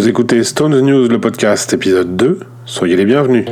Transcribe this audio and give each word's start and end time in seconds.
Vous 0.00 0.08
écoutez 0.08 0.42
Stones 0.44 0.80
News, 0.80 1.08
le 1.08 1.20
podcast, 1.20 1.74
épisode 1.74 2.16
2. 2.16 2.40
Soyez 2.64 2.96
les 2.96 3.04
bienvenus. 3.04 3.44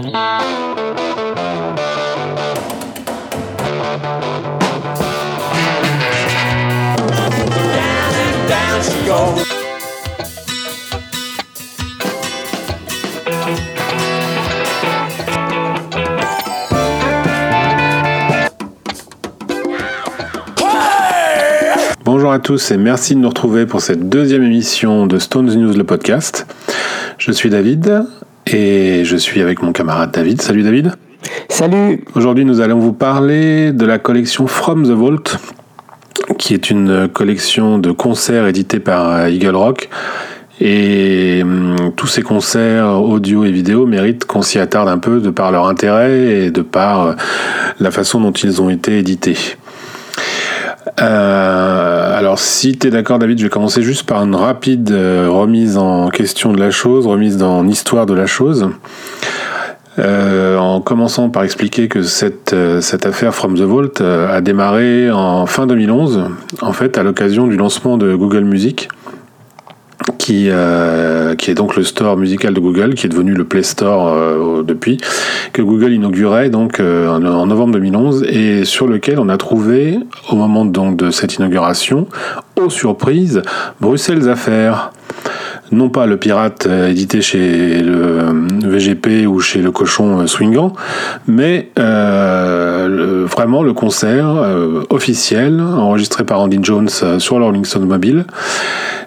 Bonjour 22.29 22.41
à 22.41 22.45
tous 22.45 22.73
et 22.73 22.77
merci 22.77 23.15
de 23.15 23.21
nous 23.21 23.31
retrouver 23.31 23.65
pour 23.65 23.81
cette 23.81 24.11
deuxième 24.11 24.43
émission 24.43 25.07
de 25.07 25.19
Stones 25.19 25.47
News, 25.47 25.73
le 25.73 25.85
podcast. 25.85 26.47
Je 27.17 27.33
suis 27.33 27.49
David 27.49 28.05
et 28.46 29.03
je 29.07 29.17
suis 29.17 29.41
avec 29.41 29.63
mon 29.63 29.73
camarade 29.73 30.11
David. 30.11 30.43
Salut 30.43 30.63
David. 30.63 30.93
Salut. 31.49 32.05
Aujourd'hui, 32.14 32.45
nous 32.45 32.60
allons 32.60 32.80
vous 32.80 32.92
parler 32.92 33.72
de 33.72 33.86
la 33.86 33.98
collection 33.98 34.46
From 34.46 34.84
the 34.84 34.91
Vault, 34.91 35.38
qui 36.36 36.52
est 36.52 36.69
une 36.69 37.09
collection 37.09 37.78
de 37.78 37.92
concerts 37.92 38.47
édités 38.47 38.78
par 38.78 39.27
Eagle 39.28 39.56
Rock. 39.56 39.88
Et 40.60 41.41
hum, 41.42 41.92
tous 41.97 42.08
ces 42.08 42.20
concerts 42.20 43.02
audio 43.02 43.47
et 43.47 43.52
vidéo 43.52 43.86
méritent 43.86 44.27
qu'on 44.27 44.42
s'y 44.42 44.58
attarde 44.58 44.91
un 44.91 44.98
peu 44.98 45.20
de 45.20 45.30
par 45.30 45.50
leur 45.50 45.66
intérêt 45.66 46.45
et 46.45 46.50
de 46.50 46.60
par 46.60 47.06
euh, 47.06 47.12
la 47.80 47.91
façon 47.91 48.20
dont 48.20 48.33
ils 48.33 48.60
ont 48.60 48.69
été 48.69 48.98
édités. 48.98 49.56
Euh, 51.01 52.19
alors, 52.19 52.38
si 52.38 52.77
tu 52.78 52.91
d'accord, 52.91 53.19
David, 53.19 53.38
je 53.38 53.45
vais 53.45 53.51
commencer 53.51 53.83
juste 53.83 54.05
par 54.05 54.23
une 54.23 54.34
rapide 54.34 54.91
euh, 54.91 55.28
remise 55.28 55.77
en 55.77 56.09
question 56.09 56.52
de 56.52 56.59
la 56.59 56.70
chose, 56.70 57.06
remise 57.06 57.42
en 57.42 57.66
histoire 57.66 58.06
de 58.06 58.14
la 58.14 58.27
chose. 58.27 58.69
Euh, 59.98 60.56
en 60.56 60.80
commençant 60.80 61.28
par 61.28 61.42
expliquer 61.42 61.89
que 61.89 62.03
cette, 62.03 62.55
cette 62.80 63.05
affaire 63.05 63.34
From 63.34 63.56
the 63.56 63.62
Vault 63.62 64.00
a 64.00 64.41
démarré 64.41 65.11
en 65.11 65.47
fin 65.47 65.67
2011, 65.67 66.25
en 66.61 66.72
fait, 66.72 66.97
à 66.98 67.02
l'occasion 67.02 67.48
du 67.48 67.56
lancement 67.56 67.97
de 67.97 68.14
Google 68.14 68.45
Music, 68.45 68.89
qui, 70.17 70.48
euh, 70.51 71.34
qui 71.34 71.51
est 71.51 71.55
donc 71.55 71.77
le 71.77 71.83
store 71.83 72.17
musical 72.17 72.55
de 72.55 72.61
Google, 72.61 72.95
qui 72.95 73.06
est 73.06 73.09
devenu 73.09 73.34
le 73.34 73.45
Play 73.45 73.62
Store 73.62 74.09
euh, 74.09 74.62
depuis, 74.62 74.98
que 75.53 75.62
Google 75.62 75.92
inaugurait 75.92 76.51
donc 76.51 76.81
euh, 76.81 77.09
en, 77.09 77.47
novembre 77.47 77.73
2011 77.75 78.25
et 78.25 78.64
sur 78.64 78.86
lequel 78.86 79.19
on 79.19 79.29
a 79.29 79.36
trouvé, 79.36 79.98
au 80.31 80.36
moment 80.36 80.64
donc 80.64 80.97
de 80.97 81.11
cette 81.11 81.34
inauguration, 81.34 82.06
aux 82.56 82.70
surprises, 82.70 83.42
Bruxelles 83.81 84.29
Affaires. 84.29 84.92
Non 85.70 85.91
pas 85.91 86.06
le 86.06 86.16
pirate 86.16 86.66
euh, 86.66 86.88
édité 86.88 87.20
chez 87.20 87.80
le 87.83 88.20
euh, 88.20 88.33
VGP 88.64 89.27
ou 89.27 89.41
chez 89.41 89.61
le 89.61 89.70
cochon 89.70 90.20
euh, 90.20 90.27
swingant, 90.27 90.72
mais 91.27 91.70
vraiment 91.77 93.62
le 93.62 93.72
concert 93.72 94.27
officiel 94.91 95.61
enregistré 95.61 96.24
par 96.24 96.41
Andy 96.41 96.58
Jones 96.62 96.89
sur 96.89 97.52
Stone 97.64 97.86
mobile. 97.86 98.24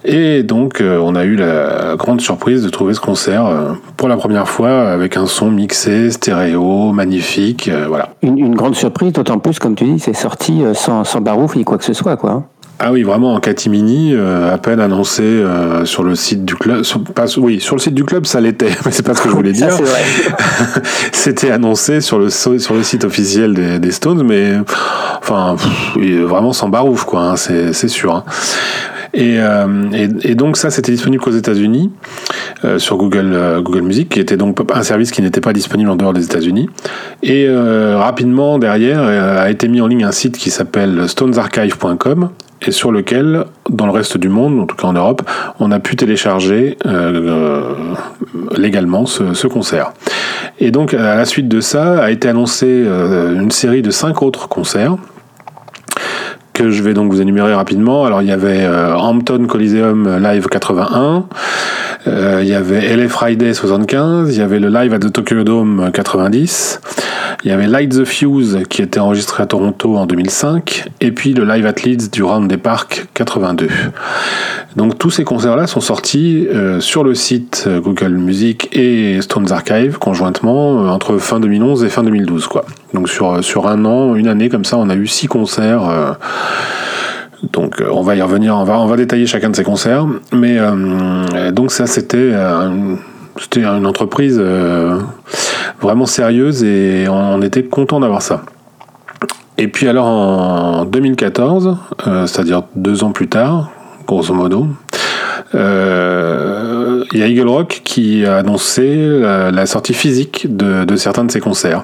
Et 0.05 0.43
donc 0.43 0.81
on 0.81 1.15
a 1.15 1.23
eu 1.25 1.35
la 1.35 1.95
grande 1.97 2.21
surprise 2.21 2.63
de 2.63 2.69
trouver 2.69 2.93
ce 2.93 2.99
concert 2.99 3.75
pour 3.97 4.07
la 4.07 4.17
première 4.17 4.47
fois 4.47 4.89
avec 4.89 5.17
un 5.17 5.25
son 5.25 5.51
mixé, 5.51 6.11
stéréo, 6.11 6.91
magnifique, 6.91 7.69
voilà. 7.87 8.09
Une, 8.21 8.55
grande 8.55 8.75
surprise, 8.75 9.13
d'autant 9.13 9.39
plus, 9.39 9.59
comme 9.59 9.75
tu 9.75 9.85
dis, 9.85 9.99
c'est 9.99 10.13
sorti 10.13 10.63
sans, 10.73 11.03
sans 11.03 11.21
barouf 11.21 11.55
ni 11.55 11.63
quoi 11.63 11.77
que 11.77 11.85
ce 11.85 11.93
soit, 11.93 12.15
quoi. 12.15 12.45
Ah 12.83 12.91
oui, 12.91 13.03
vraiment 13.03 13.35
en 13.35 13.39
catimini, 13.39 14.13
euh, 14.15 14.51
à 14.51 14.57
peine 14.57 14.79
annoncé 14.79 15.21
euh, 15.21 15.85
sur 15.85 16.01
le 16.03 16.15
site 16.15 16.45
du 16.45 16.55
club. 16.55 16.81
sur- 16.83 17.03
pas- 17.03 17.25
oui, 17.37 17.59
sur 17.59 17.75
le 17.75 17.81
site 17.81 17.93
du 17.93 18.03
club, 18.03 18.25
ça 18.25 18.41
l'était, 18.41 18.69
mais 18.85 18.91
c'est 18.91 19.05
pas 19.05 19.13
ce 19.13 19.21
que 19.21 19.29
je 19.29 19.35
voulais 19.35 19.51
dire. 19.51 19.69
C'était 21.11 21.51
annoncé 21.51 22.01
sur 22.01 22.17
le, 22.17 22.29
so- 22.29 22.57
sur 22.57 22.73
le 22.73 22.81
site 22.83 23.03
officiel 23.05 23.53
des, 23.53 23.77
des 23.79 23.91
Stones, 23.91 24.23
mais 24.25 24.53
enfin, 25.21 25.55
pff, 25.57 26.21
vraiment 26.23 26.53
sans 26.53 26.69
barouf, 26.69 27.03
quoi, 27.03 27.21
hein, 27.21 27.35
c'est 27.35 27.87
sûr. 27.87 28.15
hein. 28.15 28.23
Et, 29.13 29.35
euh, 29.39 29.67
et, 29.93 30.31
et 30.31 30.35
donc 30.35 30.55
ça, 30.55 30.69
c'était 30.71 30.93
disponible 30.93 31.21
qu'aux 31.21 31.31
États-Unis 31.31 31.91
euh, 32.63 32.79
sur 32.79 32.95
Google 32.97 33.31
euh, 33.33 33.61
Google 33.61 33.81
Music, 33.81 34.07
qui 34.07 34.21
était 34.21 34.37
donc 34.37 34.57
un 34.73 34.83
service 34.83 35.11
qui 35.11 35.21
n'était 35.21 35.41
pas 35.41 35.51
disponible 35.51 35.89
en 35.89 35.97
dehors 35.97 36.13
des 36.13 36.23
États-Unis. 36.23 36.69
Et 37.21 37.47
rapidement 37.49 38.57
derrière 38.57 39.01
a 39.03 39.49
été 39.51 39.67
mis 39.67 39.81
en 39.81 39.87
ligne 39.87 40.05
un 40.05 40.11
site 40.13 40.37
qui 40.37 40.49
s'appelle 40.49 41.07
stonesarchive.com 41.09 42.29
et 42.61 42.71
sur 42.71 42.91
lequel, 42.91 43.45
dans 43.69 43.85
le 43.85 43.91
reste 43.91 44.17
du 44.17 44.29
monde, 44.29 44.59
en 44.59 44.65
tout 44.65 44.75
cas 44.75 44.87
en 44.87 44.93
Europe, 44.93 45.23
on 45.59 45.71
a 45.71 45.79
pu 45.79 45.95
télécharger 45.95 46.77
euh, 46.85 47.73
légalement 48.55 49.05
ce, 49.05 49.33
ce 49.33 49.47
concert. 49.47 49.93
Et 50.59 50.71
donc, 50.71 50.93
à 50.93 51.15
la 51.15 51.25
suite 51.25 51.47
de 51.47 51.59
ça, 51.59 52.03
a 52.03 52.11
été 52.11 52.27
annoncé 52.29 52.67
euh, 52.67 53.33
une 53.33 53.51
série 53.51 53.81
de 53.81 53.91
cinq 53.91 54.21
autres 54.21 54.47
concerts 54.47 54.97
que 56.61 56.69
je 56.69 56.83
vais 56.83 56.93
donc 56.93 57.11
vous 57.11 57.21
énumérer 57.21 57.55
rapidement. 57.55 58.05
Alors, 58.05 58.21
il 58.21 58.27
y 58.27 58.31
avait 58.31 58.61
euh, 58.61 58.95
Hampton 58.95 59.45
Coliseum 59.47 60.19
Live 60.21 60.47
81, 60.47 61.25
euh, 62.07 62.39
il 62.43 62.47
y 62.47 62.53
avait 62.53 62.95
LA 62.95 63.07
Friday 63.07 63.53
75, 63.53 64.35
il 64.35 64.39
y 64.39 64.43
avait 64.43 64.59
le 64.59 64.69
Live 64.69 64.93
at 64.93 64.99
the 64.99 65.11
Tokyo 65.11 65.43
Dome 65.43 65.89
90, 65.91 66.81
il 67.43 67.49
y 67.49 67.51
avait 67.51 67.65
Light 67.65 67.89
the 67.89 68.05
Fuse 68.05 68.59
qui 68.69 68.83
était 68.83 68.99
enregistré 68.99 69.41
à 69.41 69.47
Toronto 69.47 69.97
en 69.97 70.05
2005, 70.05 70.85
et 71.01 71.11
puis 71.11 71.33
le 71.33 71.45
Live 71.45 71.65
at 71.65 71.81
Leeds 71.83 72.11
du 72.11 72.21
Round 72.21 72.47
des 72.47 72.57
Parcs 72.57 73.07
82. 73.15 73.67
Donc 74.75 74.99
tous 74.99 75.09
ces 75.09 75.23
concerts-là 75.23 75.65
sont 75.65 75.81
sortis 75.81 76.47
euh, 76.47 76.79
sur 76.79 77.03
le 77.03 77.15
site 77.15 77.67
Google 77.83 78.11
Music 78.11 78.69
et 78.71 79.19
Stones 79.21 79.51
Archive 79.51 79.97
conjointement 79.97 80.91
entre 80.91 81.17
fin 81.17 81.39
2011 81.39 81.83
et 81.83 81.89
fin 81.89 82.03
2012 82.03 82.47
quoi. 82.47 82.65
Donc 82.93 83.09
sur 83.09 83.43
sur 83.43 83.67
un 83.67 83.83
an, 83.85 84.15
une 84.15 84.27
année 84.27 84.49
comme 84.49 84.63
ça, 84.63 84.77
on 84.77 84.89
a 84.89 84.95
eu 84.95 85.07
six 85.07 85.27
concerts. 85.27 86.17
Donc 87.51 87.81
euh, 87.81 87.89
on 87.91 88.01
va 88.01 88.15
y 88.15 88.21
revenir, 88.21 88.55
on 88.55 88.63
va 88.63 88.95
détailler 88.95 89.25
chacun 89.25 89.49
de 89.49 89.55
ces 89.55 89.63
concerts, 89.63 90.05
mais 90.31 90.57
euh, 90.59 91.51
donc 91.51 91.71
ça 91.71 91.87
c'était 91.87 92.17
euh, 92.17 92.95
une- 93.55 93.85
entreprise 93.85 94.41
vraiment 95.81 96.05
sérieuse 96.05 96.63
et 96.63 97.07
on 97.09 97.41
était 97.41 97.63
content 97.63 97.99
d'avoir 97.99 98.21
ça. 98.21 98.43
Et 99.57 99.67
puis 99.67 99.87
alors 99.87 100.05
en 100.05 100.85
2014, 100.85 101.77
euh, 102.07 102.27
c'est-à-dire 102.27 102.63
deux 102.75 103.03
ans 103.03 103.11
plus 103.11 103.27
tard, 103.27 103.71
grosso 104.05 104.33
modo, 104.33 104.67
il 105.53 105.59
y 107.19 107.23
a 107.23 107.27
Eagle 107.27 107.47
Rock 107.47 107.81
qui 107.83 108.25
a 108.25 108.37
annoncé 108.37 109.19
la, 109.51 109.65
sortie 109.65 109.93
physique 109.93 110.47
de 110.49 110.95
certains 110.95 111.25
de 111.25 111.31
ses 111.31 111.41
concerts. 111.41 111.83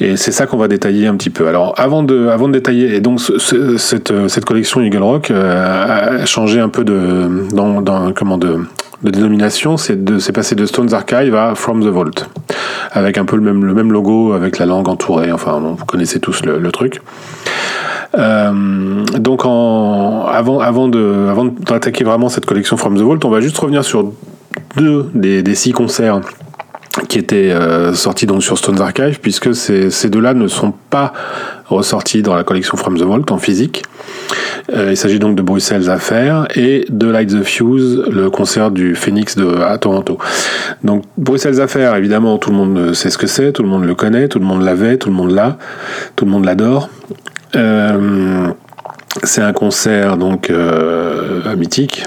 Et 0.00 0.16
c'est 0.16 0.30
ça 0.30 0.46
qu'on 0.46 0.56
va 0.56 0.68
détailler 0.68 1.08
un 1.08 1.16
petit 1.16 1.30
peu. 1.30 1.48
Alors, 1.48 1.74
avant 1.76 2.02
de, 2.04 2.28
avant 2.28 2.46
de 2.46 2.52
détailler, 2.52 2.94
et 2.94 3.00
donc 3.00 3.20
ce- 3.20 3.38
ce- 3.38 3.76
cette, 3.76 4.12
cette 4.28 4.44
collection 4.44 4.80
Eagle 4.80 5.02
Rock 5.02 5.30
euh, 5.32 6.20
a 6.22 6.24
changé 6.26 6.60
un 6.60 6.68
peu 6.68 6.84
de, 6.84 7.28
comment 8.14 8.38
de, 8.38 8.58
de 9.02 9.10
dénomination. 9.10 9.76
C'est 9.76 9.96
passé 10.32 10.54
de 10.54 10.66
Stones 10.66 10.94
Archive 10.94 11.34
à 11.34 11.56
From 11.56 11.82
the 11.82 11.88
Vault, 11.88 12.26
avec 12.92 13.18
un 13.18 13.24
peu 13.24 13.34
le 13.36 13.42
même, 13.42 13.64
le 13.64 13.74
même 13.74 13.90
logo, 13.92 14.32
avec 14.34 14.58
la 14.58 14.66
langue 14.66 14.88
entourée. 14.88 15.32
Enfin, 15.32 15.58
vous 15.58 15.84
connaissez 15.84 16.20
tous 16.20 16.44
le, 16.44 16.70
truc. 16.70 17.00
Euh, 18.16 19.04
donc, 19.18 19.42
avant, 19.44 20.60
avant 20.60 20.86
de, 20.88 21.26
avant 21.28 21.44
d'attaquer 21.46 22.04
vraiment 22.04 22.28
cette 22.28 22.46
collection 22.46 22.76
From 22.76 22.96
the 22.96 23.00
Vault, 23.02 23.18
on 23.24 23.30
va 23.30 23.40
juste 23.40 23.58
revenir 23.58 23.84
sur 23.84 24.12
deux 24.76 25.10
des, 25.14 25.42
des 25.42 25.54
six 25.56 25.72
concerts 25.72 26.20
qui 27.08 27.18
étaient 27.18 27.50
euh, 27.50 27.94
sortis 27.94 28.26
donc 28.26 28.42
sur 28.42 28.58
Stones 28.58 28.80
Archive, 28.80 29.18
puisque 29.20 29.54
ces, 29.54 30.10
deux-là 30.10 30.34
ne 30.34 30.46
sont 30.46 30.72
pas 30.90 31.12
ressortis 31.66 32.22
dans 32.22 32.34
la 32.34 32.44
collection 32.44 32.76
From 32.76 32.98
the 32.98 33.02
Vault 33.02 33.24
en 33.30 33.38
physique. 33.38 33.82
Euh, 34.74 34.90
il 34.90 34.96
s'agit 34.96 35.18
donc 35.18 35.34
de 35.34 35.42
Bruxelles 35.42 35.88
Affaires 35.88 36.46
et 36.54 36.84
de 36.90 37.08
Light 37.08 37.30
the 37.30 37.42
Fuse, 37.42 38.04
le 38.10 38.28
concert 38.28 38.70
du 38.70 38.94
Phoenix 38.94 39.36
de, 39.36 39.62
à 39.62 39.78
Toronto. 39.78 40.18
Donc 40.84 41.04
Bruxelles 41.16 41.60
Affaires, 41.60 41.96
évidemment, 41.96 42.36
tout 42.36 42.50
le 42.50 42.56
monde 42.56 42.92
sait 42.94 43.08
ce 43.08 43.16
que 43.16 43.26
c'est, 43.26 43.52
tout 43.52 43.62
le 43.62 43.68
monde 43.68 43.84
le 43.84 43.94
connaît, 43.94 44.28
tout 44.28 44.38
le 44.38 44.44
monde 44.44 44.62
l'avait, 44.62 44.98
tout 44.98 45.08
le 45.08 45.14
monde 45.14 45.30
l'a, 45.30 45.56
tout 46.14 46.26
le 46.26 46.30
monde 46.30 46.44
l'adore. 46.44 46.90
Euh, 47.56 48.48
c'est 49.22 49.40
un 49.40 49.54
concert 49.54 50.18
donc 50.18 50.52
mythique 51.56 52.04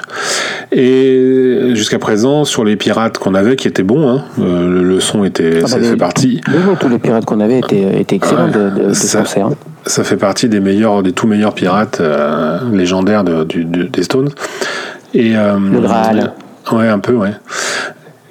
et 0.72 1.72
jusqu'à 1.76 2.00
présent 2.00 2.46
sur 2.46 2.64
les 2.64 2.76
pirates 2.78 3.18
qu'on 3.18 3.34
avait 3.36 3.56
qui 3.56 3.68
étaient 3.68 3.84
bons 3.84 4.08
hein, 4.10 4.24
euh, 4.40 4.82
le, 4.84 5.00
son 5.02 5.24
était 5.26 5.56
Ah 5.58 5.62
bah, 5.64 5.68
ça 5.68 5.80
les- 5.80 5.90
fait 5.90 5.98
partie 5.98 6.40
Mais 6.48 6.60
bon, 6.60 6.76
tous 6.76 6.88
les 6.90 6.98
pirates 7.00 7.26
qu'on 7.26 7.40
avait 7.42 7.60
étaient, 7.60 8.00
étaient 8.00 8.16
excellents 8.16 8.46
Ouais, 8.48 8.52
de, 8.52 8.70
de, 8.84 8.88
de 8.90 8.94
ça- 8.94 9.20
concert. 9.20 9.48
hein. 9.48 9.54
ça 9.86 10.04
fait 10.04 10.16
partie 10.18 10.48
des 10.48 10.60
meilleurs 10.62 11.04
des 11.04 11.12
tout 11.12 11.28
meilleurs 11.28 11.54
pirates 11.54 12.00
euh, 12.00 12.60
légendaires 12.72 13.24
de- 13.24 13.44
du- 13.44 13.66
des 13.66 14.04
Stones 14.04 14.30
et 15.14 15.36
euh, 15.36 15.58
Le 15.60 15.82
Graal. 15.82 16.32
ouais 16.72 16.88
un 16.88 17.00
peu 17.00 17.14
ouais 17.14 17.32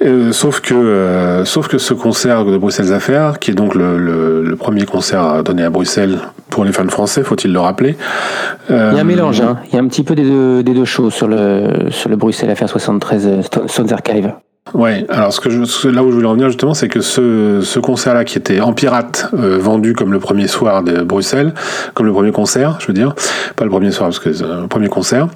Euh, 0.03 0.33
sauf 0.33 0.61
que, 0.61 0.75
euh, 0.75 1.45
sauf 1.45 1.69
que 1.69 1.77
ce 1.77 1.93
concert 1.93 2.47
de 2.47 2.57
Bruxelles 2.57 2.93
Affaires, 2.93 3.39
qui 3.39 3.51
est 3.51 3.55
donc 3.55 3.75
le, 3.75 3.99
le, 3.99 4.43
le 4.43 4.57
premier 4.57 4.87
concert 4.87 5.43
donné 5.45 5.63
à 5.63 5.71
Bruxelles 5.71 6.19
pour 6.49 6.65
les 6.65 6.73
fans 6.73 6.89
français, 6.89 7.23
faut-il 7.23 7.53
le 7.53 7.61
rappeler. 7.61 7.97
Euh, 8.71 8.91
il 8.93 8.97
y 8.97 8.99
a 8.99 9.03
un 9.03 9.05
mélange, 9.05 9.43
hein. 9.43 9.59
il 9.69 9.75
y 9.75 9.79
a 9.79 9.83
un 9.83 9.89
petit 9.89 10.03
peu 10.03 10.15
des 10.15 10.25
deux, 10.25 10.63
des 10.63 10.73
deux 10.73 10.87
choses 10.87 11.13
sur 11.13 11.29
le, 11.29 11.91
sur 11.91 12.09
le 12.09 12.17
Bruxelles 12.17 12.51
Affaires 12.51 12.69
73 12.69 13.27
euh, 13.27 13.67
Stones 13.67 13.93
Archive. 13.93 14.33
Ouais, 14.75 15.05
alors 15.09 15.33
ce 15.33 15.41
que 15.41 15.51
je, 15.51 15.89
là 15.89 16.03
où 16.03 16.11
je 16.11 16.17
voulais 16.17 16.27
en 16.27 16.35
venir 16.35 16.49
justement, 16.49 16.75
c'est 16.75 16.89
que 16.89 17.01
ce, 17.01 17.61
ce 17.63 17.79
concert-là 17.79 18.25
qui 18.25 18.39
était 18.39 18.61
en 18.61 18.73
pirate, 18.73 19.29
euh, 19.35 19.59
vendu 19.59 19.95
comme 19.95 20.13
le 20.13 20.21
premier 20.21 20.47
soir 20.47 20.83
de 20.83 21.03
Bruxelles, 21.03 21.55
comme 21.95 22.07
le 22.07 22.13
premier 22.13 22.33
concert, 22.33 22.77
je 22.81 22.87
veux 22.87 22.93
dire, 22.93 23.15
pas 23.57 23.65
le 23.65 23.71
premier 23.71 23.91
soir 23.91 24.09
parce 24.09 24.19
que 24.19 24.33
c'est 24.33 24.45
le 24.45 24.69
premier 24.69 24.89
concert, 24.89 25.29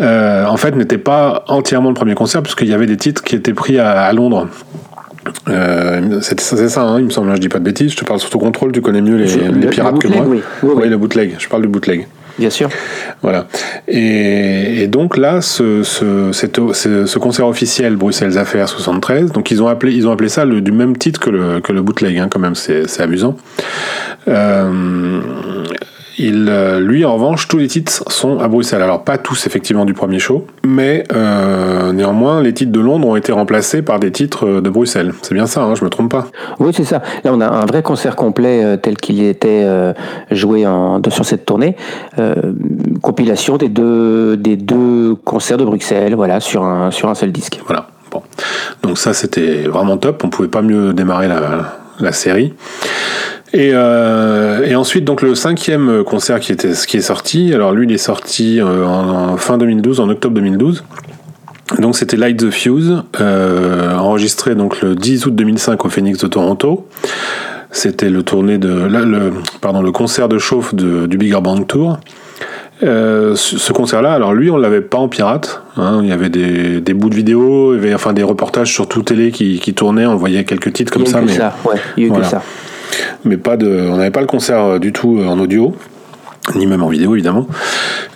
euh, 0.00 0.44
en 0.46 0.56
fait 0.56 0.76
n'était 0.76 0.98
pas 0.98 1.44
entièrement 1.48 1.88
le 1.88 1.94
premier 1.94 2.14
concert 2.14 2.42
puisqu'il 2.42 2.68
y 2.68 2.74
avait 2.74 2.86
des 2.86 2.96
titres 2.96 3.22
qui 3.22 3.36
étaient 3.36 3.54
pris 3.54 3.78
à, 3.78 4.02
à 4.02 4.12
Londres. 4.12 4.48
Euh, 5.48 6.20
c'est 6.20 6.38
ça, 6.40 6.82
hein, 6.82 6.98
il 6.98 7.06
me 7.06 7.10
semble, 7.10 7.34
je 7.34 7.40
dis 7.40 7.48
pas 7.48 7.58
de 7.58 7.64
bêtises, 7.64 7.92
je 7.92 7.96
te 7.96 8.04
parle 8.04 8.20
surtout 8.20 8.38
contrôle, 8.38 8.72
tu 8.72 8.82
connais 8.82 9.00
mieux 9.00 9.16
les, 9.16 9.66
pirates 9.68 9.94
le 9.94 9.98
que 9.98 10.08
moi. 10.08 10.24
oui. 10.26 10.42
Oui, 10.62 10.72
oui. 10.76 10.88
le 10.88 10.96
bootleg, 10.96 11.36
je 11.38 11.48
parle 11.48 11.62
du 11.62 11.68
bootleg. 11.68 12.06
Bien 12.38 12.50
sûr. 12.50 12.68
Voilà. 13.22 13.46
Et, 13.88 14.86
donc 14.88 15.16
là, 15.16 15.40
ce, 15.40 15.82
ce, 15.82 16.30
ce, 16.32 17.06
ce 17.06 17.18
concert 17.18 17.46
officiel 17.46 17.96
Bruxelles 17.96 18.38
Affaires 18.38 18.68
73, 18.68 19.32
donc 19.32 19.50
ils 19.50 19.62
ont 19.62 19.68
appelé, 19.68 19.92
ils 19.94 20.08
ont 20.08 20.12
appelé 20.12 20.28
ça 20.28 20.44
le, 20.44 20.60
du 20.60 20.72
même 20.72 20.96
titre 20.96 21.20
que 21.20 21.30
le, 21.30 21.60
que 21.60 21.72
le 21.72 21.82
bootleg, 21.82 22.18
hein, 22.18 22.28
quand 22.30 22.40
même, 22.40 22.54
c'est 22.54 22.88
c'est 22.88 23.02
amusant. 23.02 23.36
Euh, 24.28 25.20
il, 26.18 26.46
euh, 26.48 26.80
lui, 26.80 27.04
en 27.04 27.14
revanche, 27.14 27.48
tous 27.48 27.58
les 27.58 27.68
titres 27.68 28.04
sont 28.10 28.38
à 28.38 28.48
Bruxelles. 28.48 28.82
Alors, 28.82 29.04
pas 29.04 29.18
tous, 29.18 29.46
effectivement, 29.46 29.84
du 29.84 29.94
premier 29.94 30.18
show, 30.18 30.46
mais 30.64 31.04
euh, 31.12 31.92
néanmoins, 31.92 32.42
les 32.42 32.52
titres 32.52 32.72
de 32.72 32.80
Londres 32.80 33.08
ont 33.08 33.16
été 33.16 33.32
remplacés 33.32 33.82
par 33.82 33.98
des 33.98 34.12
titres 34.12 34.60
de 34.60 34.70
Bruxelles. 34.70 35.12
C'est 35.22 35.34
bien 35.34 35.46
ça, 35.46 35.62
hein, 35.62 35.74
je 35.74 35.84
me 35.84 35.90
trompe 35.90 36.10
pas. 36.10 36.26
Oui, 36.58 36.72
c'est 36.74 36.84
ça. 36.84 37.02
Là, 37.24 37.32
on 37.32 37.40
a 37.40 37.48
un 37.48 37.66
vrai 37.66 37.82
concert 37.82 38.16
complet 38.16 38.64
euh, 38.64 38.76
tel 38.76 38.96
qu'il 38.96 39.22
était 39.22 39.62
euh, 39.64 39.92
joué 40.30 40.66
en, 40.66 41.00
sur 41.10 41.24
cette 41.24 41.44
tournée. 41.44 41.76
Euh, 42.18 42.34
compilation 43.02 43.56
des 43.56 43.68
deux, 43.68 44.36
des 44.36 44.56
deux 44.56 45.16
concerts 45.24 45.58
de 45.58 45.64
Bruxelles, 45.64 46.14
voilà, 46.14 46.40
sur 46.40 46.64
un, 46.64 46.90
sur 46.90 47.08
un 47.08 47.14
seul 47.14 47.32
disque. 47.32 47.60
Voilà. 47.66 47.88
Bon. 48.10 48.22
Donc 48.82 48.98
ça, 48.98 49.12
c'était 49.12 49.62
vraiment 49.62 49.96
top. 49.96 50.22
On 50.24 50.28
pouvait 50.28 50.48
pas 50.48 50.62
mieux 50.62 50.92
démarrer 50.92 51.26
la, 51.26 51.76
la 51.98 52.12
série. 52.12 52.54
Et, 53.54 53.70
euh, 53.72 54.64
et 54.66 54.74
ensuite, 54.74 55.04
donc 55.04 55.22
le 55.22 55.34
cinquième 55.36 56.02
concert 56.04 56.40
qui, 56.40 56.50
était, 56.52 56.72
qui 56.72 56.96
est 56.96 57.00
sorti, 57.02 57.54
alors 57.54 57.72
lui, 57.72 57.86
il 57.86 57.92
est 57.92 57.98
sorti 57.98 58.60
euh, 58.60 58.84
en, 58.84 59.30
en 59.32 59.36
fin 59.36 59.58
2012, 59.58 60.00
en 60.00 60.08
octobre 60.08 60.34
2012. 60.34 60.82
Donc 61.78 61.96
c'était 61.96 62.16
Light 62.16 62.36
the 62.36 62.50
Fuse, 62.50 63.02
euh, 63.20 63.96
enregistré 63.96 64.54
donc 64.54 64.80
le 64.82 64.94
10 64.96 65.26
août 65.26 65.34
2005 65.34 65.84
au 65.84 65.88
Phoenix 65.88 66.18
de 66.18 66.26
Toronto. 66.26 66.86
C'était 67.70 68.10
le 68.10 68.22
tournée 68.22 68.58
de 68.58 68.68
le 68.68 69.32
pardon 69.60 69.82
le 69.82 69.90
concert 69.90 70.28
de 70.28 70.38
chauffe 70.38 70.74
de- 70.74 71.06
du 71.06 71.16
Bigger 71.16 71.40
Bang 71.42 71.66
Tour. 71.66 71.98
Euh, 72.82 73.34
ce 73.36 73.56
ce 73.56 73.72
concert-là, 73.72 74.12
alors 74.12 74.34
lui, 74.34 74.50
on 74.50 74.56
l'avait 74.56 74.80
pas 74.82 74.98
en 74.98 75.08
pirate. 75.08 75.62
hein. 75.76 76.00
il 76.02 76.08
y 76.08 76.12
avait 76.12 76.28
des, 76.28 76.80
des 76.80 76.92
bouts 76.94 77.08
de 77.08 77.14
vidéo, 77.14 77.72
il 77.74 77.76
y 77.76 77.84
avait 77.84 77.94
enfin 77.94 78.12
des 78.12 78.22
reportages 78.24 78.72
sur 78.72 78.86
tout 78.88 79.02
télé 79.02 79.30
qui, 79.30 79.58
qui 79.58 79.74
tournaient. 79.74 80.06
On 80.06 80.16
voyait 80.16 80.44
quelques 80.44 80.72
titres 80.72 80.92
comme 80.92 81.02
il 81.02 81.08
y 81.08 81.10
a 81.10 81.12
ça, 81.12 81.20
eu 81.22 81.26
que 81.26 81.30
mais, 81.30 81.36
ça, 81.36 81.56
ouais, 81.64 81.76
il 81.96 82.02
y 82.02 82.04
a 82.04 82.06
eu 82.06 82.10
Voilà. 82.10 82.24
que 82.24 82.30
ça. 82.30 82.42
Mais 83.24 83.36
pas 83.36 83.56
de, 83.56 83.88
on 83.90 83.96
n'avait 83.96 84.10
pas 84.10 84.20
le 84.20 84.26
concert 84.26 84.64
euh, 84.64 84.78
du 84.78 84.92
tout 84.92 85.18
euh, 85.18 85.26
en 85.26 85.38
audio, 85.38 85.74
ni 86.54 86.66
même 86.66 86.82
en 86.82 86.88
vidéo 86.88 87.14
évidemment. 87.14 87.46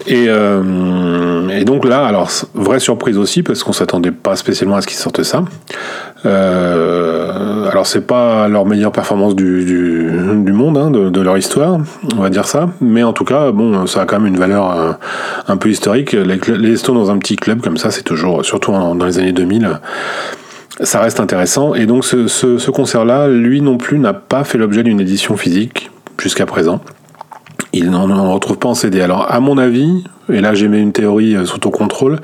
Et, 0.06 0.26
euh, 0.28 1.48
et 1.48 1.64
donc 1.64 1.84
là, 1.84 2.06
alors 2.06 2.30
vraie 2.54 2.80
surprise 2.80 3.18
aussi 3.18 3.42
parce 3.42 3.62
qu'on 3.62 3.72
s'attendait 3.72 4.10
pas 4.10 4.36
spécialement 4.36 4.76
à 4.76 4.80
ce 4.80 4.86
qu'ils 4.86 4.96
sortent 4.96 5.22
ça. 5.22 5.44
Euh, 6.26 7.68
alors 7.70 7.86
c'est 7.86 8.06
pas 8.06 8.48
leur 8.48 8.66
meilleure 8.66 8.92
performance 8.92 9.34
du, 9.36 9.64
du, 9.64 10.52
monde, 10.52 10.78
hein, 10.78 10.90
de, 10.90 11.20
leur 11.20 11.36
histoire, 11.38 11.78
on 12.16 12.22
va 12.22 12.30
dire 12.30 12.46
ça. 12.46 12.68
Mais 12.80 13.02
en 13.02 13.12
tout 13.12 13.24
cas, 13.24 13.52
bon, 13.52 13.86
ça 13.86 14.02
a 14.02 14.06
quand 14.06 14.18
même 14.18 14.26
une 14.26 14.38
valeur 14.38 14.98
un 15.46 15.56
peu 15.56 15.68
historique. 15.68 16.12
Les, 16.12 16.40
les 16.56 16.76
Stones 16.76 16.96
dans 16.96 17.10
un 17.10 17.18
petit 17.18 17.36
club 17.36 17.60
comme 17.60 17.76
ça, 17.76 17.90
c'est 17.90 18.02
toujours, 18.02 18.44
surtout 18.44 18.72
dans 18.72 19.04
les 19.04 19.18
années 19.18 19.32
2000 19.32 19.78
ça 20.82 21.00
reste 21.00 21.20
intéressant. 21.20 21.74
Et 21.74 21.86
donc 21.86 22.04
ce, 22.04 22.26
ce- 22.28 22.58
ce 22.58 22.70
concert-là, 22.70 23.28
lui 23.28 23.60
non 23.60 23.76
plus, 23.78 23.98
n'a 23.98 24.12
pas 24.14 24.44
fait 24.44 24.58
l'objet 24.58 24.82
d'une 24.82 25.00
édition 25.00 25.36
physique 25.36 25.90
jusqu'à 26.20 26.46
présent. 26.46 26.80
Il 27.72 27.90
n'en 27.90 28.32
retrouve 28.32 28.58
pas 28.58 28.68
en 28.68 28.74
CD. 28.74 29.00
Alors 29.00 29.26
à 29.30 29.40
mon 29.40 29.58
avis, 29.58 30.04
et 30.32 30.40
là 30.40 30.54
j'émets 30.54 30.80
une 30.80 30.92
théorie 30.92 31.36
euh, 31.36 31.44
sous 31.44 31.58
ton 31.58 31.70
contrôle, 31.70 32.18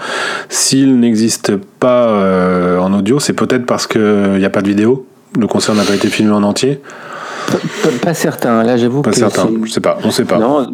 s'il 0.48 0.98
n'existe 0.98 1.56
pas 1.56 2.08
euh, 2.08 2.78
en 2.78 2.92
audio, 2.94 3.20
c'est 3.20 3.34
peut-être 3.34 3.66
parce 3.66 3.86
qu'il 3.86 4.36
n'y 4.38 4.44
a 4.44 4.50
pas 4.50 4.62
de 4.62 4.68
vidéo. 4.68 5.06
Le 5.38 5.46
concert 5.46 5.74
n'a 5.74 5.82
pas 5.84 5.94
été 5.94 6.08
filmé 6.08 6.32
en 6.32 6.42
entier. 6.44 6.80
Pas 8.02 8.14
certain, 8.14 8.62
là 8.62 8.76
j'avoue 8.76 9.02
Pas 9.02 9.10
que 9.10 9.16
certain. 9.16 9.48
c'est- 9.48 9.66
Je 9.66 9.72
sais 9.72 9.80
pas. 9.80 9.98
On 10.04 10.10
sait 10.10 10.24
pas. 10.24 10.38
Non, 10.38 10.66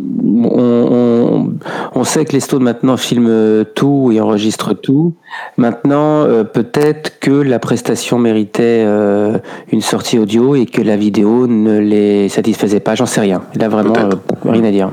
on, 0.44 0.49
on, 0.50 1.52
on 1.94 2.05
sait 2.05 2.25
que 2.25 2.32
les 2.32 2.40
Stones 2.40 2.62
maintenant 2.62 2.96
filment 2.96 3.64
tout 3.75 4.11
et 4.12 4.20
enregistrent 4.20 4.75
tout. 4.75 5.14
Maintenant, 5.56 6.22
euh, 6.25 6.44
peut-être 6.44 7.19
que 7.20 7.31
la 7.31 7.58
prestation 7.58 8.19
méritait 8.19 8.84
euh, 8.87 9.38
une 9.72 9.81
sortie 9.81 10.19
audio 10.19 10.55
et 10.55 10.67
que 10.67 10.82
la 10.82 10.96
vidéo 10.96 11.46
ne 11.46 11.78
les 11.78 12.28
satisfaisait 12.28 12.81
pas. 12.81 12.94
J'en 12.94 13.06
sais 13.06 13.20
rien. 13.20 13.43
Là 13.56 13.69
vraiment, 13.69 13.94
euh, 13.96 14.50
rien 14.50 14.64
à 14.64 14.70
dire. 14.70 14.90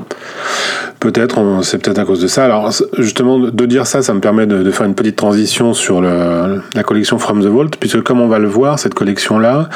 Peut-être, 1.00 1.38
c'est 1.62 1.78
peut-être 1.80 2.00
à 2.00 2.04
cause 2.04 2.20
de 2.20 2.26
ça. 2.26 2.44
Alors, 2.44 2.72
justement, 2.98 3.38
de 3.38 3.66
dire 3.66 3.86
ça, 3.86 4.02
ça 4.02 4.12
me 4.14 4.20
permet 4.20 4.46
de, 4.48 4.64
de 4.64 4.70
faire 4.72 4.84
une 4.84 4.96
petite 4.96 5.14
transition 5.14 5.72
sur 5.72 6.00
le, 6.00 6.60
la 6.74 6.82
collection 6.82 7.18
From 7.18 7.40
the 7.40 7.46
Vault, 7.46 7.70
puisque 7.78 8.02
comme 8.02 8.20
on 8.20 8.26
va 8.26 8.40
le 8.40 8.48
voir, 8.48 8.80
cette 8.80 8.94
collection-là, 8.94 9.68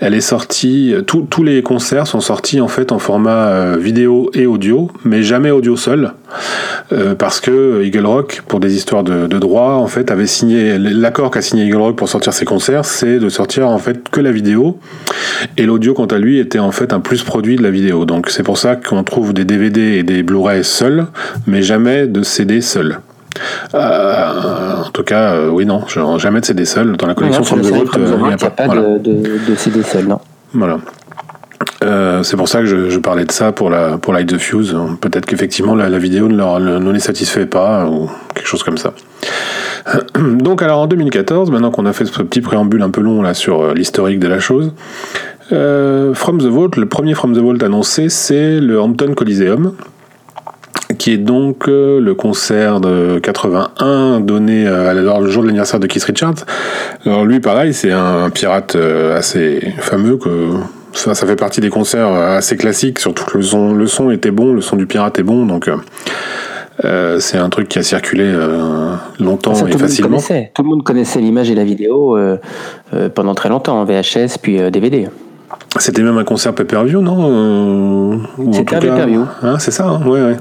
elle 0.00 0.14
est 0.14 0.22
sortie, 0.22 0.94
tous 1.06 1.41
tous 1.42 1.46
les 1.46 1.62
concerts 1.64 2.06
sont 2.06 2.20
sortis 2.20 2.60
en 2.60 2.68
fait 2.68 2.92
en 2.92 3.00
format 3.00 3.48
euh, 3.48 3.76
vidéo 3.76 4.30
et 4.32 4.46
audio, 4.46 4.88
mais 5.04 5.24
jamais 5.24 5.50
audio 5.50 5.74
seul, 5.74 6.12
euh, 6.92 7.16
parce 7.16 7.40
que 7.40 7.82
Eagle 7.82 8.06
Rock, 8.06 8.42
pour 8.46 8.60
des 8.60 8.76
histoires 8.76 9.02
de, 9.02 9.26
de 9.26 9.38
droit, 9.40 9.72
en 9.72 9.88
fait, 9.88 10.12
avait 10.12 10.28
signé, 10.28 10.78
l'accord 10.78 11.32
qu'a 11.32 11.42
signé 11.42 11.64
Eagle 11.64 11.78
Rock 11.78 11.96
pour 11.96 12.08
sortir 12.08 12.32
ses 12.32 12.44
concerts, 12.44 12.84
c'est 12.84 13.18
de 13.18 13.28
sortir 13.28 13.68
en 13.68 13.78
fait 13.78 14.08
que 14.08 14.20
la 14.20 14.30
vidéo, 14.30 14.78
et 15.56 15.66
l'audio, 15.66 15.94
quant 15.94 16.06
à 16.06 16.18
lui, 16.18 16.38
était 16.38 16.60
en 16.60 16.70
fait 16.70 16.92
un 16.92 17.00
plus 17.00 17.24
produit 17.24 17.56
de 17.56 17.62
la 17.64 17.70
vidéo. 17.70 18.04
Donc 18.04 18.30
c'est 18.30 18.44
pour 18.44 18.56
ça 18.56 18.76
qu'on 18.76 19.02
trouve 19.02 19.32
des 19.32 19.44
DVD 19.44 19.80
et 19.96 20.04
des 20.04 20.22
Blu-ray 20.22 20.62
seuls, 20.62 21.06
mais 21.48 21.62
jamais 21.62 22.06
de 22.06 22.22
CD 22.22 22.60
seuls. 22.60 23.00
Euh, 23.74 24.82
en 24.86 24.90
tout 24.90 25.02
cas, 25.02 25.32
euh, 25.32 25.48
oui, 25.48 25.66
non, 25.66 25.82
jamais 26.18 26.40
de 26.40 26.44
CD 26.44 26.64
seul. 26.66 26.96
Dans 26.96 27.08
la 27.08 27.14
collection 27.14 27.40
Non, 27.40 27.46
From 27.46 27.62
the 27.62 27.64
euh, 27.64 27.68
il 27.68 27.74
n'y 27.74 27.80
a 27.80 28.16
il 28.16 28.26
n'y 28.28 28.32
a 28.32 28.36
pas. 28.36 28.50
pas 28.50 28.66
Voilà. 28.66 28.82
de, 28.82 28.98
de, 28.98 29.38
de 29.48 29.54
CD 29.56 29.82
seul, 29.82 30.06
non. 30.06 30.20
Voilà. 30.54 30.78
Euh, 31.84 32.22
c'est 32.22 32.36
pour 32.36 32.48
ça 32.48 32.60
que 32.60 32.66
je, 32.66 32.98
parlais 32.98 33.24
de 33.24 33.32
ça 33.32 33.52
pour, 33.52 33.70
la, 33.70 33.98
pour 33.98 34.12
Light 34.12 34.28
the 34.28 34.38
Fuse. 34.38 34.76
Peut-être 35.00 35.26
qu'effectivement 35.26 35.74
la, 35.74 35.88
la 35.88 35.98
vidéo 35.98 36.28
ne, 36.28 36.36
leur, 36.36 36.60
ne 36.60 36.92
les 36.92 37.00
satisfait 37.00 37.46
pas 37.46 37.86
ou 37.86 38.10
quelque 38.34 38.46
chose 38.46 38.62
comme 38.62 38.78
ça. 38.78 38.92
Donc 40.18 40.62
alors 40.62 40.80
en 40.80 40.86
2014, 40.86 41.50
maintenant 41.50 41.70
qu'on 41.70 41.86
a 41.86 41.92
fait 41.92 42.04
ce 42.04 42.22
petit 42.22 42.40
préambule 42.40 42.82
un 42.82 42.90
peu 42.90 43.00
long 43.00 43.22
là 43.22 43.34
sur 43.34 43.62
euh, 43.62 43.74
l'historique 43.74 44.20
de 44.20 44.28
la 44.28 44.38
chose, 44.38 44.72
euh, 45.52 46.14
From 46.14 46.38
the 46.38 46.46
Vault, 46.46 46.70
le 46.76 46.86
premier 46.86 47.14
From 47.14 47.34
the 47.34 47.38
Vault 47.38 47.62
annoncé, 47.62 48.08
c'est 48.08 48.60
le 48.60 48.80
Hampton 48.80 49.12
Coliseum, 49.14 49.74
qui 50.98 51.12
est 51.12 51.18
donc 51.18 51.64
le 51.66 52.12
concert 52.12 52.80
de 52.80 53.18
81 53.18 54.20
donné 54.20 54.64
la- 54.64 54.94
le 54.94 55.28
jour 55.30 55.42
de 55.42 55.48
l'anniversaire 55.48 55.80
de 55.80 55.86
Keith 55.86 56.04
Richards. 56.04 56.46
Alors 57.04 57.24
lui, 57.24 57.40
pareil, 57.40 57.74
c'est 57.74 57.90
un 57.90 58.30
pirate 58.30 58.76
euh, 58.76 59.18
assez 59.18 59.74
fameux 59.78 60.16
que 60.16 60.50
ça, 60.92 61.14
ça 61.14 61.26
fait 61.26 61.36
partie 61.36 61.60
des 61.60 61.70
concerts 61.70 62.08
euh, 62.08 62.38
assez 62.38 62.56
classiques, 62.56 62.98
surtout 62.98 63.24
que 63.24 63.36
le 63.38 63.42
son, 63.42 63.72
le 63.72 63.86
son 63.86 64.10
était 64.10 64.30
bon, 64.30 64.52
le 64.52 64.60
son 64.60 64.76
du 64.76 64.86
pirate 64.86 65.18
est 65.18 65.22
bon, 65.22 65.46
donc 65.46 65.68
euh, 65.68 65.76
euh, 66.84 67.18
c'est 67.20 67.38
un 67.38 67.48
truc 67.50 67.68
qui 67.68 67.78
a 67.78 67.82
circulé 67.82 68.24
euh, 68.24 68.94
longtemps 69.20 69.54
Ça, 69.54 69.66
et 69.66 69.70
tout, 69.70 69.78
monde 69.78 69.80
facilement. 69.88 70.08
connaissait. 70.10 70.50
tout 70.54 70.62
le 70.62 70.68
monde 70.68 70.82
connaissait 70.84 71.20
l'image 71.20 71.50
et 71.50 71.54
la 71.54 71.64
vidéo 71.64 72.16
euh, 72.16 72.38
pendant 73.14 73.34
très 73.34 73.48
longtemps, 73.48 73.80
en 73.80 73.84
VHS 73.84 74.38
puis 74.40 74.58
DVD. 74.70 75.08
C'était 75.78 76.02
même 76.02 76.16
un 76.18 76.24
concert 76.24 76.54
pay-per-view, 76.54 77.00
non 77.02 78.20
C'était 78.52 78.76
un 78.76 78.80
pay-per-view. 78.80 79.24
Hein, 79.42 79.58
c'est 79.58 79.70
ça, 79.70 79.86
hein, 79.86 80.00
ouais, 80.06 80.20
ouais. 80.22 80.36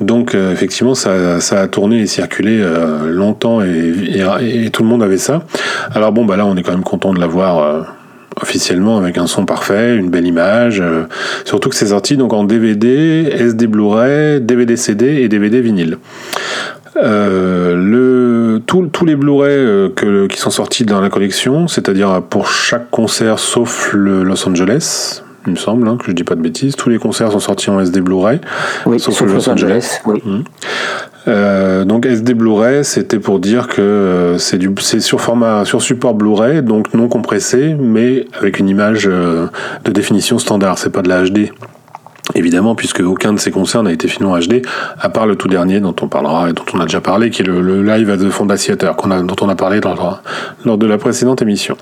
Donc 0.00 0.34
euh, 0.34 0.52
effectivement, 0.52 0.94
ça, 0.94 1.40
ça 1.40 1.60
a 1.60 1.68
tourné 1.68 2.00
et 2.00 2.06
circulé 2.06 2.58
euh, 2.60 3.10
longtemps 3.10 3.62
et, 3.62 3.66
et- 3.70 4.66
et 4.66 4.70
tout 4.70 4.82
le 4.82 4.88
monde 4.88 5.02
avait 5.02 5.18
ça. 5.18 5.42
Alors 5.94 6.12
bon, 6.12 6.24
bah 6.26 6.36
là, 6.36 6.44
on 6.46 6.56
est 6.56 6.62
quand 6.62 6.72
même 6.72 6.84
content 6.84 7.12
de 7.14 7.20
l'avoir 7.20 7.58
euh, 7.58 7.82
officiellement 8.40 8.98
avec 8.98 9.16
un 9.18 9.26
son 9.26 9.44
parfait, 9.46 9.96
une 9.96 10.10
belle 10.10 10.26
image. 10.26 10.80
euh, 10.80 11.04
surtout 11.44 11.68
que 11.68 11.76
c'est 11.76 11.86
sorti 11.86 12.16
donc 12.16 12.32
en 12.32 12.44
DVD, 12.44 13.28
SD 13.38 13.66
Blu-ray, 13.66 14.40
DVD 14.40 14.76
CD 14.76 15.22
et 15.22 15.28
DVD 15.28 15.60
vinyle. 15.60 15.98
Euh, 16.96 17.74
le, 17.74 18.60
tous- 18.66 18.86
tous 18.86 19.04
les 19.04 19.16
Blu-ray 19.16 19.50
euh, 19.56 19.88
que- 19.94 20.26
qui 20.28 20.38
sont 20.38 20.50
sortis 20.50 20.84
dans 20.84 21.00
la 21.00 21.10
collection, 21.10 21.66
c'est-à-dire 21.66 22.22
pour 22.22 22.46
chaque 22.48 22.88
concert 22.90 23.38
sauf 23.40 23.92
le 23.92 24.22
Los 24.22 24.48
Angeles, 24.48 25.22
il 25.46 25.52
me 25.52 25.56
semble, 25.56 25.88
hein, 25.88 25.96
que 25.98 26.06
je 26.06 26.12
dis 26.12 26.22
pas 26.24 26.36
de 26.36 26.40
bêtises, 26.40 26.76
tous 26.76 26.88
les 26.90 26.98
concerts 26.98 27.32
sont 27.32 27.40
sortis 27.40 27.68
en 27.70 27.80
SD 27.80 28.00
Blu-ray. 28.00 28.40
Oui, 28.86 29.00
Sauf 29.00 29.14
sauf, 29.14 29.26
Los 29.28 29.34
Los 29.34 29.50
Angeles. 29.50 30.00
Oui. 30.06 30.22
Euh, 31.26 31.84
donc 31.84 32.06
SD 32.06 32.34
Blu-ray, 32.34 32.84
c'était 32.84 33.18
pour 33.18 33.38
dire 33.38 33.68
que 33.68 33.80
euh, 33.80 34.38
c'est 34.38 35.00
sur 35.00 35.20
format 35.20 35.64
sur 35.64 35.80
support 35.80 36.14
Blu-ray, 36.14 36.62
donc 36.62 36.92
non 36.94 37.08
compressé, 37.08 37.74
mais 37.78 38.26
avec 38.38 38.58
une 38.58 38.68
image 38.68 39.08
euh, 39.10 39.46
de 39.84 39.90
définition 39.90 40.38
standard. 40.38 40.78
C'est 40.78 40.90
pas 40.90 41.02
de 41.02 41.08
la 41.08 41.24
HD. 41.24 41.50
Évidemment, 42.34 42.74
puisque 42.74 43.00
aucun 43.00 43.34
de 43.34 43.38
ces 43.38 43.50
concerts 43.50 43.82
n'a 43.82 43.92
été 43.92 44.08
filmé 44.08 44.30
en 44.30 44.38
HD, 44.38 44.62
à 44.98 45.08
part 45.10 45.26
le 45.26 45.36
tout 45.36 45.48
dernier 45.48 45.80
dont 45.80 45.94
on 46.00 46.08
parlera 46.08 46.50
et 46.50 46.52
dont 46.52 46.64
on 46.72 46.80
a 46.80 46.84
déjà 46.84 47.02
parlé, 47.02 47.30
qui 47.30 47.42
est 47.42 47.46
le, 47.46 47.82
live 47.82 48.10
à 48.10 48.16
The 48.16 48.30
Fondaciateur, 48.30 48.96
qu'on 48.96 49.10
a, 49.10 49.22
dont 49.22 49.36
on 49.42 49.48
a 49.48 49.54
parlé 49.54 49.80
lors 50.64 50.78
de 50.78 50.86
la 50.86 50.96
précédente 50.96 51.42
émission. 51.42 51.76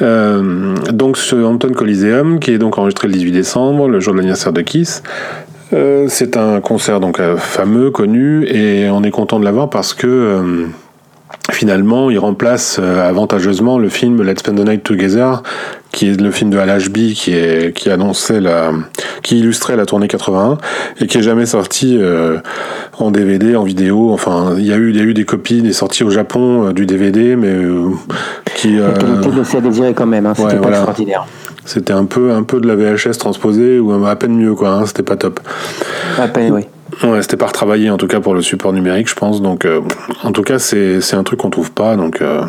Donc 0.00 1.16
ce 1.16 1.36
Hampton 1.36 1.72
Coliseum, 1.72 2.40
qui 2.40 2.50
est 2.50 2.58
donc 2.58 2.76
enregistré 2.76 3.06
le 3.06 3.14
18 3.14 3.30
décembre, 3.30 3.88
le 3.88 4.00
jour 4.00 4.14
de 4.14 4.18
l'anniversaire 4.18 4.52
de 4.52 4.62
Kiss, 4.62 5.02
euh, 5.72 6.06
c'est 6.08 6.36
un 6.36 6.60
concert 6.60 7.00
donc 7.00 7.18
euh, 7.18 7.36
fameux, 7.36 7.90
connu, 7.90 8.46
et 8.46 8.88
on 8.90 9.02
est 9.02 9.10
content 9.10 9.40
de 9.40 9.44
l'avoir 9.44 9.68
parce 9.68 9.94
que 9.94 10.06
euh, 10.06 10.66
finalement, 11.50 12.10
il 12.10 12.18
remplace 12.18 12.78
avantageusement 12.78 13.78
le 13.78 13.88
film 13.88 14.22
Let's 14.22 14.40
Spend 14.40 14.56
the 14.56 14.68
Night 14.68 14.82
Together, 14.84 15.42
qui 15.90 16.08
est 16.08 16.20
le 16.20 16.30
film 16.30 16.50
de 16.50 16.58
Al 16.58 16.70
Ashby 16.70 17.14
qui, 17.14 17.32
est, 17.32 17.74
qui 17.74 17.90
annonçait 17.90 18.40
la, 18.40 18.70
qui 19.22 19.38
illustrait 19.40 19.76
la 19.76 19.86
tournée 19.86 20.08
81 20.08 20.58
et 21.00 21.06
qui 21.06 21.18
est 21.18 21.22
jamais 21.22 21.46
sorti 21.46 21.98
en 22.98 23.10
DVD, 23.10 23.56
en 23.56 23.64
vidéo. 23.64 24.12
Enfin, 24.12 24.54
il 24.58 24.66
y 24.66 24.72
a 24.72 24.76
eu, 24.76 24.90
il 24.90 24.96
y 24.96 25.00
a 25.00 25.04
eu 25.04 25.14
des 25.14 25.24
copies, 25.24 25.62
des 25.62 25.72
sorties 25.72 26.04
au 26.04 26.10
Japon 26.10 26.72
du 26.72 26.86
DVD, 26.86 27.34
mais 27.36 27.54
qui. 28.54 28.76
La 28.76 28.92
qualité 28.92 29.28
de 29.28 29.60
désirer 29.60 29.94
quand 29.94 30.06
même, 30.06 30.26
hein, 30.26 30.34
c'était 30.36 30.58
pas 30.58 30.68
extraordinaire. 30.68 31.26
C'était 31.66 31.92
un 31.92 32.04
peu, 32.04 32.32
un 32.32 32.44
peu 32.44 32.60
de 32.60 32.68
la 32.68 32.76
VHS 32.76 33.18
transposée 33.18 33.78
ou 33.78 33.92
à 34.06 34.16
peine 34.16 34.36
mieux, 34.36 34.54
quoi. 34.54 34.70
Hein, 34.70 34.86
c'était 34.86 35.02
pas 35.02 35.16
top. 35.16 35.40
À 36.18 36.28
peine, 36.28 36.52
oui. 36.52 36.62
Ouais, 37.02 37.20
c'était 37.20 37.36
pas 37.36 37.46
retravaillé 37.46 37.90
en 37.90 37.96
tout 37.96 38.06
cas 38.06 38.20
pour 38.20 38.32
le 38.32 38.40
support 38.40 38.72
numérique, 38.72 39.08
je 39.10 39.14
pense. 39.14 39.42
Donc, 39.42 39.64
euh, 39.64 39.80
en 40.22 40.32
tout 40.32 40.42
cas, 40.42 40.58
c'est 40.58 41.14
un 41.14 41.24
truc 41.24 41.40
qu'on 41.40 41.50
trouve 41.50 41.72
pas. 41.72 41.96
Donc, 41.96 42.22
euh, 42.22 42.42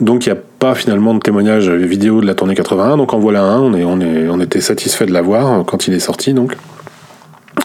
donc 0.00 0.26
il 0.26 0.32
n'y 0.32 0.38
a 0.38 0.40
pas 0.58 0.74
finalement 0.74 1.14
de 1.14 1.20
témoignage 1.20 1.70
vidéo 1.70 2.20
de 2.20 2.26
la 2.26 2.34
tournée 2.34 2.54
81. 2.54 2.96
Donc 2.96 3.14
en 3.14 3.18
voilà 3.18 3.42
un. 3.44 3.60
On 3.60 3.74
est, 3.74 3.84
on 3.84 4.00
est, 4.00 4.28
on 4.28 4.40
était 4.40 4.60
satisfait 4.60 5.06
de 5.06 5.12
l'avoir 5.12 5.64
quand 5.64 5.86
il 5.86 5.94
est 5.94 6.00
sorti. 6.00 6.34
Donc. 6.34 6.56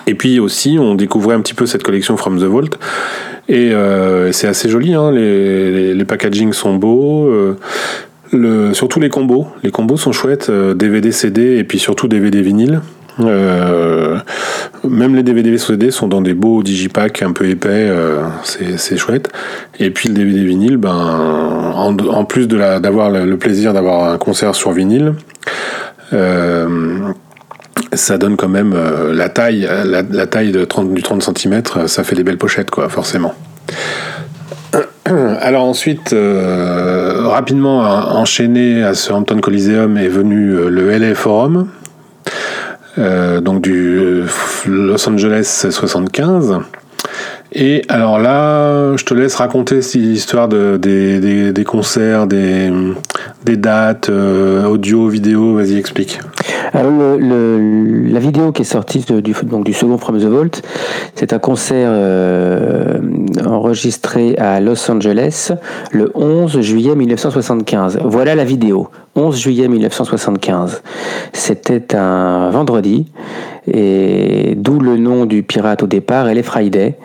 Et 0.06 0.14
puis 0.14 0.40
aussi, 0.40 0.78
on 0.80 0.96
découvrait 0.96 1.36
un 1.36 1.42
petit 1.42 1.54
peu 1.54 1.66
cette 1.66 1.84
collection 1.84 2.16
From 2.16 2.40
the 2.40 2.44
Vault. 2.44 2.78
Et 3.50 3.74
euh, 3.74 4.32
c'est 4.32 4.48
assez 4.48 4.70
joli. 4.70 4.94
Hein. 4.94 5.12
Les, 5.12 5.72
les, 5.72 5.94
les, 5.94 6.06
packagings 6.06 6.54
sont 6.54 6.76
beaux. 6.76 7.30
Surtout 8.74 9.00
les 9.00 9.10
combos. 9.10 9.48
Les 9.64 9.72
combos 9.72 9.98
sont 9.98 10.12
chouettes, 10.12 10.52
DVD, 10.52 11.10
euh, 11.10 11.12
CD 11.12 11.58
et 11.58 11.64
puis 11.64 11.80
surtout 11.80 12.08
DVD 12.08 12.42
vinyle. 12.42 12.82
Euh, 13.20 14.20
même 14.88 15.16
les 15.16 15.24
DVD 15.24 15.58
CD 15.58 15.90
sont 15.90 16.08
dans 16.08 16.22
des 16.22 16.36
beaux 16.36 16.62
digipacks 16.62 17.24
un 17.24 17.32
peu 17.32 17.50
épais, 17.50 17.70
euh, 17.90 18.24
c'est 18.44 18.98
chouette. 18.98 19.32
Et 19.80 19.90
puis 19.90 20.10
le 20.10 20.16
DVD 20.16 20.44
vinyle, 20.44 20.78
ben, 20.78 20.92
en, 21.74 22.26
plus 22.26 22.48
d'avoir 22.48 23.10
le, 23.10 23.38
plaisir 23.38 23.74
d'avoir 23.74 24.12
un 24.12 24.18
concert 24.20 24.54
sur 24.54 24.72
vinyle, 24.72 25.16
ça 27.94 28.18
donne 28.18 28.38
quand 28.38 28.50
même 28.50 28.76
la 29.14 29.30
taille, 29.30 29.68
la, 29.86 30.28
taille 30.28 30.52
de 30.52 30.64
30, 30.64 30.94
du 30.94 31.02
30 31.02 31.24
cm, 31.24 31.64
ça 31.88 32.04
fait 32.04 32.16
des 32.16 32.24
belles 32.24 32.38
pochettes, 32.38 32.70
quoi, 32.70 32.88
forcément. 32.88 33.34
Alors 35.42 35.64
ensuite, 35.64 36.14
rapidement 37.20 37.80
enchaîné 38.16 38.84
à 38.84 38.94
ce 38.94 39.12
Hampton 39.12 39.40
Coliseum 39.40 39.98
est 39.98 40.08
venu 40.08 40.52
euh, 40.52 40.70
le 40.70 40.98
LA 40.98 41.16
Forum, 41.16 41.68
euh, 42.98 43.42
donc 43.42 43.62
du 43.62 44.24
Los 44.66 45.10
Angeles 45.10 45.68
75. 45.70 46.60
Et 47.60 47.82
alors 47.90 48.20
là, 48.20 48.96
je 48.98 49.04
te 49.04 49.16
laisse 49.16 49.34
raconter 49.34 49.80
l'histoire 49.96 50.48
de, 50.48 50.78
des, 50.78 51.64
concerts, 51.64 52.28
des, 52.28 52.72
dates, 53.48 54.10
audio, 54.10 55.08
vidéo, 55.08 55.56
vas-y 55.56 55.76
explique. 55.76 56.20
Alors 56.74 56.92
la 56.92 58.20
vidéo 58.20 58.52
qui 58.52 58.62
est 58.62 58.66
sortie 58.66 59.04
du, 59.10 59.34
second 59.34 59.98
From 59.98 60.20
the 60.20 60.26
Vault, 60.26 60.62
c'est 61.16 61.34
un 61.34 61.40
concert 61.40 61.90
euh, 61.92 63.00
enregistré 63.44 64.36
à 64.38 64.60
Los 64.60 64.92
Angeles 64.92 65.54
le 65.92 66.12
11 66.14 66.62
juillet 66.62 66.96
1975. 66.96 68.02
Voilà 68.04 68.36
la 68.36 68.44
vidéo, 68.44 68.90
11 69.16 69.36
juillet 69.36 69.68
1975. 69.68 70.84
C'était 71.34 71.96
un 71.96 72.52
vendredi 72.52 73.08
et 73.72 74.54
d'où 74.56 74.80
le 74.80 74.98
nom 74.98 75.26
du 75.26 75.44
pirate 75.44 75.84
au 75.84 75.88
départ, 75.88 76.28
elle 76.28 76.38
est 76.38 76.44
Friday. 76.44 76.98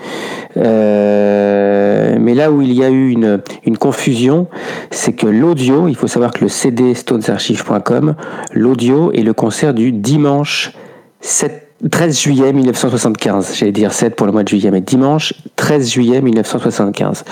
Euh, 0.56 2.16
mais 2.20 2.34
là 2.34 2.50
où 2.50 2.62
il 2.62 2.72
y 2.72 2.84
a 2.84 2.90
eu 2.90 3.10
une, 3.10 3.78
confusion, 3.78 4.48
c'est 4.90 5.12
que 5.12 5.26
l'audio, 5.26 5.88
il 5.88 5.96
faut 5.96 6.06
savoir 6.06 6.32
que 6.32 6.40
le 6.40 6.48
CD 6.48 6.94
stonesarchive.com, 6.94 8.14
l'audio 8.52 9.12
est 9.12 9.22
le 9.22 9.32
concert 9.32 9.74
du 9.74 9.92
dimanche 9.92 10.72
7 11.20 11.62
13 11.90 12.20
juillet 12.20 12.52
1975, 12.52 13.56
j'allais 13.56 13.72
dire 13.72 13.92
7 13.92 14.14
pour 14.14 14.26
le 14.26 14.32
mois 14.32 14.44
de 14.44 14.48
juillet, 14.48 14.70
mais 14.70 14.80
dimanche 14.80 15.34
13 15.56 15.90
juillet 15.90 16.20
1975. 16.20 17.24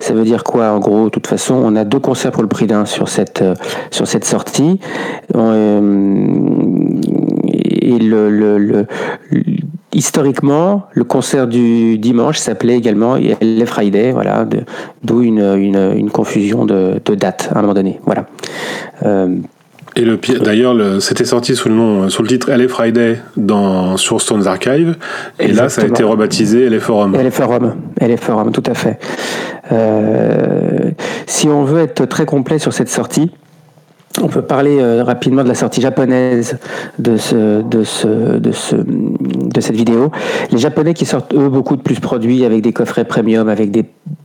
Ça 0.00 0.14
veut 0.14 0.24
dire 0.24 0.42
quoi 0.42 0.72
en 0.72 0.80
gros 0.80 1.04
De 1.04 1.10
toute 1.10 1.28
façon, 1.28 1.54
on 1.54 1.76
a 1.76 1.84
deux 1.84 2.00
concerts 2.00 2.32
pour 2.32 2.42
le 2.42 2.48
prix 2.48 2.66
d'un 2.66 2.84
sur 2.84 3.08
cette, 3.08 3.42
euh, 3.42 3.54
sur 3.92 4.08
cette 4.08 4.24
sortie. 4.24 4.80
Euh, 5.36 5.80
et 7.52 7.98
le, 7.98 8.28
le, 8.28 8.86
historiquement, 9.92 10.86
le 10.92 11.04
concert 11.04 11.46
du 11.46 11.98
dimanche 11.98 12.38
s'appelait 12.38 12.76
également 12.76 13.16
Les 13.16 13.66
Friday, 13.66 14.12
voilà, 14.12 14.46
d'où 15.02 15.22
une, 15.22 15.40
une, 15.40 15.92
une, 15.96 16.10
confusion 16.10 16.64
de, 16.64 17.00
de, 17.04 17.14
date 17.14 17.50
à 17.54 17.58
un 17.58 17.62
moment 17.62 17.74
donné. 17.74 18.00
Voilà. 18.04 18.26
Euh, 19.04 19.36
et 19.94 20.02
le 20.02 20.18
d'ailleurs, 20.42 21.02
c'était 21.02 21.26
sorti 21.26 21.54
sous 21.54 21.68
le 21.68 21.74
nom, 21.74 22.08
sous 22.08 22.22
le 22.22 22.28
titre 22.28 22.50
LA 22.50 22.66
Friday 22.66 23.20
dans 23.36 23.98
sur 23.98 24.22
Stones 24.22 24.46
Archive, 24.46 24.96
et 25.38 25.52
là, 25.52 25.68
ça 25.68 25.82
a 25.82 25.86
été 25.86 26.02
rebaptisé 26.02 26.70
LA 26.70 26.80
Forum. 26.80 27.14
LA 27.14 27.30
Forum, 27.30 27.74
LA 28.00 28.16
Forum, 28.16 28.52
tout 28.52 28.62
à 28.64 28.74
fait. 28.74 28.98
Euh, 29.70 30.90
si 31.26 31.48
on 31.48 31.64
veut 31.64 31.82
être 31.82 32.06
très 32.06 32.24
complet 32.24 32.58
sur 32.58 32.72
cette 32.72 32.88
sortie, 32.88 33.30
on 34.20 34.28
peut 34.28 34.42
parler 34.42 34.78
euh, 34.78 35.02
rapidement 35.04 35.42
de 35.42 35.48
la 35.48 35.54
sortie 35.54 35.80
japonaise 35.80 36.58
de, 36.98 37.16
ce, 37.16 37.62
de, 37.62 37.84
ce, 37.84 38.38
de, 38.38 38.52
ce, 38.52 38.76
de 39.52 39.60
cette 39.60 39.76
vidéo. 39.76 40.10
Les 40.50 40.58
Japonais 40.58 40.94
qui 40.94 41.04
sortent 41.04 41.34
eux 41.34 41.48
beaucoup 41.48 41.76
de 41.76 41.82
plus 41.82 42.00
produits 42.00 42.44
avec 42.44 42.62
des 42.62 42.72
coffrets 42.72 43.04
premium, 43.04 43.48
avec 43.48 43.70
des, 43.70 43.84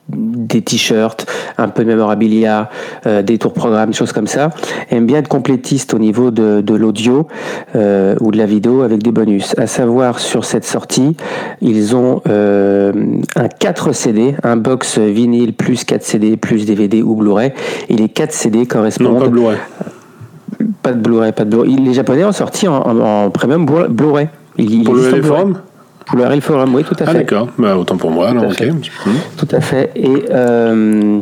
des 0.10 0.62
t-shirts, 0.62 1.26
un 1.58 1.68
peu 1.68 1.84
de 1.84 1.90
mémorabilia, 1.90 2.70
euh, 3.06 3.22
des 3.22 3.38
tours 3.38 3.54
programmes, 3.54 3.94
choses 3.94 4.12
comme 4.12 4.28
ça, 4.28 4.50
aiment 4.90 5.06
bien 5.06 5.20
être 5.20 5.28
complétistes 5.28 5.94
au 5.94 6.00
niveau 6.00 6.32
de, 6.32 6.62
de 6.62 6.74
l'audio 6.76 7.28
euh, 7.76 8.16
ou 8.22 8.32
de 8.32 8.38
la 8.38 8.46
vidéo 8.46 8.82
avec 8.82 9.04
des 9.04 9.12
bonus. 9.12 9.56
À 9.58 9.68
savoir 9.68 10.20
sur 10.20 10.46
cette 10.46 10.66
sortie, 10.66 11.16
ils 11.62 11.96
ont 11.96 12.22
un 12.26 13.48
4 13.60 13.94
CD, 13.94 14.36
un 14.44 14.58
box 14.58 14.98
vinyle 15.00 15.54
plus 15.54 15.84
4 15.84 16.04
CD 16.04 16.38
plus 16.38 16.66
DVD 16.66 17.02
ou 17.02 17.16
Blu-ray, 17.16 17.52
et 17.90 17.96
les 17.96 18.10
4 18.10 18.32
CD 18.32 18.66
correspondent. 18.66 19.14
Non, 19.14 19.20
pas 19.20 19.28
Blu-ray. 19.28 19.58
Pas 20.82 20.94
de 20.94 21.00
Blu-ray, 21.00 21.32
pas 21.34 21.46
de 21.46 21.50
Blu-ray. 21.50 21.76
Les 21.76 21.94
Japonais 21.94 22.24
ont 22.24 22.32
sorti 22.32 22.68
en, 22.68 23.30
premium 23.30 23.66
Blu-ray. 23.66 24.30
Pour 24.84 24.96
le 24.96 25.10
LA 25.10 25.22
Forum 25.22 25.60
Pour 26.06 26.18
le 26.18 26.40
Forum, 26.42 26.76
oui, 26.76 26.84
tout 26.84 26.96
à 27.00 27.04
ah, 27.04 27.06
fait. 27.06 27.12
Ah 27.12 27.14
d'accord, 27.14 27.48
bah, 27.58 27.78
autant 27.78 27.98
pour 27.98 28.12
moi, 28.12 28.30
alors 28.30 28.46
ok. 28.46 28.64
Tout 29.38 29.48
à 29.52 29.62
fait. 29.62 29.92
Et 29.96 30.26
euh, 30.32 31.20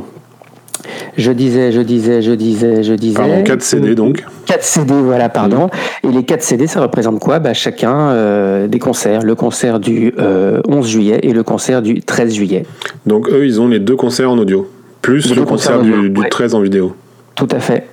je 1.17 1.31
disais, 1.31 1.71
je 1.71 1.81
disais, 1.81 2.21
je 2.21 2.31
disais, 2.31 2.83
je 2.83 2.93
disais. 2.93 3.15
Pardon, 3.15 3.43
4 3.43 3.61
CD 3.61 3.95
donc 3.95 4.23
4 4.45 4.63
CD, 4.63 4.93
voilà, 4.93 5.29
pardon. 5.29 5.69
Et 6.03 6.09
les 6.09 6.23
4 6.23 6.41
CD, 6.41 6.67
ça 6.67 6.81
représente 6.81 7.19
quoi? 7.19 7.39
Bah, 7.39 7.53
Chacun 7.53 8.09
euh, 8.09 8.67
des 8.67 8.79
concerts. 8.79 9.23
Le 9.23 9.35
concert 9.35 9.79
du 9.79 10.13
11 10.17 10.19
euh, 10.19 10.81
juillet 10.81 11.19
et 11.23 11.33
le 11.33 11.43
concert 11.43 11.81
du 11.81 12.01
13 12.01 12.33
juillet. 12.33 12.65
Donc 13.05 13.29
eux, 13.29 13.45
ils 13.45 13.59
ont 13.61 13.67
les 13.67 13.79
deux 13.79 13.95
concerts 13.95 14.29
en 14.29 14.37
audio, 14.37 14.69
plus 15.01 15.35
le 15.35 15.43
concert 15.43 15.81
du, 15.81 16.09
du 16.09 16.29
13 16.29 16.53
en 16.53 16.61
vidéo. 16.61 16.95
Tout 17.35 17.47
à 17.51 17.59
fait. 17.59 17.87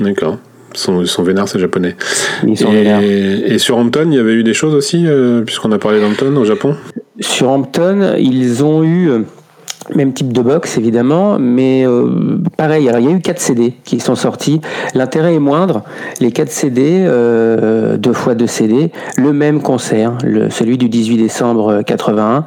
D'accord. 0.00 0.38
Sont, 0.74 1.04
sont 1.06 1.22
vénères, 1.22 1.48
ces 1.48 1.58
japonais. 1.58 1.96
et, 2.44 3.58
sur 3.58 3.78
Hampton, 3.78 4.08
il 4.10 4.14
y 4.14 4.18
avait 4.18 4.34
eu 4.34 4.42
des 4.42 4.54
choses 4.54 4.74
aussi, 4.74 5.04
euh, 5.06 5.42
puisqu'on 5.42 5.72
a 5.72 5.78
parlé 5.78 6.00
d'Hampton 6.00 6.34
au 6.36 6.44
Japon? 6.44 6.74
Sur 7.20 7.50
Hampton, 7.50 8.14
ils 8.18 8.64
ont 8.64 8.82
eu. 8.82 9.10
Euh, 9.10 9.20
même 9.94 10.14
type 10.14 10.32
de 10.32 10.40
box 10.40 10.78
évidemment, 10.78 11.38
mais 11.38 11.86
euh, 11.86 12.38
pareil, 12.56 12.88
alors 12.88 13.02
il 13.02 13.06
y 13.06 13.12
a 13.12 13.14
eu 13.14 13.20
4 13.20 13.38
CD 13.38 13.74
qui 13.84 14.00
sont 14.00 14.14
sortis. 14.14 14.62
L'intérêt 14.94 15.34
est 15.34 15.38
moindre. 15.38 15.82
Les 16.20 16.32
4 16.32 16.50
CD, 16.50 17.00
deux 17.98 18.12
fois 18.14 18.34
deux 18.34 18.46
CD, 18.46 18.92
le 19.18 19.34
même 19.34 19.60
concert, 19.60 20.16
le, 20.24 20.48
celui 20.48 20.78
du 20.78 20.88
18 20.88 21.18
décembre 21.18 21.82
81. 21.82 22.46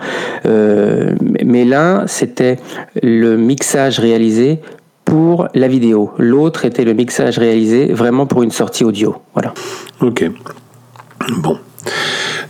mais 1.45 1.63
l'un, 1.63 2.07
c'était 2.07 2.57
le 3.03 3.37
mixage 3.37 3.99
réalisé 3.99 4.59
pour 5.07 5.47
la 5.53 5.69
vidéo. 5.69 6.11
L'autre 6.17 6.65
était 6.65 6.83
le 6.83 6.93
mixage 6.93 7.39
réalisé 7.39 7.93
vraiment 7.93 8.25
pour 8.25 8.43
une 8.43 8.51
sortie 8.51 8.83
audio. 8.83 9.15
Voilà. 9.33 9.53
Ok. 10.01 10.29
Bon. 11.37 11.57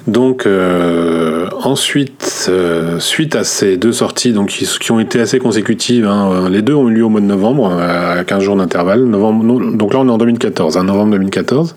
Donc 0.07 0.47
euh, 0.47 1.47
ensuite, 1.61 2.47
euh, 2.49 2.97
suite 2.97 3.35
à 3.35 3.43
ces 3.43 3.77
deux 3.77 3.91
sorties, 3.91 4.33
donc 4.33 4.49
qui, 4.49 4.91
ont 4.91 4.99
été 4.99 5.19
assez 5.19 5.37
consécutives, 5.37 6.07
hein, 6.07 6.31
euh, 6.31 6.49
les 6.49 6.63
deux 6.63 6.73
ont 6.73 6.89
eu 6.89 6.95
lieu 6.95 7.03
au 7.03 7.09
mois 7.09 7.21
de 7.21 7.27
novembre, 7.27 7.71
à 7.71 8.23
15 8.23 8.41
jours 8.41 8.55
d'intervalle. 8.55 9.11
Donc 9.11 9.93
là 9.93 9.99
on 9.99 10.07
est 10.07 10.11
en 10.11 10.17
2014, 10.17 10.77
hein, 10.77 10.83
novembre 10.83 11.11
2014. 11.11 11.75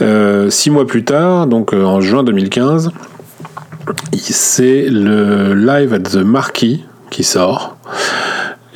Euh, 0.00 0.50
six 0.50 0.70
mois 0.70 0.86
plus 0.86 1.04
tard, 1.04 1.46
donc 1.46 1.74
en 1.74 2.00
juin 2.00 2.24
2015, 2.24 2.90
c'est 4.14 4.86
le 4.90 5.54
Live 5.54 5.94
at 5.94 6.00
the 6.00 6.16
Marquis 6.16 6.84
qui 7.10 7.22
sort. 7.22 7.76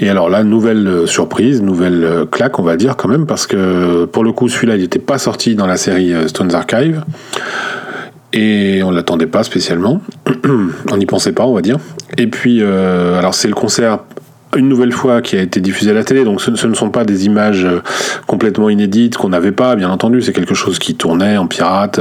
Et 0.01 0.09
alors 0.09 0.29
là, 0.29 0.43
nouvelle 0.43 0.87
euh, 0.87 1.07
surprise, 1.07 1.63
nouvelle 1.63 2.05
euh, 2.05 2.27
claque, 2.27 2.59
on 2.59 2.63
va 2.63 2.77
dire 2.77 2.97
quand 2.97 3.09
même, 3.09 3.27
parce 3.27 3.47
que 3.47 4.05
pour 4.07 4.25
le 4.25 4.33
coup, 4.33 4.49
celui-là, 4.49 4.75
il 4.77 4.83
n'était 4.83 4.99
pas 4.99 5.19
sorti 5.19 5.55
dans 5.55 5.67
la 5.67 5.77
série 5.77 6.13
euh, 6.13 6.27
Stones 6.27 6.55
Archive. 6.55 7.05
Et 8.33 8.83
on 8.83 8.91
l'attendait 8.91 9.29
pas 9.29 9.45
spécialement. 9.45 10.01
on 10.91 10.97
n'y 10.97 11.07
pensait 11.07 11.33
pas, 11.33 11.45
on 11.45 11.55
va 11.55 11.63
dire. 11.63 11.79
Et 12.19 12.27
puis, 12.27 12.65
alors 12.65 13.33
c'est 13.33 13.47
le 13.47 13.55
concert 13.55 14.01
une 14.57 14.69
nouvelle 14.69 14.93
fois 14.93 15.23
qui 15.23 15.37
a 15.37 15.43
été 15.43 15.61
diffusé 15.61 15.91
à 15.91 15.95
la 15.95 16.05
télé, 16.05 16.25
donc 16.25 16.41
ce, 16.41 16.55
ce 16.55 16.67
ne 16.67 16.75
sont 16.75 16.91
pas 16.91 17.05
des 17.05 17.27
images 17.27 17.65
euh, 17.65 17.83
complètement 18.27 18.69
inédites 18.69 19.17
qu'on 19.17 19.29
n'avait 19.29 19.53
pas, 19.53 19.77
bien 19.77 19.91
entendu, 19.91 20.23
c'est 20.23 20.33
quelque 20.33 20.55
chose 20.55 20.79
qui 20.79 20.95
tournait 20.95 21.37
en 21.37 21.47
pirate. 21.47 22.01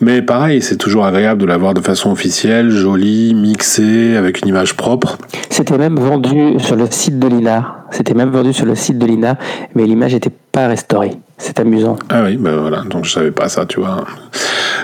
Mais 0.00 0.22
pareil, 0.22 0.62
c'est 0.62 0.76
toujours 0.76 1.06
agréable 1.06 1.40
de 1.40 1.46
l'avoir 1.46 1.74
de 1.74 1.80
façon 1.80 2.10
officielle, 2.10 2.70
jolie, 2.70 3.34
mixée, 3.34 4.16
avec 4.16 4.42
une 4.42 4.48
image 4.48 4.76
propre. 4.76 5.18
C'était 5.50 5.78
même 5.78 5.96
vendu 5.96 6.58
sur 6.58 6.76
le 6.76 6.86
site 6.90 7.18
de 7.18 7.28
l'INA. 7.28 7.84
C'était 7.90 8.14
même 8.14 8.30
vendu 8.30 8.52
sur 8.52 8.66
le 8.66 8.74
site 8.74 8.98
de 8.98 9.06
l'INA, 9.06 9.38
mais 9.74 9.84
l'image 9.84 10.14
n'était 10.14 10.32
pas 10.52 10.66
restaurée. 10.66 11.12
C'est 11.38 11.60
amusant. 11.60 11.96
Ah 12.08 12.22
oui, 12.24 12.36
ben 12.36 12.56
voilà, 12.56 12.82
donc 12.88 13.04
je 13.04 13.12
savais 13.12 13.30
pas 13.30 13.48
ça, 13.48 13.66
tu 13.66 13.80
vois. 13.80 14.04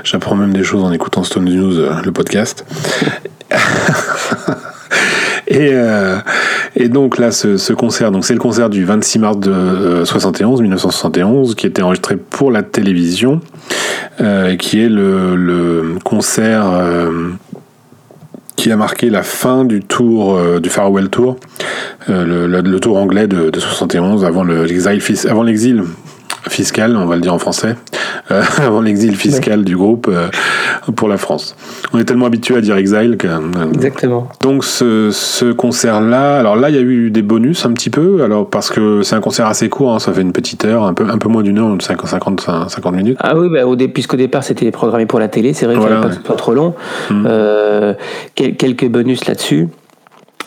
J'apprends 0.04 0.34
même 0.34 0.52
des 0.52 0.64
choses 0.64 0.82
en 0.84 0.92
écoutant 0.92 1.24
Stone 1.24 1.44
News, 1.44 1.78
euh, 1.78 1.94
le 2.04 2.12
podcast. 2.12 2.64
et, 5.52 5.70
euh, 5.72 6.16
et 6.76 6.88
donc 6.88 7.18
là, 7.18 7.30
ce, 7.30 7.56
ce 7.56 7.72
concert, 7.72 8.10
donc 8.10 8.24
c'est 8.24 8.34
le 8.34 8.40
concert 8.40 8.70
du 8.70 8.84
26 8.84 9.18
mars 9.18 9.38
de 9.38 9.50
euh, 9.50 10.04
71, 10.04 10.60
1971, 10.62 11.54
qui 11.54 11.66
était 11.66 11.82
enregistré 11.82 12.16
pour 12.16 12.50
la 12.50 12.62
télévision, 12.62 13.40
euh, 14.20 14.56
qui 14.56 14.80
est 14.82 14.88
le, 14.88 15.96
concert 16.04 16.64
euh, 16.72 17.30
qui 18.56 18.70
a 18.70 18.76
marqué 18.76 19.10
la 19.10 19.22
fin 19.22 19.64
du 19.64 19.80
tour 19.80 20.36
euh, 20.36 20.60
du 20.60 20.68
Farewell 20.70 21.08
Tour, 21.08 21.36
euh, 22.08 22.46
le, 22.46 22.80
tour 22.80 22.96
anglais 22.96 23.26
de, 23.26 23.50
de 23.50 23.60
71 23.60 24.24
avant 24.24 24.44
le- 24.44 24.64
l'exil 24.64 25.00
fis- 25.00 25.26
avant 25.28 25.42
l'exil 25.42 25.82
fiscal, 26.48 26.96
on 26.96 27.06
va 27.06 27.16
le 27.16 27.22
dire 27.22 27.34
en 27.34 27.38
français, 27.38 27.76
euh, 28.30 28.42
avant 28.58 28.80
l'exil 28.80 29.16
fiscal 29.16 29.64
du 29.64 29.76
groupe 29.76 30.08
euh, 30.10 30.28
pour 30.94 31.08
la 31.08 31.16
France. 31.16 31.56
On 31.92 31.98
est 31.98 32.04
tellement 32.04 32.26
habitué 32.26 32.56
à 32.56 32.60
dire 32.60 32.76
exile 32.76 33.16
que 33.18 33.26
euh, 33.26 33.38
Exactement. 33.74 34.28
donc 34.40 34.64
ce, 34.64 35.10
ce 35.10 35.52
concert-là, 35.52 36.38
alors 36.38 36.56
là 36.56 36.70
il 36.70 36.76
y 36.76 36.78
a 36.78 36.82
eu 36.82 37.10
des 37.10 37.22
bonus 37.22 37.66
un 37.66 37.72
petit 37.72 37.90
peu, 37.90 38.22
alors 38.22 38.48
parce 38.48 38.70
que 38.70 39.02
c'est 39.02 39.16
un 39.16 39.20
concert 39.20 39.46
assez 39.46 39.68
court, 39.68 39.92
hein, 39.94 39.98
ça 39.98 40.12
fait 40.12 40.22
une 40.22 40.32
petite 40.32 40.64
heure, 40.64 40.84
un 40.84 40.94
peu, 40.94 41.04
un 41.08 41.18
peu 41.18 41.28
moins 41.28 41.42
d'une 41.42 41.58
heure, 41.58 41.76
50, 41.80 42.08
50, 42.08 42.40
50 42.68 42.94
minutes. 42.94 43.16
Ah 43.20 43.36
oui, 43.36 43.48
bah, 43.52 43.66
au 43.66 43.76
dé- 43.76 43.88
puisqu'au 43.88 44.16
départ 44.16 44.44
c'était 44.44 44.70
programmé 44.70 45.06
pour 45.06 45.18
la 45.18 45.28
télé, 45.28 45.52
c'est 45.52 45.66
vrai 45.66 45.74
que 45.74 45.80
Voilà, 45.80 46.00
pas, 46.00 46.08
ouais. 46.08 46.14
pas 46.24 46.34
trop 46.34 46.54
long. 46.54 46.74
Quel- 48.34 48.56
quelques 48.56 48.88
bonus 48.88 49.26
là-dessus. 49.26 49.68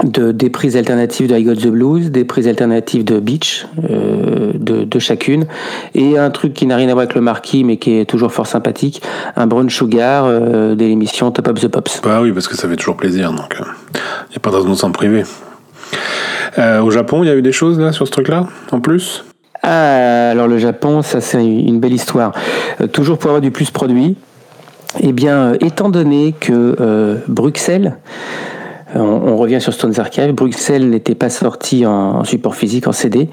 De, 0.04 0.34
des 0.34 0.50
prises 0.50 0.76
alternatives 0.76 1.30
de 1.30 1.38
I 1.38 1.44
Got 1.44 1.56
the 1.56 1.68
Blues, 1.68 2.12
des 2.12 2.26
prises 2.26 2.50
alternatives 2.50 3.06
de 3.06 3.22
Beach, 3.22 3.66
euh, 3.90 4.52
de, 4.54 4.84
de 4.84 5.00
chacune, 5.00 5.46
et 5.94 6.18
un 6.18 6.30
truc 6.32 6.54
qui 6.54 6.66
n'a 6.66 6.76
rien 6.76 6.90
à 6.90 6.92
voir 6.92 7.04
avec 7.04 7.16
le 7.16 7.22
marquis, 7.22 7.64
mais 7.64 7.78
qui 7.78 8.00
est 8.00 8.06
toujours 8.06 8.34
fort 8.34 8.46
sympathique, 8.46 9.02
un 9.38 9.48
brunch 9.48 9.74
sugar 9.74 10.26
euh, 10.26 10.76
de 10.76 10.84
l'émission 10.84 11.32
Top 11.32 11.48
of 11.48 11.62
the 11.62 11.70
Pops. 11.70 12.02
Bah 12.04 12.20
oui, 12.22 12.34
parce 12.34 12.50
que 12.50 12.58
ça 12.58 12.68
fait 12.68 12.76
toujours 12.76 12.98
plaisir, 12.98 13.32
donc 13.32 13.56
il 13.58 14.32
n'y 14.32 14.36
a 14.36 14.40
pas 14.42 14.50
de 14.50 14.58
raison 14.58 14.70
de 14.70 14.76
s'en 14.76 14.92
priver. 14.92 15.24
Euh, 16.58 16.82
au 16.82 16.92
Japon, 16.92 17.24
il 17.24 17.28
y 17.28 17.32
a 17.32 17.36
eu 17.36 17.42
des 17.42 17.54
choses 17.54 17.80
là 17.80 17.94
sur 17.94 18.06
ce 18.06 18.12
truc-là, 18.12 18.48
en 18.74 18.82
plus? 18.82 19.24
Ah, 19.64 20.32
alors 20.32 20.50
le 20.50 20.58
Japon, 20.58 21.04
ça 21.04 21.22
c'est 21.22 21.46
une 21.46 21.80
belle 21.80 21.94
histoire. 21.94 22.34
Euh, 22.82 22.88
toujours 22.88 23.18
pour 23.18 23.30
avoir 23.30 23.42
du 23.42 23.52
plus 23.52 23.72
produit, 23.72 24.18
eh 25.00 25.14
bien, 25.14 25.38
euh, 25.38 25.58
étant 25.62 25.88
donné 25.88 26.36
que 26.38 26.76
euh, 26.82 27.16
Bruxelles, 27.30 27.96
euh, 27.96 28.55
on, 28.96 29.00
on 29.02 29.38
revient 29.38 29.62
sur 29.62 29.74
Stones 29.74 30.00
Archive, 30.00 30.32
Bruxelles 30.32 30.90
n'était 30.90 31.16
pas 31.16 31.30
sorti 31.30 31.86
en, 31.86 32.24
support 32.24 32.56
physique, 32.56 32.88
en 32.88 32.92
CD, 32.92 33.30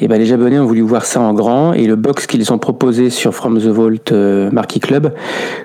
et 0.00 0.08
ben 0.08 0.18
les 0.18 0.26
Japonais 0.26 0.58
ont 0.58 0.66
voulu 0.66 0.82
voir 0.82 1.04
ça 1.04 1.20
en 1.20 1.34
grand, 1.34 1.72
et 1.72 1.86
le 1.86 1.96
box 1.96 2.26
qu'ils 2.26 2.52
ont 2.52 2.58
proposé 2.58 3.10
sur 3.10 3.34
From 3.34 3.58
the 3.58 3.66
Vault 3.66 4.12
euh, 4.12 4.50
Marquis 4.50 4.80
Club 4.80 5.12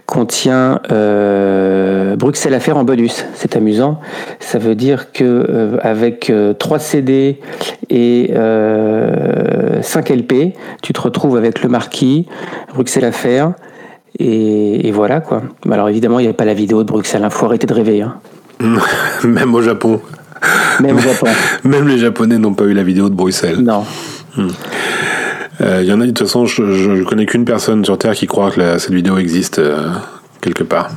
contient 0.06 0.82
euh, 0.92 2.16
Bruxelles 2.16 2.54
à 2.54 2.60
faire 2.60 2.78
en 2.78 2.84
bonus. 2.84 3.26
C'est 3.36 3.56
amusant. 3.56 4.00
Ça 4.40 4.58
veut 4.58 4.76
dire 4.76 5.12
que 5.12 5.24
euh, 5.24 5.78
avec 5.82 6.30
euh, 6.30 6.54
3 6.54 6.80
CD 6.80 7.40
et 7.90 8.32
euh, 8.36 9.82
5 9.82 10.10
LP, 10.10 10.56
tu 10.82 10.94
te 10.94 11.02
retrouves 11.02 11.38
avec 11.38 11.62
le 11.62 11.70
marquis, 11.70 12.28
Bruxelles 12.74 13.06
à 13.06 13.56
et 14.18 14.92
voilà 14.92 15.20
quoi. 15.20 15.42
Alors 15.70 15.90
évidemment, 15.90 16.20
il 16.20 16.24
n'y 16.24 16.28
avait 16.28 16.38
pas 16.38 16.46
la 16.46 16.54
vidéo 16.54 16.84
de 16.84 16.88
Bruxelles. 16.88 17.22
Il 17.24 17.30
faut 17.30 17.46
arrêter 17.46 17.68
de 17.68 17.74
rêver. 17.74 18.02
Hein. 18.02 18.16
Même 19.24 19.54
au 19.56 19.62
Japon. 19.62 20.02
Même 20.80 20.98
au 20.98 21.00
Japon. 21.00 21.28
Même 21.64 21.88
les 21.88 21.98
Japonais 21.98 22.38
n'ont 22.38 22.54
pas 22.54 22.66
eu 22.66 22.74
la 22.74 22.84
vidéo 22.84 23.10
de 23.10 23.16
Bruxelles. 23.16 23.60
Non. 23.60 23.84
Euh, 25.62 25.80
Il 25.82 25.88
y 25.88 25.94
en 25.94 26.02
a, 26.02 26.06
de 26.06 26.12
toute 26.12 26.20
façon, 26.28 26.46
je, 26.46 26.72
je, 26.74 26.96
je 26.98 27.04
connais 27.04 27.26
qu'une 27.26 27.46
personne 27.46 27.84
sur 27.86 27.98
Terre 27.98 28.14
qui 28.14 28.28
croit 28.28 28.52
que 28.52 28.60
la- 28.60 28.80
cette 28.80 28.94
vidéo 28.94 29.18
existe 29.18 29.60
euh, 29.60 29.90
quelque 30.42 30.64
part. 30.64 30.90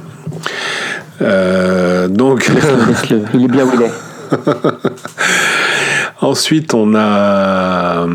Euh, 1.23 2.09
donc, 2.09 2.49
Laisse-le. 2.49 3.23
Il 3.35 3.45
est 3.45 3.49
bien 3.49 3.65
où 3.65 3.71
il 3.75 3.83
est. 3.83 3.93
ensuite, 6.21 6.75
on 6.75 6.95
a. 6.95 8.07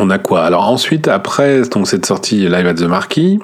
On 0.00 0.10
a 0.10 0.18
quoi? 0.18 0.42
Alors 0.44 0.68
ensuite, 0.70 1.08
après 1.08 1.62
donc 1.62 1.88
cette 1.88 2.06
sortie 2.06 2.48
Live 2.48 2.66
at 2.66 2.74
the 2.74 2.82
Marquis, 2.82 3.40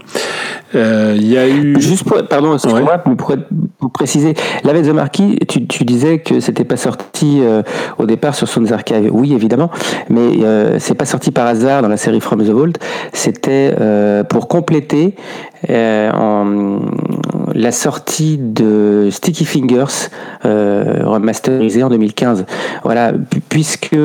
euh, 0.77 1.14
il 1.17 1.27
y 1.27 1.37
a 1.37 1.49
eu. 1.49 1.81
Juste 1.81 2.05
pour, 2.05 2.23
pardon, 2.29 2.55
excuse-moi, 2.55 3.03
mais 3.07 3.17
pour, 3.17 3.33
être- 3.33 3.49
pour 3.79 3.90
préciser, 3.90 4.35
la 4.62 4.73
The 4.73 4.88
Marquis, 4.95 5.37
tu, 5.49 5.67
tu 5.67 5.85
disais 5.85 6.19
que 6.21 6.38
c'était 6.40 6.64
pas 6.64 6.77
sorti 6.77 7.40
euh, 7.43 7.62
au 7.99 8.07
départ 8.07 8.35
sur 8.37 8.47
Sounds 8.49 8.73
Archive. 8.73 9.09
Oui, 9.12 9.33
évidemment, 9.35 9.71
mais 10.09 10.45
euh, 10.45 10.77
c'est 10.79 10.95
pas 10.95 11.05
sorti 11.07 11.33
par 11.33 11.47
hasard 11.47 11.83
dans 11.83 11.88
la 11.88 11.97
série 11.97 12.21
From 12.21 12.40
the 12.45 12.51
Vault. 12.51 12.73
C'était 13.12 13.75
euh, 13.81 14.23
pour 14.25 14.47
compléter 14.49 15.14
en, 15.69 16.79
la 17.55 17.73
sortie 17.73 18.38
de 18.38 19.09
Sticky 19.11 19.45
Fingers 19.45 20.09
remasterisée 20.45 21.83
en 21.83 21.88
2015. 21.88 22.45
Voilà, 22.85 23.12
pu- 23.12 23.40
puisque 23.40 23.97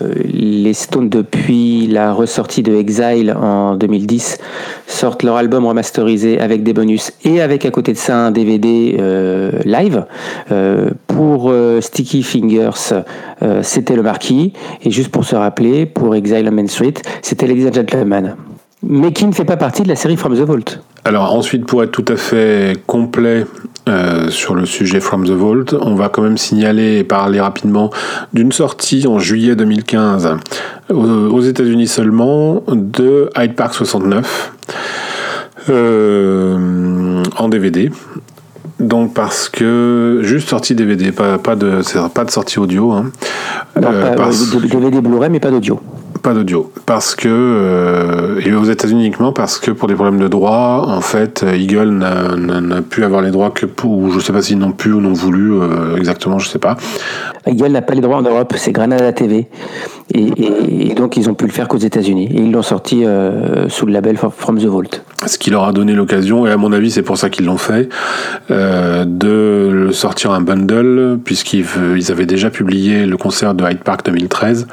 les 0.00 0.74
Stones, 0.74 1.08
depuis 1.08 1.86
la 1.86 2.12
ressortie 2.12 2.62
de 2.62 2.74
Exile 2.74 3.32
en 3.32 3.76
2010, 3.76 4.38
sortent 4.86 5.22
leur 5.22 5.36
album 5.36 5.66
remasterisé 5.66 6.40
avec 6.40 6.62
des 6.62 6.72
bonus 6.72 7.12
et 7.24 7.40
avec 7.40 7.64
à 7.64 7.70
côté 7.70 7.92
de 7.92 7.98
ça 7.98 8.16
un 8.16 8.30
DVD 8.30 8.96
euh, 8.98 9.52
live. 9.64 10.04
Euh, 10.50 10.90
pour 11.06 11.50
euh, 11.50 11.80
Sticky 11.80 12.22
Fingers, 12.22 13.02
euh, 13.42 13.62
c'était 13.62 13.96
le 13.96 14.02
marquis. 14.02 14.52
Et 14.82 14.90
juste 14.90 15.10
pour 15.10 15.24
se 15.24 15.36
rappeler, 15.36 15.86
pour 15.86 16.14
Exile 16.14 16.48
on 16.48 16.52
Main 16.52 16.66
Street, 16.66 16.94
c'était 17.22 17.46
Ladies 17.46 17.68
and 17.68 17.72
Gentlemen. 17.72 18.36
Mais 18.82 19.12
qui 19.12 19.26
ne 19.26 19.32
fait 19.32 19.44
pas 19.44 19.56
partie 19.56 19.82
de 19.82 19.88
la 19.88 19.96
série 19.96 20.16
From 20.16 20.34
the 20.34 20.40
Vault. 20.40 20.78
Alors 21.04 21.34
ensuite, 21.34 21.66
pour 21.66 21.82
être 21.82 21.90
tout 21.90 22.04
à 22.08 22.16
fait 22.16 22.76
complet 22.86 23.44
euh, 23.88 24.28
sur 24.28 24.54
le 24.54 24.66
sujet 24.66 25.00
From 25.00 25.26
the 25.26 25.30
Vault, 25.30 25.64
on 25.80 25.94
va 25.94 26.08
quand 26.08 26.22
même 26.22 26.38
signaler 26.38 26.98
et 26.98 27.04
parler 27.04 27.40
rapidement 27.40 27.90
d'une 28.34 28.52
sortie 28.52 29.06
en 29.08 29.18
juillet 29.18 29.56
2015 29.56 30.36
aux, 30.90 30.94
aux 30.96 31.40
États-Unis 31.40 31.88
seulement 31.88 32.62
de 32.68 33.30
Hyde 33.36 33.54
Park 33.54 33.74
69 33.74 34.52
euh, 35.70 37.22
en 37.36 37.48
DVD. 37.48 37.90
Donc 38.80 39.12
parce 39.12 39.48
que 39.48 40.20
juste 40.22 40.48
sortie 40.50 40.74
DVD, 40.76 41.10
pas, 41.10 41.38
pas 41.38 41.56
de 41.56 41.80
c'est 41.82 41.98
pas 42.14 42.24
de 42.24 42.30
sortie 42.30 42.58
audio. 42.60 42.92
Hein. 42.92 43.10
Non, 43.80 43.88
Euh, 43.92 44.10
pas, 44.10 44.16
parce- 44.16 44.54
euh, 44.54 44.60
DVD 44.60 45.00
Blu-ray, 45.00 45.30
mais 45.30 45.40
pas 45.40 45.50
d'audio. 45.50 45.80
Pas 46.18 46.34
d'audio. 46.34 46.70
Parce 46.86 47.14
que, 47.14 47.28
euh, 47.28 48.40
et 48.44 48.52
aux 48.54 48.64
États-Unis 48.64 49.06
uniquement, 49.06 49.32
parce 49.32 49.58
que 49.58 49.70
pour 49.70 49.88
des 49.88 49.94
problèmes 49.94 50.18
de 50.20 50.28
droit, 50.28 50.84
en 50.88 51.00
fait, 51.00 51.42
euh, 51.42 51.56
Eagle 51.56 51.90
n'a- 51.90 52.82
pu 52.82 53.04
avoir 53.04 53.22
les 53.22 53.30
droits 53.30 53.50
que 53.50 53.66
pour, 53.66 53.90
ou 53.98 54.10
je 54.10 54.20
sais 54.20 54.32
pas 54.32 54.42
s'ils 54.42 54.58
n'ont 54.58 54.72
pu 54.72 54.92
ou 54.92 55.00
n'ont 55.00 55.12
voulu, 55.12 55.52
euh, 55.52 55.96
exactement, 55.96 56.38
je 56.38 56.48
sais 56.48 56.58
pas. 56.58 56.76
Eagle 57.46 57.68
n'a 57.68 57.82
pas 57.82 57.94
les 57.94 58.00
droits 58.00 58.16
en 58.18 58.22
Europe, 58.22 58.52
c'est 58.56 58.72
Granada 58.72 59.12
TV. 59.12 59.48
Et, 60.14 60.20
et- 60.22 60.90
et 60.90 60.94
donc, 60.94 61.16
ils 61.16 61.28
ont 61.28 61.34
pu 61.34 61.44
le 61.46 61.50
faire 61.52 61.68
qu'aux 61.68 61.76
États-Unis. 61.78 62.28
Et 62.32 62.40
ils 62.40 62.50
l'ont 62.52 62.62
sorti 62.62 63.04
euh, 63.04 63.68
sous 63.68 63.84
le 63.86 63.92
label 63.92 64.16
From 64.16 64.58
the 64.58 64.64
Vault. 64.66 65.02
Ce 65.26 65.36
qui 65.38 65.50
leur 65.50 65.64
a 65.64 65.72
donné 65.72 65.92
l'occasion, 65.94 66.46
et 66.46 66.50
à 66.50 66.56
mon 66.56 66.72
avis, 66.72 66.90
c'est 66.90 67.02
pour 67.02 67.18
ça 67.18 67.28
qu'ils 67.28 67.44
l'ont 67.46 67.56
fait, 67.58 67.88
de 68.50 69.68
le 69.72 69.92
sortir 69.92 70.30
un 70.30 70.40
bundle, 70.40 71.18
puisqu'ils 71.24 71.64
ils 71.96 72.10
avaient 72.12 72.26
déjà 72.26 72.50
publié 72.50 73.04
le 73.06 73.16
concert 73.16 73.54
de 73.54 73.64
Hyde 73.68 73.80
Park 73.80 74.04
2013, 74.06 74.66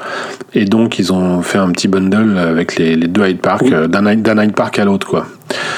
et 0.54 0.64
donc 0.64 0.98
ils 0.98 1.12
ont 1.12 1.35
fait 1.42 1.58
un 1.58 1.70
petit 1.70 1.88
bundle 1.88 2.38
avec 2.38 2.76
les, 2.76 2.96
les 2.96 3.06
deux 3.08 3.26
Hyde 3.26 3.40
Park, 3.40 3.62
Oui. 3.64 3.70
euh, 3.72 3.86
d'un 3.86 4.06
Hyde- 4.06 4.54
Park 4.54 4.78
à 4.78 4.84
l'autre, 4.84 5.06
quoi. 5.06 5.26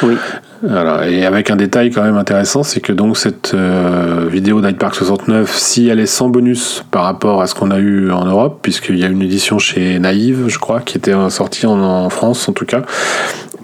Oui. 0.03 0.14
Voilà. 0.62 1.09
Et 1.09 1.25
avec 1.25 1.51
un 1.51 1.57
détail 1.57 1.90
quand 1.90 2.03
même 2.03 2.16
intéressant, 2.16 2.62
c'est 2.64 2.81
que 2.81 2.92
donc 2.92 3.16
cette 3.16 3.53
euh, 3.55 4.27
vidéo 4.29 4.61
d'Hyde 4.61 4.77
Park 4.79 4.94
69, 4.97 5.55
si 5.57 5.88
elle 5.88 6.01
est 6.01 6.07
sans 6.07 6.29
bonus 6.29 6.85
par 6.90 7.05
rapport 7.05 7.40
à 7.42 7.47
ce 7.47 7.55
qu'on 7.55 7.71
a 7.71 7.79
eu 7.79 8.11
en 8.11 8.25
Europe, 8.25 8.59
puisqu'il 8.62 8.99
y 8.99 9.05
a 9.05 9.09
une 9.09 9.23
édition 9.23 9.59
chez 9.59 9.99
Naïve, 10.01 10.47
je 10.49 10.59
crois, 10.59 10.81
qui 10.81 10.97
était 10.99 11.14
sortie 11.31 11.66
en, 11.66 12.11
France 12.11 12.49
en 12.49 12.53
tout 12.53 12.64
cas, 12.64 12.83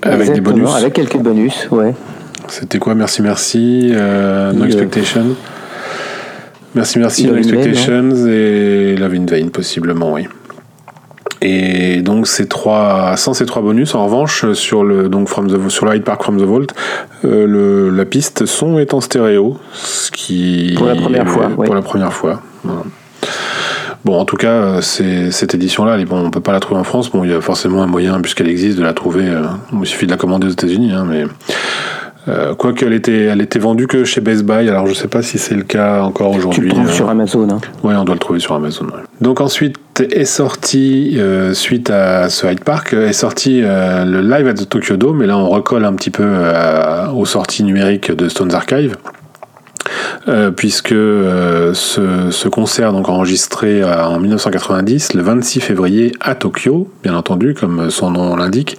avec 0.03 0.33
des 0.33 0.41
bonus. 0.41 0.69
Avec 0.77 0.93
quelques 0.93 1.19
bonus, 1.19 1.67
ouais. 1.73 1.95
C'était 2.49 2.79
quoi? 2.79 2.95
Merci, 2.95 3.23
merci. 3.23 3.91
Euh, 3.93 4.53
no 4.53 4.65
Expectation. 4.65 5.25
Merci, 6.75 6.99
merci. 6.99 7.27
No 7.27 7.37
Expectations 7.37 8.11
et 8.29 8.97
Love 8.97 9.15
in 9.15 9.27
Vain, 9.27 9.49
possiblement, 9.49 10.13
oui. 10.13 10.29
Et 11.47 12.01
donc 12.01 12.27
ces 12.27 12.49
trois, 12.49 13.19
sans 13.19 13.35
ces 13.35 13.45
trois 13.45 13.61
bonus, 13.61 13.95
en 13.95 14.07
revanche, 14.07 14.51
sur 14.55 14.83
le 14.83 15.11
donc 15.11 15.29
from 15.29 15.47
the, 15.47 15.69
sur 15.69 15.85
le 15.85 15.95
Hyde 15.95 16.03
Park 16.03 16.23
from 16.23 16.39
the 16.39 16.45
Vault, 16.45 16.69
euh, 17.27 17.47
le, 17.47 17.91
la 17.91 18.07
piste 18.07 18.47
son 18.47 18.79
est 18.79 18.95
en 18.95 19.03
stéréo, 19.03 19.59
ce 19.75 20.11
qui 20.11 20.75
pour 20.75 20.87
la 20.87 20.95
première 20.95 21.29
fois. 21.29 21.51
Pour 21.51 21.75
la 21.75 21.83
première 21.83 22.13
fois. 22.15 22.41
Bon, 24.07 24.19
en 24.19 24.25
tout 24.25 24.37
cas, 24.37 24.81
c'est, 24.83 25.31
cette 25.31 25.55
édition-là, 25.55 26.03
bon, 26.05 26.27
on 26.27 26.31
peut 26.31 26.41
pas 26.41 26.53
la 26.53 26.61
trouver 26.61 26.81
en 26.81 26.85
France. 26.85 27.11
Bon, 27.11 27.25
il 27.25 27.31
y 27.31 27.35
a 27.35 27.41
forcément 27.41 27.83
un 27.83 27.87
moyen, 27.87 28.21
puisqu'elle 28.21 28.49
existe, 28.49 28.79
de 28.79 28.83
la 28.83 28.93
trouver. 28.93 29.27
Euh, 29.27 29.43
il 29.73 29.87
suffit 29.87 30.07
de 30.07 30.11
la 30.11 30.19
commander 30.19 30.47
aux 30.47 30.51
États-Unis, 30.51 30.93
hein, 30.93 31.07
mais 31.09 31.25
euh, 32.27 32.55
Quoique 32.55 32.85
elle 32.85 32.95
était, 32.95 33.25
elle 33.25 33.43
était 33.43 33.59
vendue 33.59 33.87
que 33.87 34.05
chez 34.05 34.21
Best 34.21 34.45
Buy, 34.45 34.69
alors 34.69 34.87
je 34.87 34.95
sais 34.95 35.09
pas 35.09 35.23
si 35.23 35.39
c'est 35.39 35.55
le 35.55 35.63
cas 35.63 36.03
encore 36.03 36.31
aujourd'hui. 36.31 36.63
Tu 36.63 36.69
le 36.69 36.75
trouves 36.75 36.93
sur 36.93 37.09
Amazon. 37.09 37.49
Hein. 37.51 37.59
Oui, 37.83 37.95
on 37.95 38.05
doit 38.05 38.15
le 38.15 38.21
trouver 38.21 38.41
sur 38.41 38.55
Amazon. 38.55 38.87
Donc 39.21 39.41
ensuite 39.41 39.77
est 40.01 40.25
sorti, 40.25 41.17
euh, 41.19 41.53
suite 41.53 41.91
à 41.91 42.31
ce 42.31 42.47
Hyde 42.47 42.65
Park, 42.65 42.95
est 42.95 43.13
sorti 43.13 43.61
euh, 43.63 44.05
le 44.05 44.23
Live 44.23 44.49
at 44.49 44.55
the 44.55 44.69
Tokyo 44.69 44.97
Dome, 44.97 45.23
et 45.23 45.27
là 45.27 45.37
on 45.37 45.49
recolle 45.49 45.85
un 45.85 45.93
petit 45.95 46.11
peu 46.11 46.25
aux 47.15 47.27
sorties 47.27 47.63
numériques 47.63 48.11
de 48.11 48.29
Stones 48.29 48.55
Archive. 48.55 48.97
puisque 50.57 50.89
ce, 50.89 51.73
ce, 52.31 52.49
concert 52.49 52.93
donc 52.93 53.11
enregistré 53.11 53.85
en 53.85 54.19
1990 54.19 55.13
le 55.13 55.23
26 55.23 55.61
février 55.61 56.13
à 56.21 56.35
Tokyo 56.35 56.89
bien 57.03 57.15
entendu 57.15 57.53
comme 57.53 57.91
son 57.91 58.11
nom 58.11 58.35
l'indique 58.35 58.79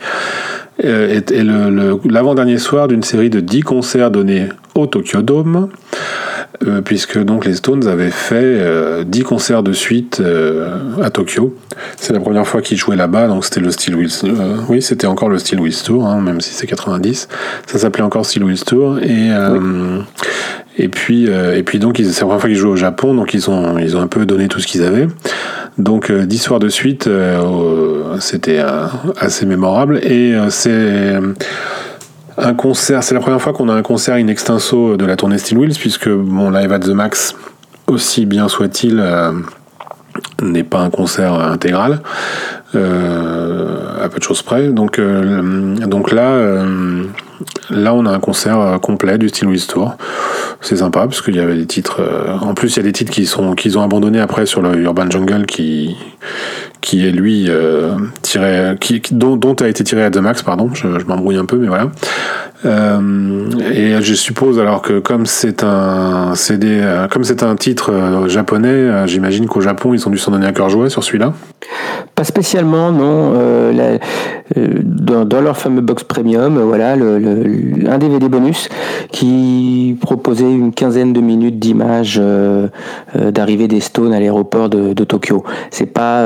euh, 0.83 1.21
est, 1.21 1.31
l'avant-dernier 1.31 2.57
soir 2.57 2.87
d'une 2.87 3.03
série 3.03 3.29
de 3.29 3.39
10 3.39 3.61
concerts 3.61 4.11
donnés 4.11 4.49
au 4.73 4.87
Tokyo 4.87 5.21
Dome, 5.21 5.69
euh, 6.67 6.81
puisque 6.81 7.17
donc 7.17 7.45
les 7.45 7.55
Stones 7.55 7.87
avaient 7.87 8.11
fait 8.11 9.05
10 9.05 9.21
euh, 9.21 9.23
concerts 9.23 9.63
de 9.63 9.71
suite 9.71 10.21
à 11.01 11.09
Tokyo. 11.09 11.55
C'est 11.95 12.11
la 12.11 12.19
première 12.19 12.45
fois 12.45 12.61
qu'ils 12.61 12.77
jouaient 12.77 12.97
là-bas, 12.97 13.27
donc 13.27 13.45
c'était 13.45 13.61
le 13.61 13.71
Steel 13.71 13.95
Wheels. 13.95 14.33
oui, 14.67 14.81
c'était 14.81 15.07
encore 15.07 15.29
le 15.29 15.37
Steel 15.37 15.61
Wheels 15.61 15.83
Tour, 15.83 16.05
hein, 16.05 16.19
même 16.21 16.41
si 16.41 16.53
c'est 16.53 16.67
90. 16.67 17.29
Ça 17.67 17.79
s'appelait 17.79 18.03
encore 18.03 18.25
Steel 18.25 18.43
Wheels 18.43 18.65
Tour. 18.65 18.99
Et, 18.99 19.29
et 20.77 20.89
puis, 20.89 21.25
et 21.27 21.63
puis 21.63 21.79
donc, 21.79 21.97
c'est 21.97 22.03
la 22.03 22.25
première 22.25 22.41
fois 22.41 22.49
qu'ils 22.49 22.59
jouaient 22.59 22.71
au 22.71 22.75
Japon, 22.75 23.13
donc 23.13 23.33
ils 23.33 23.49
ont, 23.49 23.77
ils 23.77 23.95
ont 23.95 24.01
un 24.01 24.07
peu 24.07 24.25
donné 24.25 24.49
tout 24.49 24.59
ce 24.59 24.67
qu'ils 24.67 24.83
avaient. 24.83 25.07
Donc 25.77 26.09
euh, 26.09 26.25
dix 26.25 26.37
soirs 26.37 26.59
de 26.59 26.69
suite, 26.69 27.07
euh, 27.07 28.17
c'était 28.19 28.59
euh, 28.59 28.85
assez 29.19 29.45
mémorable. 29.45 29.99
Et 30.03 30.35
c'est 30.49 31.19
un 32.37 32.53
concert, 32.53 33.03
c'est 33.03 33.13
la 33.13 33.21
première 33.21 33.41
fois 33.41 33.53
qu'on 33.53 33.69
a 33.69 33.73
un 33.73 33.81
concert 33.81 34.15
in 34.15 34.27
extenso 34.27 34.97
de 34.97 35.05
la 35.05 35.15
tournée 35.15 35.37
Steel 35.37 35.57
Wheels, 35.57 35.75
puisque 35.77 36.07
mon 36.07 36.49
Live 36.49 36.71
at 36.71 36.79
the 36.79 36.89
Max, 36.89 37.35
aussi 37.87 38.25
bien 38.25 38.47
soit-il, 38.47 39.03
n'est 40.41 40.63
pas 40.63 40.79
un 40.79 40.89
concert 40.89 41.33
intégral, 41.33 42.01
à 42.73 44.09
peu 44.09 44.17
de 44.17 44.23
choses 44.23 44.41
près. 44.41 44.69
Donc 44.69 44.97
là, 44.97 46.65
là, 47.69 47.93
on 47.93 48.05
a 48.05 48.11
un 48.11 48.19
concert 48.19 48.79
complet 48.81 49.17
du 49.17 49.29
Steel 49.29 49.49
Wheels 49.49 49.67
Tour 49.67 49.95
c'est 50.65 50.77
sympa 50.77 51.01
parce 51.01 51.21
qu'il 51.21 51.35
y 51.35 51.39
avait 51.39 51.55
des 51.55 51.65
titres. 51.65 52.01
Euh, 52.01 52.37
en 52.39 52.53
plus, 52.53 52.73
il 52.73 52.77
y 52.77 52.79
a 52.79 52.83
des 52.83 52.91
titres 52.91 53.11
qui 53.11 53.29
qu'ils 53.57 53.77
ont 53.77 53.81
abandonnés 53.83 54.19
après 54.19 54.45
sur 54.45 54.61
le 54.61 54.75
Urban 54.77 55.09
Jungle 55.09 55.45
qui 55.45 55.95
qui 56.81 57.07
est 57.07 57.11
lui 57.11 57.45
euh, 57.49 57.95
tiré, 58.21 58.75
qui, 58.79 59.01
dont, 59.11 59.37
dont, 59.37 59.55
a 59.55 59.67
été 59.67 59.83
tiré 59.83 60.03
à 60.03 60.11
The 60.11 60.17
Max, 60.17 60.43
pardon. 60.43 60.69
Je, 60.73 60.87
m'embrouille 61.07 61.37
un 61.37 61.45
peu, 61.45 61.57
mais 61.57 61.67
voilà. 61.67 61.89
Euh, 62.65 63.49
et 63.71 64.01
je 64.01 64.13
suppose 64.13 64.59
alors 64.59 64.81
que 64.81 64.99
comme 64.99 65.25
c'est 65.25 65.63
un 65.63 66.35
CD, 66.35 66.81
comme 67.11 67.23
c'est 67.23 67.43
un 67.43 67.55
titre 67.55 68.25
japonais, 68.27 69.07
j'imagine 69.07 69.47
qu'au 69.47 69.61
Japon 69.61 69.93
ils 69.93 70.07
ont 70.07 70.11
dû 70.11 70.17
s'en 70.17 70.31
donner 70.31 70.47
à 70.47 70.51
cœur 70.51 70.69
joie 70.69 70.89
sur 70.89 71.03
celui-là. 71.03 71.33
Pas 72.15 72.23
spécialement, 72.23 72.91
non. 72.91 73.33
Euh, 74.57 74.79
dans, 74.83 75.41
leur 75.41 75.57
fameux 75.57 75.81
box 75.81 76.03
premium, 76.03 76.59
voilà, 76.59 76.95
le, 76.95 77.34
un 77.87 77.97
DVD 77.97 78.29
bonus 78.29 78.69
qui 79.11 79.97
proposait 80.01 80.51
une 80.51 80.73
quinzaine 80.73 81.13
de 81.13 81.21
minutes 81.21 81.59
d'images 81.59 82.19
euh, 82.21 82.67
euh, 83.15 83.31
d'arrivée 83.31 83.67
des 83.67 83.79
Stones 83.79 84.13
à 84.13 84.19
l'aéroport 84.19 84.69
de, 84.69 85.03
Tokyo. 85.03 85.43
C'est 85.69 85.85
pas, 85.85 86.25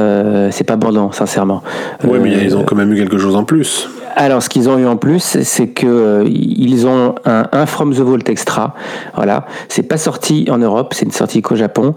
c'est 0.51 0.63
pas 0.63 0.77
bandant, 0.77 1.11
sincèrement. 1.11 1.61
Oui, 2.05 2.19
mais 2.21 2.43
ils 2.43 2.55
ont 2.55 2.63
quand 2.63 2.75
même 2.75 2.93
eu 2.93 2.95
quelque 2.95 3.17
chose 3.17 3.35
en 3.35 3.43
plus. 3.43 3.89
Alors, 4.15 4.43
ce 4.43 4.49
qu'ils 4.49 4.69
ont 4.69 4.77
eu 4.77 4.85
en 4.85 4.97
plus, 4.97 5.37
c'est 5.43 5.67
que 5.67 6.25
ils 6.27 6.87
ont 6.87 7.15
un, 7.25 7.65
From 7.65 7.93
the 7.93 7.99
Vault 7.99 8.27
extra. 8.27 8.73
Voilà, 9.15 9.45
c'est 9.67 9.83
pas 9.83 9.97
sorti 9.97 10.47
en 10.49 10.57
Europe, 10.57 10.93
c'est 10.95 11.05
une 11.05 11.11
sortie 11.11 11.41
qu'au 11.41 11.55
Japon. 11.55 11.95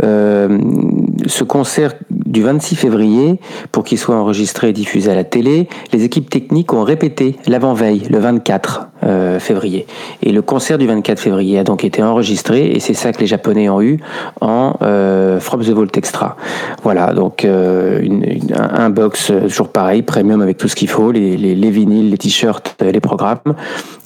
ce 0.00 1.44
concert 1.44 1.94
du 2.10 2.42
26 2.42 2.76
février, 2.76 3.40
pour 3.72 3.84
qu'il 3.84 3.98
soit 3.98 4.16
enregistré 4.16 4.70
et 4.70 4.72
diffusé 4.72 5.10
à 5.10 5.14
la 5.14 5.24
télé, 5.24 5.68
les 5.92 6.04
équipes 6.04 6.30
techniques 6.30 6.72
ont 6.72 6.82
répété 6.82 7.36
l'avant-veille, 7.46 8.02
le 8.10 8.18
24 8.18 8.88
euh, 9.06 9.38
février. 9.38 9.86
Et 10.22 10.32
le 10.32 10.42
concert 10.42 10.78
du 10.78 10.86
24 10.86 11.18
février 11.18 11.58
a 11.58 11.64
donc 11.64 11.84
été 11.84 12.02
enregistré, 12.02 12.70
et 12.70 12.80
c'est 12.80 12.94
ça 12.94 13.12
que 13.12 13.20
les 13.20 13.26
Japonais 13.26 13.68
ont 13.68 13.80
eu 13.80 13.98
en 14.40 14.76
euh, 14.82 15.40
From 15.40 15.62
the 15.62 15.70
Vault 15.70 15.96
Extra. 15.96 16.36
Voilà, 16.82 17.12
donc 17.12 17.44
euh, 17.44 18.02
un, 18.54 18.90
box 18.90 19.32
toujours 19.42 19.68
pareil, 19.68 20.02
premium 20.02 20.40
avec 20.40 20.58
tout 20.58 20.68
ce 20.68 20.76
qu'il 20.76 20.88
faut, 20.88 21.12
les, 21.12 21.36
les 21.36 21.70
vinyles, 21.70 22.10
les 22.10 22.18
t-shirts, 22.18 22.76
les 22.80 23.00
programmes, 23.00 23.38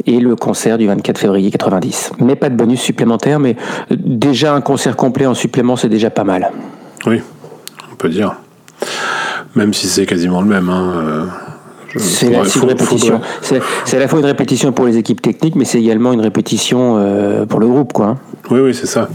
et 0.06 0.20
le 0.20 0.36
concert 0.36 0.78
du 0.78 0.86
24 0.86 1.18
février 1.18 1.50
90. 1.50 2.12
Mais 2.20 2.36
pas 2.36 2.48
de 2.48 2.56
bonus 2.56 2.80
supplémentaire, 2.80 3.40
mais 3.40 3.56
déjà 3.90 4.54
un 4.54 4.60
concert 4.60 4.96
complet 4.96 5.26
en 5.26 5.34
supplément, 5.34 5.76
c'est 5.76 5.88
déjà 5.88 6.10
pas 6.10 6.24
mal. 6.24 6.50
Oui, 7.06 7.20
peut 8.00 8.08
dire. 8.08 8.34
Même 9.54 9.74
si 9.74 9.86
c'est 9.86 10.06
quasiment 10.06 10.40
le 10.40 10.48
même. 10.48 10.68
Hein, 10.68 10.92
euh, 10.96 11.24
c'est 11.96 12.30
la, 12.30 12.42
répétition. 12.42 13.20
C'est 13.42 13.96
à 13.96 14.00
la 14.00 14.08
fois 14.08 14.20
une 14.20 14.26
répétition 14.26 14.72
pour 14.72 14.86
les 14.86 14.96
équipes 14.96 15.20
techniques, 15.20 15.56
mais 15.56 15.64
c'est 15.64 15.80
également 15.80 16.12
une 16.12 16.20
répétition 16.20 16.96
euh, 16.98 17.46
pour 17.46 17.60
le 17.60 17.66
groupe, 17.66 17.92
quoi. 17.92 18.06
Hein. 18.06 18.18
Oui, 18.50 18.60
oui, 18.60 18.74
c'est 18.74 18.86
ça. 18.86 19.08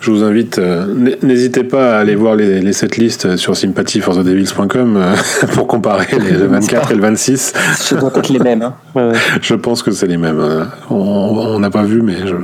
Je 0.00 0.10
vous 0.10 0.22
invite, 0.22 0.58
euh, 0.58 1.16
n'hésitez 1.22 1.64
pas 1.64 1.96
à 1.96 2.00
aller 2.00 2.14
voir 2.14 2.36
les, 2.36 2.60
les 2.60 2.72
setlists 2.72 3.36
sur 3.36 3.56
sympathyforthedevils.com 3.56 4.96
euh, 4.96 5.14
pour 5.54 5.66
comparer 5.66 6.06
les, 6.18 6.32
le 6.32 6.46
24 6.46 6.90
et 6.90 6.94
le 6.94 7.00
26. 7.00 7.52
Ce 7.76 7.94
doit 7.94 8.12
être 8.14 8.28
les 8.30 8.38
mêmes. 8.38 8.62
Hein. 8.96 9.12
Je 9.42 9.54
pense 9.54 9.82
que 9.82 9.90
c'est 9.90 10.06
les 10.06 10.18
mêmes. 10.18 10.40
Hein. 10.40 10.68
On 10.90 11.58
n'a 11.58 11.70
pas 11.70 11.84
vu, 11.84 12.02
mais 12.02 12.26
je, 12.26 12.34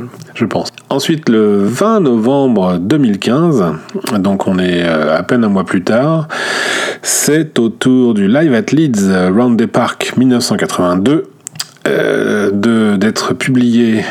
Ensuite, 0.88 1.28
le 1.28 1.64
20 1.64 2.00
novembre 2.00 2.78
2015, 2.78 3.64
donc 4.18 4.46
on 4.46 4.58
est 4.58 4.82
euh, 4.84 5.16
à 5.16 5.22
peine 5.22 5.44
un 5.44 5.48
mois 5.48 5.64
plus 5.64 5.82
tard, 5.82 6.28
c'est 7.02 7.58
au 7.58 7.68
tour 7.68 8.14
du 8.14 8.28
Live 8.28 8.54
at 8.54 8.72
Leeds 8.72 9.32
Round 9.34 9.60
the 9.60 9.66
Park 9.66 10.14
1982 10.16 11.24
d'être 12.52 13.34
publié 13.34 14.04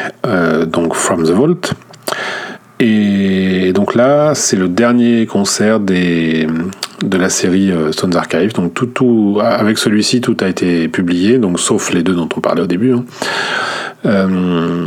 donc 0.67 0.95
From 0.95 1.23
the 1.23 1.31
Vault. 1.31 1.73
Et 2.79 3.71
donc 3.73 3.93
là, 3.93 4.33
c'est 4.35 4.55
le 4.55 4.67
dernier 4.67 5.25
concert 5.25 5.79
des, 5.79 6.47
de 7.03 7.17
la 7.17 7.29
série 7.29 7.71
euh, 7.71 7.91
Stones 7.91 8.15
Archive. 8.15 8.53
Donc 8.53 8.73
avec 9.41 9.77
celui-ci, 9.77 10.21
tout 10.21 10.37
a 10.41 10.47
été 10.47 10.87
publié, 10.87 11.37
donc 11.37 11.59
sauf 11.59 11.91
les 11.91 12.03
deux 12.03 12.13
dont 12.13 12.29
on 12.35 12.39
parlait 12.39 12.61
au 12.61 12.67
début. 12.67 12.93
Hein. 12.93 13.05
Euh, 14.05 14.85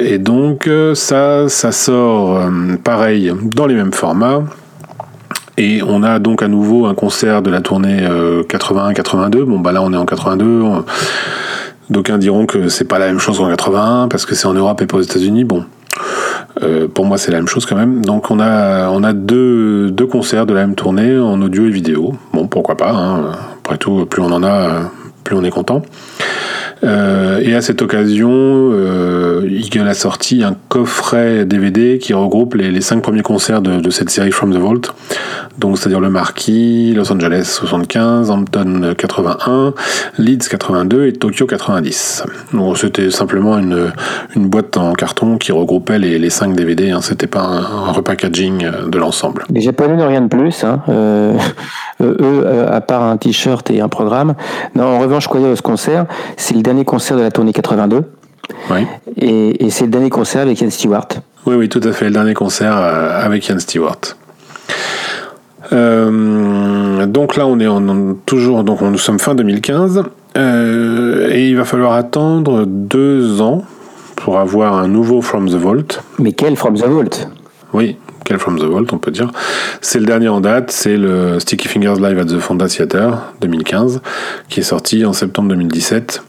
et 0.00 0.18
donc 0.18 0.68
ça, 0.94 1.48
ça 1.48 1.72
sort 1.72 2.38
euh, 2.38 2.50
pareil 2.82 3.32
dans 3.42 3.66
les 3.66 3.74
mêmes 3.74 3.92
formats. 3.92 4.42
Et 5.56 5.82
on 5.84 6.04
a 6.04 6.20
donc 6.20 6.42
à 6.42 6.48
nouveau 6.48 6.86
un 6.86 6.94
concert 6.94 7.42
de 7.42 7.50
la 7.50 7.60
tournée 7.60 8.06
81-82. 8.48 9.42
Bon 9.42 9.58
bah 9.58 9.72
là 9.72 9.82
on 9.82 9.92
est 9.92 9.96
en 9.96 10.06
82. 10.06 10.62
D'aucuns 11.90 12.18
diront 12.18 12.46
que 12.46 12.68
c'est 12.68 12.84
pas 12.84 13.00
la 13.00 13.06
même 13.06 13.18
chose 13.18 13.38
qu'en 13.38 13.48
81 13.48 14.06
parce 14.06 14.24
que 14.24 14.36
c'est 14.36 14.46
en 14.46 14.54
Europe 14.54 14.80
et 14.82 14.86
pas 14.86 14.98
aux 14.98 15.02
États-Unis. 15.02 15.42
Bon, 15.42 15.64
euh, 16.62 16.88
pour 16.88 17.04
moi, 17.04 17.18
c'est 17.18 17.30
la 17.30 17.38
même 17.38 17.48
chose 17.48 17.66
quand 17.66 17.76
même. 17.76 18.04
Donc, 18.04 18.30
on 18.30 18.40
a, 18.40 18.90
on 18.90 19.02
a 19.02 19.12
deux, 19.12 19.90
deux, 19.90 20.06
concerts 20.06 20.46
de 20.46 20.54
la 20.54 20.66
même 20.66 20.74
tournée 20.74 21.18
en 21.18 21.40
audio 21.40 21.66
et 21.66 21.70
vidéo. 21.70 22.14
Bon, 22.32 22.48
pourquoi 22.48 22.76
pas. 22.76 22.90
Hein. 22.90 23.32
Après 23.58 23.78
tout, 23.78 24.06
plus 24.06 24.22
on 24.22 24.32
en 24.32 24.42
a, 24.42 24.90
plus 25.24 25.36
on 25.36 25.44
est 25.44 25.50
content. 25.50 25.82
Euh, 26.84 27.40
et 27.42 27.54
à 27.54 27.60
cette 27.60 27.82
occasion, 27.82 28.30
euh, 28.32 29.48
Eagle 29.50 29.88
a 29.88 29.94
sorti 29.94 30.42
un 30.42 30.56
coffret 30.68 31.44
DVD 31.44 31.98
qui 31.98 32.14
regroupe 32.14 32.54
les, 32.54 32.80
cinq 32.80 33.02
premiers 33.02 33.22
concerts 33.22 33.62
de, 33.62 33.90
cette 33.90 34.10
série 34.10 34.30
From 34.30 34.52
the 34.52 34.58
Vault. 34.58 34.94
Donc, 35.58 35.78
c'est-à-dire 35.78 36.00
le 36.00 36.10
Marquis, 36.10 36.92
Los 36.94 37.12
Angeles 37.12 37.44
75, 37.44 38.30
Hampton 38.30 38.94
81, 38.96 39.74
Leeds 40.18 40.48
82 40.48 41.06
et 41.06 41.12
Tokyo 41.12 41.46
90. 41.46 42.24
Donc, 42.52 42.78
c'était 42.78 43.10
simplement 43.10 43.58
une, 43.58 43.92
boîte 44.36 44.76
en 44.76 44.92
carton 44.92 45.36
qui 45.36 45.52
regroupait 45.52 45.98
les, 45.98 46.30
cinq 46.30 46.54
DVD. 46.54 46.90
Hein. 46.90 47.00
C'était 47.02 47.26
pas 47.26 47.40
un, 47.40 47.92
repackaging 47.92 48.66
de 48.88 48.98
l'ensemble. 48.98 49.44
Les 49.50 49.60
Japonais 49.60 49.96
n'ont 49.96 50.08
rien 50.08 50.20
de 50.20 50.28
plus. 50.28 50.62
Hein. 50.62 50.80
Euh, 52.00 52.14
eux, 52.20 52.46
à 52.70 52.80
part 52.80 53.02
un 53.02 53.16
t-shirt 53.16 53.68
et 53.70 53.80
un 53.80 53.88
programme. 53.88 54.34
Non, 54.74 54.84
en 54.84 54.98
revanche, 55.00 55.24
ce 55.24 55.62
concert, 55.62 56.06
c'est 56.36 56.54
le 56.54 56.62
dernier 56.68 56.84
concert 56.84 57.16
de 57.16 57.22
la 57.22 57.30
tournée 57.30 57.52
82. 57.52 58.04
Oui. 58.70 58.86
Et, 59.16 59.66
et 59.66 59.70
c'est 59.70 59.84
le 59.84 59.90
dernier 59.90 60.10
concert 60.10 60.42
avec 60.42 60.60
Ian 60.60 60.70
Stewart. 60.70 61.08
Oui, 61.46 61.54
oui, 61.56 61.68
tout 61.68 61.80
à 61.82 61.92
fait. 61.92 62.06
Le 62.06 62.10
dernier 62.12 62.34
concert 62.34 62.76
avec 62.76 63.48
Ian 63.48 63.58
Stewart. 63.58 64.00
Euh, 65.72 67.06
donc 67.06 67.36
là, 67.36 67.46
on 67.46 67.58
est 67.60 67.66
en, 67.66 68.14
toujours, 68.26 68.64
donc 68.64 68.80
nous 68.80 68.98
sommes 68.98 69.18
fin 69.18 69.34
2015, 69.34 70.02
euh, 70.36 71.30
et 71.30 71.48
il 71.48 71.56
va 71.56 71.64
falloir 71.64 71.92
attendre 71.92 72.64
deux 72.66 73.40
ans 73.40 73.64
pour 74.16 74.38
avoir 74.38 74.74
un 74.74 74.88
nouveau 74.88 75.20
From 75.20 75.48
the 75.48 75.54
Vault. 75.54 76.00
Mais 76.18 76.32
quel 76.32 76.56
From 76.56 76.76
the 76.76 76.84
Vault? 76.84 77.28
Oui, 77.72 77.96
quel 78.24 78.38
From 78.38 78.58
the 78.58 78.64
Vault, 78.64 78.86
on 78.92 78.98
peut 78.98 79.10
dire. 79.10 79.30
C'est 79.80 79.98
le 79.98 80.06
dernier 80.06 80.28
en 80.28 80.40
date, 80.40 80.70
c'est 80.70 80.96
le 80.96 81.40
Sticky 81.40 81.68
Fingers 81.68 82.00
Live 82.00 82.18
at 82.18 82.26
the 82.26 82.38
Fonda 82.38 82.68
Theater 82.68 83.32
2015, 83.40 84.00
qui 84.48 84.60
est 84.60 84.64
sorti 84.64 85.04
en 85.04 85.12
septembre 85.12 85.48
2017. 85.50 86.22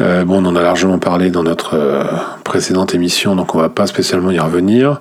Euh, 0.00 0.24
bon, 0.24 0.42
on 0.42 0.46
en 0.48 0.56
a 0.56 0.62
largement 0.62 0.98
parlé 0.98 1.30
dans 1.30 1.42
notre 1.42 1.74
euh, 1.74 2.02
précédente 2.44 2.94
émission, 2.94 3.36
donc 3.36 3.54
on 3.54 3.58
va 3.58 3.68
pas 3.68 3.86
spécialement 3.86 4.30
y 4.30 4.38
revenir. 4.38 5.00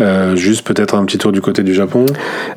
Euh, 0.00 0.36
juste 0.36 0.64
peut-être 0.64 0.94
un 0.94 1.04
petit 1.04 1.18
tour 1.18 1.32
du 1.32 1.40
côté 1.40 1.62
du 1.62 1.74
Japon. 1.74 2.06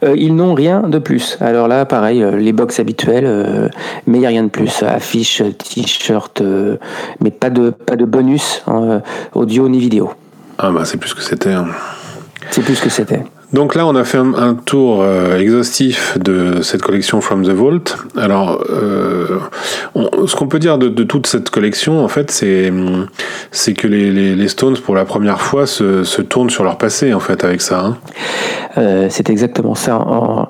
Euh, 0.04 0.14
ils 0.16 0.36
n'ont 0.36 0.54
rien 0.54 0.82
de 0.82 1.00
plus. 1.00 1.38
Alors 1.42 1.68
là, 1.68 1.86
pareil, 1.86 2.24
les 2.38 2.54
box 2.54 2.80
habituelles, 2.80 3.72
mais 4.06 4.18
il 4.18 4.22
n'y 4.22 4.26
a 4.28 4.30
rien 4.30 4.44
de 4.44 4.50
plus. 4.50 4.84
Affiche, 4.84 5.42
t-shirt, 5.58 6.44
mais 7.20 7.32
pas 7.32 7.50
de, 7.50 7.72
pas 7.72 7.96
de 7.96 8.06
bonus 8.06 8.62
hein, 8.68 9.02
audio 9.34 9.68
ni 9.70 9.80
vidéo. 9.80 10.12
Ah 10.60 10.70
bah 10.70 10.86
c'est 10.86 10.98
plus 10.98 11.16
que 11.16 11.24
c'était. 11.24 11.54
Hein. 11.54 11.66
C'est 12.50 12.62
plus 12.62 12.80
que 12.80 12.90
c'était. 12.90 13.24
Donc 13.54 13.76
là, 13.76 13.86
on 13.86 13.96
a 13.96 14.06
fait 14.06 14.18
un, 14.18 14.34
un 14.34 14.54
tour 14.54 15.02
euh, 15.02 15.38
exhaustif 15.38 16.18
de 16.18 16.62
cette 16.62 16.82
collection 16.82 17.20
From 17.20 17.46
the 17.46 17.50
Vault. 17.50 17.98
Alors, 18.16 18.64
euh, 18.70 19.40
on, 19.94 20.26
ce 20.26 20.38
qu'on 20.38 20.48
peut 20.48 20.60
dire 20.60 20.78
de, 20.78 20.88
de, 20.88 21.04
toute 21.04 21.28
cette 21.28 21.50
collection, 21.50 22.04
en 22.04 22.08
fait, 22.08 22.32
c'est 22.32 22.72
c'est 23.52 23.74
que 23.74 23.88
les, 23.88 24.10
les, 24.12 24.36
les, 24.36 24.48
Stones, 24.48 24.78
pour 24.78 24.96
la 24.96 25.04
première 25.04 25.42
fois, 25.42 25.68
se, 25.68 26.06
se, 26.06 26.22
tournent 26.22 26.50
sur 26.50 26.64
leur 26.64 26.78
passé, 26.78 27.14
en 27.14 27.20
fait, 27.20 27.44
avec 27.44 27.62
ça. 27.62 27.82
Hein. 27.82 27.98
Euh, 28.78 29.08
c'est 29.10 29.30
exactement 29.30 29.76
ça. 29.76 29.98
En, 29.98 30.48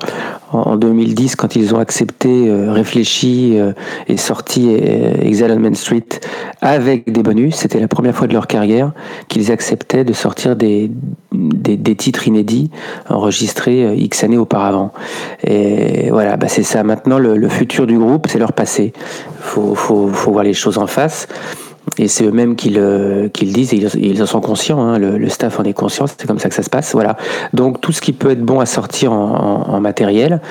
en 0.52 0.76
2010, 0.76 1.36
quand 1.36 1.56
ils 1.56 1.74
ont 1.74 1.80
accepté, 1.80 2.50
euh, 2.50 2.72
réfléchi 2.72 3.58
euh, 3.58 3.74
et 4.08 4.18
sorti 4.18 4.68
euh, 4.70 5.14
Exile 5.22 5.52
on 5.52 5.60
Main 5.60 5.74
Street 5.74 6.06
avec 6.62 7.12
des 7.12 7.24
bonus, 7.24 7.56
c'était 7.56 7.80
la 7.80 7.88
première 7.88 8.16
fois 8.16 8.28
de 8.28 8.34
leur 8.34 8.48
carrière 8.48 8.92
qu'ils 9.28 9.52
acceptaient 9.52 10.04
de 10.04 10.14
sortir 10.14 10.56
des, 10.56 10.92
des, 11.32 11.78
des, 11.78 11.96
titres 11.96 12.28
inédits 12.28 12.70
enregistrés 13.10 13.96
X 13.96 14.24
années 14.24 14.38
auparavant. 14.38 14.92
Et 15.44 16.10
voilà, 16.12 16.38
bah 16.38 16.48
c'est 16.48 16.64
ça. 16.64 16.84
Maintenant, 16.84 17.18
le, 17.18 17.38
le, 17.38 17.50
futur 17.50 17.88
du 17.88 17.98
groupe, 17.98 18.28
c'est 18.28 18.40
leur 18.40 18.54
passé. 18.54 18.94
Faut, 19.40 19.76
faut, 19.76 20.08
faut 20.08 20.32
voir 20.32 20.44
les 20.44 20.54
choses 20.54 20.78
en 20.78 20.88
face. 20.88 21.28
Et 21.98 22.08
c'est 22.08 22.26
eux-mêmes 22.26 22.56
qui 22.56 22.70
le, 22.70 23.30
disent, 23.34 23.74
et 23.74 23.90
ils, 23.98 24.22
en 24.22 24.26
sont 24.26 24.42
conscients, 24.42 24.82
hein, 24.82 25.00
le, 25.00 25.30
staff 25.30 25.60
en 25.60 25.64
est 25.64 25.74
conscient, 25.74 26.06
c'est 26.08 26.26
comme 26.26 26.40
ça 26.40 26.50
que 26.50 26.56
ça 26.56 26.64
se 26.64 26.70
passe. 26.70 26.94
Voilà. 26.94 27.18
Donc 27.54 27.82
tout 27.82 27.92
ce 27.92 28.02
qui 28.02 28.14
peut 28.14 28.32
être 28.32 28.44
bon 28.44 28.60
à 28.60 28.66
sortir 28.66 29.12
en, 29.12 29.80
matériel, 29.82 30.42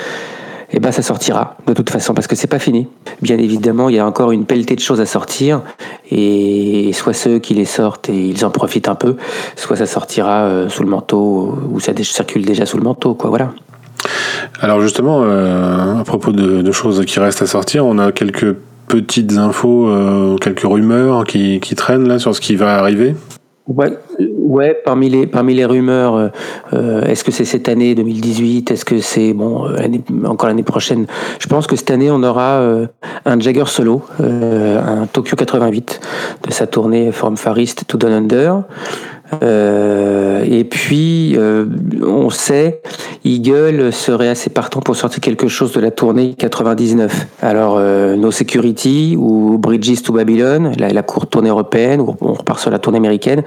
eh 0.72 0.80
ben 0.80 0.92
ça 0.92 1.02
sortira 1.02 1.56
de 1.66 1.72
toute 1.72 1.90
façon 1.90 2.14
parce 2.14 2.26
que 2.26 2.36
c'est 2.36 2.46
pas 2.46 2.58
fini. 2.58 2.88
Bien 3.22 3.38
évidemment, 3.38 3.88
il 3.88 3.96
y 3.96 3.98
a 3.98 4.06
encore 4.06 4.32
une 4.32 4.44
pelletée 4.44 4.76
de 4.76 4.80
choses 4.80 5.00
à 5.00 5.06
sortir 5.06 5.62
et 6.10 6.90
soit 6.94 7.12
ceux 7.12 7.38
qui 7.38 7.54
les 7.54 7.64
sortent 7.64 8.08
et 8.08 8.28
ils 8.28 8.44
en 8.44 8.50
profitent 8.50 8.88
un 8.88 8.94
peu, 8.94 9.16
soit 9.56 9.76
ça 9.76 9.86
sortira 9.86 10.42
euh, 10.42 10.68
sous 10.68 10.82
le 10.82 10.88
manteau 10.88 11.58
ou 11.72 11.80
ça 11.80 11.92
circule 12.02 12.44
déjà 12.44 12.66
sous 12.66 12.76
le 12.76 12.84
manteau, 12.84 13.14
quoi. 13.14 13.30
Voilà. 13.30 13.50
Alors 14.60 14.80
justement, 14.80 15.22
euh, 15.22 16.00
à 16.00 16.04
propos 16.04 16.32
de, 16.32 16.72
choses 16.72 17.04
qui 17.04 17.18
restent 17.18 17.42
à 17.42 17.46
sortir, 17.46 17.86
on 17.86 17.98
a 17.98 18.12
quelques 18.12 18.56
petites 18.98 19.36
infos, 19.36 19.88
euh, 19.88 20.36
quelques 20.38 20.62
rumeurs 20.62 21.24
qui, 21.24 21.60
traînent 21.76 22.08
là 22.08 22.18
sur 22.18 22.34
ce 22.34 22.40
qui 22.40 22.56
va 22.56 22.78
arriver? 22.78 23.14
Ouais, 23.66 23.96
ouais 24.18 24.76
parmi, 24.84 25.08
les, 25.08 25.26
parmi 25.28 25.54
les 25.54 25.64
rumeurs, 25.64 26.32
euh, 26.72 27.02
est-ce 27.02 27.22
que 27.22 27.30
c'est 27.30 27.44
cette 27.44 27.68
année 27.68 27.94
2018 27.94 28.70
Est-ce 28.72 28.84
que 28.84 29.00
c'est 29.00 29.32
bon, 29.32 29.68
encore 30.24 30.48
l'année 30.48 30.64
prochaine? 30.64 31.06
Je 31.38 31.46
pense 31.46 31.68
que 31.68 31.76
cette 31.76 31.90
année, 31.90 32.10
on 32.10 32.22
aura 32.24 32.60
euh, 32.60 32.86
un 33.26 33.38
Jagger 33.38 33.66
solo, 33.66 34.02
euh, 34.20 34.80
un 34.82 35.06
Tokyo 35.06 35.36
88 35.36 36.00
de 36.48 36.52
sa 36.52 36.66
tournée 36.66 37.12
From 37.12 37.36
Far 37.36 37.58
East 37.58 37.84
to 37.86 37.96
Down 37.96 38.12
Under. 38.12 38.62
Euh, 39.42 40.44
et 40.48 40.64
puis, 40.64 41.36
euh, 41.36 41.66
on 42.02 42.30
sait, 42.30 42.82
Eagle 43.24 43.92
serait 43.92 44.28
assez 44.28 44.50
partant 44.50 44.80
pour 44.80 44.96
sortir 44.96 45.20
quelque 45.20 45.48
chose 45.48 45.72
de 45.72 45.80
la 45.80 45.90
tournée 45.90 46.34
99. 46.34 47.26
Alors, 47.42 47.76
euh, 47.78 48.16
No 48.16 48.30
Security 48.30 49.16
ou 49.18 49.58
Bridges 49.58 50.02
to 50.02 50.12
Babylon, 50.12 50.72
la, 50.78 50.88
la 50.88 51.02
courte 51.02 51.30
tournée 51.30 51.50
européenne, 51.50 52.00
ou 52.00 52.16
on 52.20 52.32
repart 52.32 52.60
sur 52.60 52.70
la 52.70 52.78
tournée 52.78 52.98
américaine. 52.98 53.42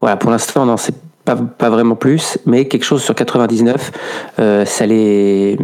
Voilà, 0.00 0.16
pour 0.16 0.30
l'instant, 0.30 0.62
on 0.62 0.66
n'en 0.66 0.76
sait 0.76 0.94
pas, 1.24 1.36
pas, 1.36 1.70
vraiment 1.70 1.96
plus, 1.96 2.38
mais 2.46 2.66
quelque 2.66 2.84
chose 2.84 3.02
sur 3.02 3.14
99, 3.14 3.92
euh, 4.38 4.64
ça, 4.64 4.86
les, 4.86 5.58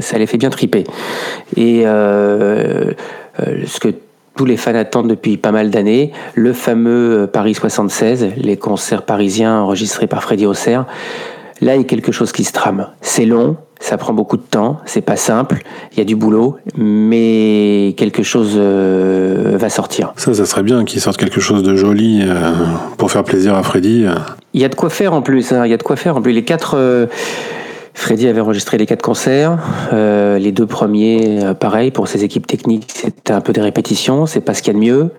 ça 0.00 0.18
les 0.18 0.26
fait 0.26 0.38
bien 0.38 0.50
triper. 0.50 0.84
Et 1.56 1.82
euh, 1.84 2.92
ce 3.66 3.80
que 3.80 3.88
tous 4.36 4.44
les 4.44 4.56
fans 4.56 4.74
attendent 4.74 5.08
depuis 5.08 5.36
pas 5.36 5.52
mal 5.52 5.70
d'années, 5.70 6.12
le 6.34 6.52
fameux 6.52 7.28
Paris 7.30 7.54
76, 7.54 8.28
les 8.36 8.56
concerts 8.56 9.02
parisiens 9.02 9.60
enregistrés 9.60 10.06
par 10.06 10.22
Freddy 10.22 10.46
Auxerre. 10.46 10.86
Là, 11.60 11.74
il 11.74 11.82
y 11.82 11.84
a 11.84 11.86
quelque 11.86 12.10
chose 12.10 12.32
qui 12.32 12.44
se 12.44 12.52
trame. 12.52 12.86
C'est 13.02 13.26
long, 13.26 13.58
ça 13.80 13.98
prend 13.98 14.14
beaucoup 14.14 14.38
de 14.38 14.42
temps, 14.42 14.80
c'est 14.86 15.02
pas 15.02 15.16
simple, 15.16 15.62
il 15.92 15.98
y 15.98 16.00
a 16.00 16.04
du 16.04 16.16
boulot, 16.16 16.56
mais 16.76 17.94
quelque 17.98 18.22
chose 18.22 18.54
euh, 18.56 19.56
va 19.58 19.68
sortir. 19.68 20.12
Ça, 20.16 20.32
ça 20.32 20.46
serait 20.46 20.62
bien 20.62 20.84
qu'il 20.84 21.00
sorte 21.00 21.18
quelque 21.18 21.40
chose 21.40 21.62
de 21.62 21.76
joli 21.76 22.22
euh, 22.22 22.52
pour 22.96 23.10
faire 23.10 23.24
plaisir 23.24 23.54
à 23.54 23.62
Freddy. 23.62 24.06
Il 24.54 24.60
y 24.60 24.64
a 24.64 24.68
de 24.68 24.74
quoi 24.74 24.88
faire 24.90 25.12
en 25.12 25.22
plus, 25.22 25.52
hein, 25.52 25.66
il 25.66 25.70
y 25.70 25.74
a 25.74 25.78
de 25.78 25.82
quoi 25.82 25.96
faire 25.96 26.16
en 26.16 26.22
plus. 26.22 26.32
Les 26.32 26.44
quatre. 26.44 26.76
Euh, 26.76 27.06
Freddy 28.00 28.28
avait 28.28 28.40
enregistré 28.40 28.78
les 28.78 28.86
quatre 28.86 29.02
concerts. 29.02 29.58
Euh, 29.92 30.38
les 30.38 30.52
deux 30.52 30.64
premiers, 30.64 31.44
euh, 31.44 31.52
pareil, 31.52 31.90
pour 31.90 32.08
ses 32.08 32.24
équipes 32.24 32.46
techniques, 32.46 32.86
c'était 32.88 33.34
un 33.34 33.42
peu 33.42 33.52
des 33.52 33.60
répétitions, 33.60 34.24
c'est 34.24 34.40
pas 34.40 34.54
ce 34.54 34.62
qu'il 34.62 34.72
y 34.72 34.76
a 34.76 34.80
de 34.80 34.84
mieux. 34.84 35.10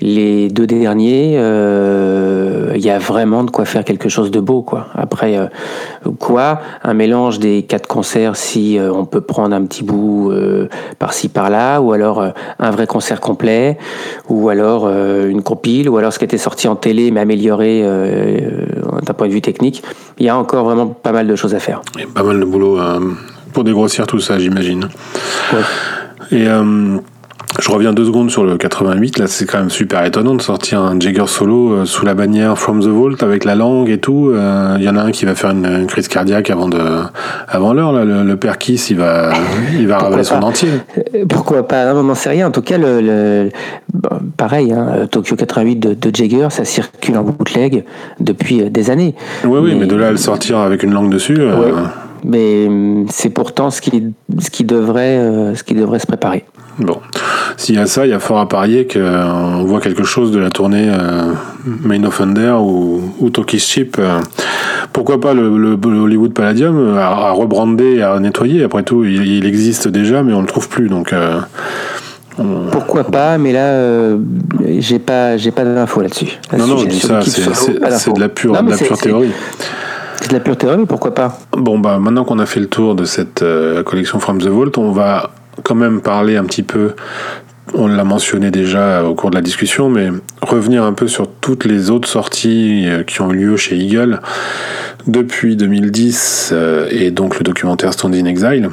Les 0.00 0.48
deux 0.48 0.66
derniers, 0.66 1.34
euh, 1.36 2.72
il 2.74 2.84
y 2.84 2.90
a 2.90 2.98
vraiment 2.98 3.44
de 3.44 3.52
quoi 3.52 3.64
faire 3.64 3.84
quelque 3.84 4.08
chose 4.08 4.32
de 4.32 4.40
beau, 4.40 4.62
quoi. 4.62 4.88
Après, 4.96 5.38
quoi? 6.18 6.60
Un 6.82 6.94
mélange 6.94 7.38
des 7.38 7.62
quatre 7.62 7.86
concerts, 7.86 8.34
si 8.34 8.78
on 8.80 9.04
peut 9.04 9.20
prendre 9.20 9.54
un 9.54 9.64
petit 9.64 9.82
bout 9.82 10.32
par-ci 11.00 11.28
par-là, 11.28 11.80
ou 11.80 11.92
alors 11.92 12.24
un 12.58 12.70
vrai 12.70 12.86
concert 12.86 13.20
complet, 13.20 13.76
ou 14.28 14.48
alors 14.48 14.88
une 14.88 15.42
compile, 15.42 15.88
ou 15.88 15.96
alors 15.96 16.12
ce 16.12 16.20
qui 16.20 16.24
était 16.24 16.38
sorti 16.38 16.68
en 16.68 16.76
télé 16.76 17.10
mais 17.10 17.20
amélioré 17.20 17.84
d'un 19.08 19.14
point 19.14 19.26
de 19.26 19.32
vue 19.32 19.42
technique. 19.42 19.82
Il 20.18 20.26
y 20.26 20.28
a 20.28 20.36
encore 20.36 20.64
vraiment 20.64 20.86
pas 20.86 21.12
mal 21.12 21.26
de 21.26 21.34
choses 21.34 21.54
à 21.54 21.60
faire. 21.60 21.82
Il 21.96 22.02
y 22.02 22.04
a 22.04 22.06
pas 22.06 22.22
mal 22.22 22.38
de 22.38 22.44
boulot 22.44 22.78
pour 23.52 23.64
dégrossir 23.64 24.06
tout 24.06 24.20
ça, 24.20 24.38
j'imagine. 24.38 24.88
Ouais. 25.52 25.58
Et 26.30 26.46
je 27.60 27.70
reviens 27.72 27.92
deux 27.92 28.04
secondes 28.04 28.30
sur 28.30 28.44
le 28.44 28.56
88. 28.56 29.18
Là, 29.18 29.26
c'est 29.26 29.44
quand 29.44 29.58
même 29.58 29.70
super 29.70 30.04
étonnant 30.04 30.34
de 30.34 30.42
sortir 30.42 30.80
un 30.80 30.98
Jagger 31.00 31.26
solo 31.26 31.72
euh, 31.72 31.84
sous 31.84 32.06
la 32.06 32.14
bannière 32.14 32.56
From 32.56 32.80
the 32.80 32.86
Vault 32.86 33.16
avec 33.20 33.44
la 33.44 33.56
langue 33.56 33.90
et 33.90 33.98
tout. 33.98 34.30
Il 34.32 34.38
euh, 34.38 34.78
y 34.78 34.88
en 34.88 34.96
a 34.96 35.02
un 35.02 35.10
qui 35.10 35.24
va 35.24 35.34
faire 35.34 35.50
une, 35.50 35.66
une 35.66 35.86
crise 35.86 36.06
cardiaque 36.06 36.50
avant 36.50 36.68
de, 36.68 36.78
avant 37.48 37.72
l'heure. 37.72 37.92
Le, 37.92 38.22
le 38.22 38.36
père 38.36 38.58
Kiss, 38.58 38.90
il 38.90 38.98
va, 38.98 39.32
il 39.76 39.88
va 39.88 39.98
ravaler 39.98 40.22
son 40.22 40.36
entier. 40.42 40.68
Pourquoi 41.28 41.66
pas? 41.66 41.94
On 41.94 42.04
n'en 42.04 42.14
sait 42.14 42.30
rien. 42.30 42.46
En 42.46 42.52
tout 42.52 42.62
cas, 42.62 42.78
le, 42.78 43.00
le 43.00 43.50
bon, 43.92 44.08
pareil, 44.36 44.72
hein, 44.72 45.08
Tokyo 45.10 45.34
88 45.34 45.76
de, 45.76 45.94
de, 45.94 46.14
Jagger, 46.14 46.48
ça 46.50 46.64
circule 46.64 47.18
en 47.18 47.24
bootleg 47.24 47.84
depuis 48.20 48.70
des 48.70 48.90
années. 48.90 49.16
Oui, 49.44 49.58
oui, 49.60 49.72
mais, 49.72 49.80
mais 49.80 49.86
de 49.86 49.96
là 49.96 50.08
à 50.08 50.10
le 50.12 50.16
sortir 50.16 50.58
avec 50.58 50.84
une 50.84 50.92
langue 50.92 51.10
dessus. 51.10 51.36
Ouais. 51.36 51.42
Euh... 51.42 51.72
Mais 52.24 52.68
c'est 53.10 53.30
pourtant 53.30 53.70
ce 53.70 53.80
qui, 53.80 54.12
ce 54.38 54.50
qui 54.50 54.64
devrait, 54.64 55.54
ce 55.54 55.62
qui 55.62 55.74
devrait 55.74 56.00
se 56.00 56.06
préparer. 56.06 56.44
Bon, 56.78 57.00
s'il 57.56 57.74
y 57.74 57.78
a 57.78 57.86
ça, 57.86 58.06
il 58.06 58.10
y 58.10 58.14
a 58.14 58.20
fort 58.20 58.38
à 58.38 58.48
parier 58.48 58.86
qu'on 58.86 59.64
voit 59.64 59.80
quelque 59.80 60.04
chose 60.04 60.30
de 60.30 60.38
la 60.38 60.50
tournée 60.50 60.88
euh, 60.88 61.32
Main 61.64 62.04
Offender 62.04 62.54
ou, 62.60 63.12
ou 63.18 63.30
Toki's 63.30 63.66
Chip. 63.66 63.96
Euh, 63.98 64.20
pourquoi 64.92 65.20
pas 65.20 65.34
le, 65.34 65.56
le, 65.58 65.70
le 65.76 65.98
Hollywood 65.98 66.32
Palladium 66.32 66.96
à, 66.96 67.08
à, 67.08 67.30
rebrander 67.30 68.00
à 68.00 68.18
nettoyer 68.20 68.62
Après 68.62 68.82
tout, 68.82 69.04
il, 69.04 69.26
il, 69.26 69.46
existe 69.46 69.88
déjà, 69.88 70.22
mais 70.22 70.32
on 70.32 70.38
ne 70.38 70.42
le 70.42 70.48
trouve 70.48 70.68
plus. 70.68 70.88
Donc, 70.88 71.12
euh, 71.12 71.40
Pourquoi 72.70 73.04
pas, 73.04 73.38
mais 73.38 73.52
là, 73.52 73.66
euh, 73.66 74.18
j'ai 74.78 74.98
pas, 74.98 75.36
j'ai 75.36 75.50
pas 75.50 75.64
d'infos 75.64 76.00
là-dessus. 76.00 76.38
non, 76.56 76.66
non, 76.66 76.76
je 76.78 76.86
dis 76.86 77.00
ça, 77.00 77.20
c'est 77.22 78.12
de 78.12 78.20
la 78.20 78.28
pure, 78.28 78.62
de 78.62 78.70
la 78.70 78.76
pure 78.76 78.98
théorie. 78.98 79.32
C'est 80.20 80.28
de 80.30 80.34
la 80.34 80.40
pure 80.40 80.56
théorie, 80.56 80.86
pourquoi 80.86 81.14
pas? 81.14 81.38
Bon, 81.56 81.78
bah, 81.78 81.98
maintenant 81.98 82.24
qu'on 82.24 82.38
a 82.38 82.46
fait 82.46 82.60
le 82.60 82.66
tour 82.66 82.94
de 82.94 83.04
cette 83.04 83.42
euh, 83.42 83.82
collection 83.82 84.18
From 84.18 84.40
the 84.40 84.46
Vault, 84.48 84.72
on 84.76 84.92
va 84.92 85.30
quand 85.62 85.74
même 85.74 86.00
parler 86.00 86.36
un 86.36 86.44
petit 86.44 86.62
peu 86.62 86.94
on 87.74 87.86
l'a 87.86 88.04
mentionné 88.04 88.50
déjà 88.50 89.04
au 89.04 89.14
cours 89.14 89.28
de 89.28 89.34
la 89.34 89.42
discussion, 89.42 89.90
mais 89.90 90.08
revenir 90.40 90.84
un 90.84 90.94
peu 90.94 91.06
sur 91.06 91.28
toutes 91.28 91.66
les 91.66 91.90
autres 91.90 92.08
sorties 92.08 92.84
euh, 92.86 93.02
qui 93.02 93.20
ont 93.20 93.30
eu 93.30 93.36
lieu 93.36 93.56
chez 93.58 93.76
Eagle 93.76 94.22
depuis 95.06 95.54
2010 95.54 96.54
et 96.90 97.10
donc 97.10 97.38
le 97.38 97.44
documentaire 97.44 97.92
Stand 97.92 98.14
in 98.14 98.24
Exile 98.24 98.70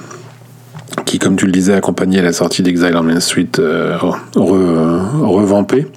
qui, 1.06 1.20
comme 1.20 1.36
tu 1.36 1.46
le 1.46 1.52
disais, 1.52 1.74
accompagnait 1.74 2.22
la 2.22 2.34
sortie 2.34 2.64
d'Exile 2.64 2.96
on 2.96 3.04
Main 3.04 3.20
Street 3.20 3.50
euh, 3.60 3.98
revampée. 4.36 5.88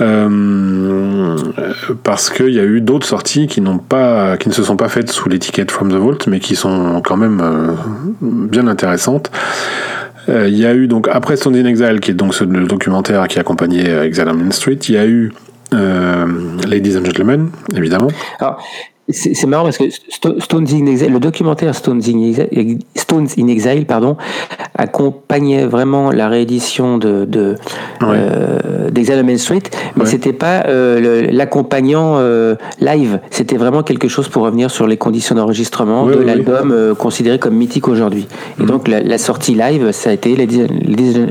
Euh, 0.00 1.36
parce 2.02 2.30
qu'il 2.30 2.50
y 2.50 2.58
a 2.58 2.64
eu 2.64 2.80
d'autres 2.80 3.06
sorties 3.06 3.46
qui 3.46 3.60
pas, 3.78 4.36
qui 4.36 4.48
ne 4.48 4.54
se 4.54 4.62
sont 4.62 4.76
pas 4.76 4.88
faites 4.88 5.10
sous 5.10 5.28
l'étiquette 5.28 5.70
From 5.70 5.90
the 5.90 5.96
Vault, 5.96 6.18
mais 6.26 6.40
qui 6.40 6.56
sont 6.56 7.02
quand 7.04 7.16
même 7.16 7.40
euh, 7.42 7.72
bien 8.20 8.66
intéressantes. 8.68 9.30
Il 10.28 10.56
y 10.56 10.66
a 10.66 10.74
eu 10.74 10.86
donc 10.86 11.08
après 11.10 11.36
Stone 11.36 11.56
in 11.56 11.64
Exile, 11.64 12.00
qui 12.00 12.12
est 12.12 12.14
donc 12.14 12.38
le 12.40 12.66
documentaire 12.66 13.26
qui 13.28 13.38
accompagnait 13.38 14.06
Exile 14.06 14.28
on 14.28 14.34
Main 14.34 14.50
Street, 14.50 14.78
il 14.88 14.94
y 14.94 14.98
a 14.98 15.06
eu 15.06 15.32
Ladies 15.72 16.96
and 16.96 17.04
Gentlemen, 17.04 17.50
évidemment. 17.74 18.08
C'est 19.08 19.46
marrant 19.46 19.64
parce 19.64 19.78
que 19.78 19.90
Stones 19.90 20.66
in 20.72 20.86
Exile, 20.86 21.12
le 21.12 21.18
documentaire 21.18 21.74
Stones 21.74 22.02
in 22.06 22.22
Exile, 22.22 22.78
Stones 22.94 23.26
in 23.36 23.48
Exile 23.48 23.84
pardon, 23.84 24.16
accompagnait 24.76 25.66
vraiment 25.66 26.12
la 26.12 26.28
réédition 26.28 26.98
de, 26.98 27.24
de 27.24 27.56
euh, 28.02 28.90
d'Exile 28.90 29.22
Main 29.24 29.38
Street, 29.38 29.62
mais 29.96 30.06
c'était 30.06 30.32
pas 30.32 30.64
euh, 30.66 31.28
l'accompagnant 31.32 32.16
euh, 32.18 32.54
live. 32.80 33.18
C'était 33.30 33.56
vraiment 33.56 33.82
quelque 33.82 34.08
chose 34.08 34.28
pour 34.28 34.44
revenir 34.44 34.70
sur 34.70 34.86
les 34.86 34.96
conditions 34.96 35.34
d'enregistrement 35.34 36.06
de 36.06 36.20
l'album 36.20 36.94
considéré 36.96 37.38
comme 37.38 37.54
mythique 37.54 37.88
aujourd'hui. 37.88 38.28
Et 38.60 38.62
mm. 38.62 38.66
donc 38.66 38.88
la, 38.88 39.18
sortie 39.18 39.54
live, 39.54 39.90
ça 39.92 40.10
a 40.10 40.12
été 40.12 40.36
Ladies, 40.36 40.66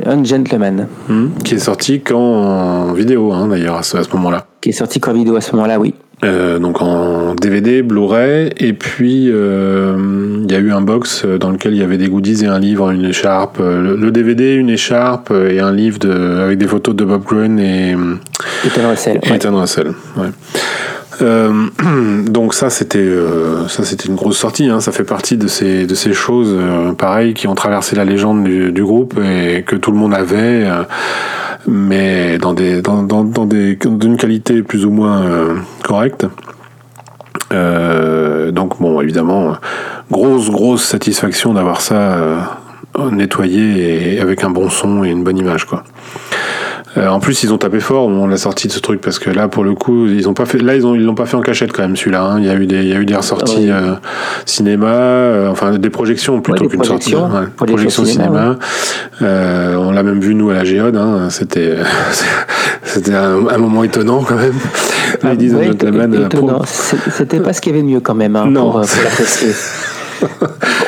and 0.06 0.26
Gentlemen, 0.26 0.88
mm. 1.08 1.28
qui 1.44 1.56
est 1.56 1.60
sorti 1.60 2.02
qu'en 2.02 2.92
vidéo 2.94 3.32
hein, 3.32 3.48
d'ailleurs 3.48 3.78
à 3.78 3.84
ce 3.84 3.98
moment-là. 4.14 4.46
Qui 4.60 4.70
est 4.70 4.74
sorti 4.74 5.00
qu'en 5.00 5.14
vidéo 5.14 5.36
à 5.38 5.42
ce 5.42 5.56
moment-là, 5.56 5.80
oui. 5.80 5.94
Euh, 6.24 6.60
donc 6.60 6.82
en 6.82 7.34
DVD, 7.34 7.82
Blu-ray, 7.82 8.52
et 8.58 8.74
puis 8.74 9.32
euh, 9.32 9.96
il 10.44 10.52
y 10.52 10.56
a 10.56 10.60
eu 10.60 10.72
un 10.72 10.82
box 10.82 11.26
dans 11.26 11.50
lequel 11.50 11.74
il 11.74 11.80
y 11.80 11.84
avait 11.84 11.98
des 11.98 12.10
goodies 12.10 12.44
et 12.44 12.48
un 12.48 12.60
livre, 12.60 12.92
une 12.92 13.06
écharpe, 13.06 13.58
euh, 13.60 13.98
le, 13.98 14.12
DVD, 14.12 14.54
une 14.54 14.70
écharpe 14.70 15.32
et 15.32 15.60
un 15.60 15.74
livre 15.74 15.98
de, 15.98 16.12
avec 16.40 16.60
des 16.60 16.68
photos 16.68 16.96
de 16.96 17.06
Bob 17.06 17.24
Gruen 17.24 17.58
et 17.58 17.96
Ethan 18.66 18.90
Russell. 18.90 19.20
Ethan 19.24 19.60
Russell, 19.60 19.94
ouais. 20.18 20.30
Euh, 21.22 21.68
donc 22.30 22.54
ça 22.54 22.70
c'était 22.70 23.00
euh, 23.00 23.68
ça 23.68 23.84
c'était 23.84 24.08
une 24.08 24.16
grosse 24.16 24.38
sortie. 24.38 24.70
Hein. 24.70 24.80
Ça 24.80 24.92
fait 24.92 25.04
partie 25.04 25.38
de 25.38 25.48
ces 25.48 25.86
de 25.86 25.96
ces 25.96 26.14
choses 26.14 26.56
euh, 26.58 26.94
pareilles 26.94 27.34
qui 27.34 27.48
ont 27.48 27.56
traversé 27.56 27.96
la 27.96 28.06
légende 28.06 28.44
du, 28.44 28.72
du, 28.72 28.84
groupe 28.84 29.20
et 29.24 29.64
que 29.64 29.76
tout 29.76 29.92
le 29.92 29.98
monde 29.98 30.14
avait, 30.14 30.68
mais 31.68 32.38
dans 32.38 32.54
des 32.54 32.82
d'une 32.82 34.18
qualité 34.18 34.64
plus 34.64 34.86
ou 34.86 34.92
moins 34.92 35.24
correcte. 35.84 36.26
donc 37.52 38.80
bon 38.82 39.02
évidemment 39.02 39.54
grosse 40.10 40.50
grosse 40.50 40.84
satisfaction 40.84 41.54
d'avoir 41.54 41.82
ça 41.82 42.60
nettoyé 43.12 44.16
et 44.16 44.20
avec 44.20 44.44
un 44.44 44.50
bon 44.50 44.70
son 44.70 45.04
et 45.04 45.10
une 45.10 45.24
bonne 45.24 45.38
image 45.38 45.66
quoi. 45.66 45.84
Euh, 46.98 47.08
en 47.08 47.20
plus, 47.20 47.44
ils 47.44 47.54
ont 47.54 47.58
tapé 47.58 47.80
fort 47.80 48.10
de 48.10 48.30
la 48.30 48.38
sortie 48.38 48.68
de 48.68 48.74
ce 48.74 48.80
truc 48.80 49.00
parce 49.00 49.18
que 49.18 49.30
là, 49.30 49.48
pour 49.48 49.64
le 49.64 49.74
coup, 49.74 50.08
ils 50.08 50.28
ont 50.28 50.34
pas 50.34 50.46
fait. 50.46 50.58
Là, 50.58 50.76
ils 50.76 50.86
ont 50.86 50.94
ils 50.94 51.04
l'ont 51.04 51.16
pas 51.16 51.26
fait 51.26 51.38
en 51.38 51.42
cachette 51.42 51.72
quand 51.72 51.84
même 51.84 51.96
celui-là. 51.96 52.24
Hein. 52.24 52.40
Il 52.40 52.46
y 52.46 52.50
a 52.50 52.56
eu 52.56 52.66
des 52.66 52.82
il 52.82 52.90
y 52.90 52.94
a 52.94 53.00
eu 53.00 53.06
des 53.06 53.16
ressorties 53.16 53.70
euh, 53.70 53.94
cinéma, 54.46 54.88
euh, 54.88 55.50
enfin 55.50 55.78
des 55.78 55.90
projections 55.90 56.42
plutôt 56.42 56.68
qu'une 56.68 56.84
sortie. 56.84 57.16
Ouais, 57.16 57.48
projections 57.56 58.04
cinéma. 58.04 58.58
on 59.22 59.92
l'a 59.92 60.04
même 60.04 60.20
vu 60.20 60.36
nous 60.36 60.50
à 60.50 60.56
la 60.56 60.64
Géode. 60.66 60.98
Hein. 60.98 61.30
C'était 61.30 61.78
c'était 62.84 63.16
un, 63.16 63.48
un, 63.48 63.58
moment 63.58 63.84
étonnant 63.84 64.24
quand 64.24 64.36
même. 64.36 64.54
Ah, 65.24 65.34
Gentlemen. 65.40 66.30
C'était 66.66 67.40
pas 67.40 67.54
ce 67.54 67.62
qu'il 67.62 67.72
y 67.72 67.76
avait 67.76 67.84
de 67.84 67.90
mieux 67.90 68.00
quand 68.02 68.16
même 68.16 68.36
hein, 68.36 68.46
non. 68.48 68.72
pour, 68.72 68.82
pour 68.82 69.04
l'apprécier. 69.04 69.54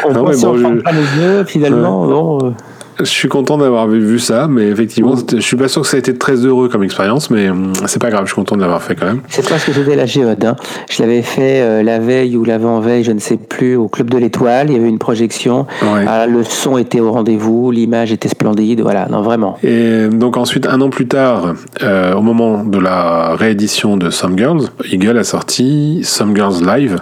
on 0.06 0.14
non, 0.14 0.28
mais 0.28 0.36
bon, 0.36 0.58
je... 0.58 0.82
pas 0.82 0.92
les 0.92 1.24
yeux 1.24 1.44
finalement. 1.46 2.06
Bon, 2.06 2.54
je 3.00 3.06
suis 3.06 3.30
content 3.30 3.58
d'avoir 3.58 3.88
vu 3.88 4.20
ça, 4.20 4.48
mais 4.48 4.68
effectivement, 4.68 5.16
je 5.32 5.40
suis 5.40 5.58
pas 5.58 5.68
sûr 5.68 5.82
que 5.82 5.88
ça 5.88 5.98
a 5.98 6.00
été 6.00 6.14
très 6.18 6.36
heureux 6.36 6.70
comme 6.70 6.84
expérience, 6.84 7.30
mais 7.30 7.50
hum, 7.50 7.74
c'est 7.86 8.02
pas 8.02 8.10
grave, 8.10 8.24
je 8.24 8.30
suis 8.30 8.36
content 8.36 8.56
de 8.56 8.62
l'avoir 8.62 8.82
fait 8.82 8.96
quand 8.96 9.06
même. 9.06 9.22
C'est 9.30 9.48
parce 9.48 9.66
que 9.66 9.74
j'étais 9.74 9.96
la 9.96 10.06
géode. 10.06 10.44
Hein. 10.46 10.56
Je 10.90 11.02
l'avais 11.02 11.22
fait 11.22 11.62
euh, 11.62 11.84
la 11.84 12.00
veille 12.00 12.38
ou 12.38 12.44
l'avant-veille, 12.44 13.04
je 13.04 13.12
ne 13.12 13.20
sais 13.20 13.38
plus, 13.38 13.76
au 13.76 13.88
Club 13.88 14.10
de 14.10 14.18
l'Étoile. 14.18 14.68
Il 14.70 14.74
y 14.74 14.80
avait 14.80 14.90
une 14.90 15.00
projection. 15.00 15.66
Ah, 16.08 16.28
le 16.28 16.44
son 16.44 16.78
était 16.78 17.00
au 17.00 17.12
rendez-vous, 17.12 17.72
l'image 17.72 18.12
était 18.12 18.30
splendide. 18.30 18.82
Voilà, 18.82 19.08
non, 19.10 19.22
vraiment. 19.22 19.58
Et 19.64 20.08
donc, 20.08 20.38
ensuite, 20.38 20.68
un 20.68 20.82
an 20.82 20.90
plus 20.90 21.08
tard, 21.08 21.54
euh, 21.82 22.14
au 22.14 22.22
moment 22.22 22.64
de 22.64 22.80
la 22.80 23.36
réédition 23.36 23.98
de 23.98 24.10
Some 24.10 24.38
Girls, 24.38 24.70
Eagle 24.92 25.18
a 25.18 25.24
sorti 25.24 26.02
Some 26.04 26.36
Girls 26.36 26.64
Live, 26.66 26.98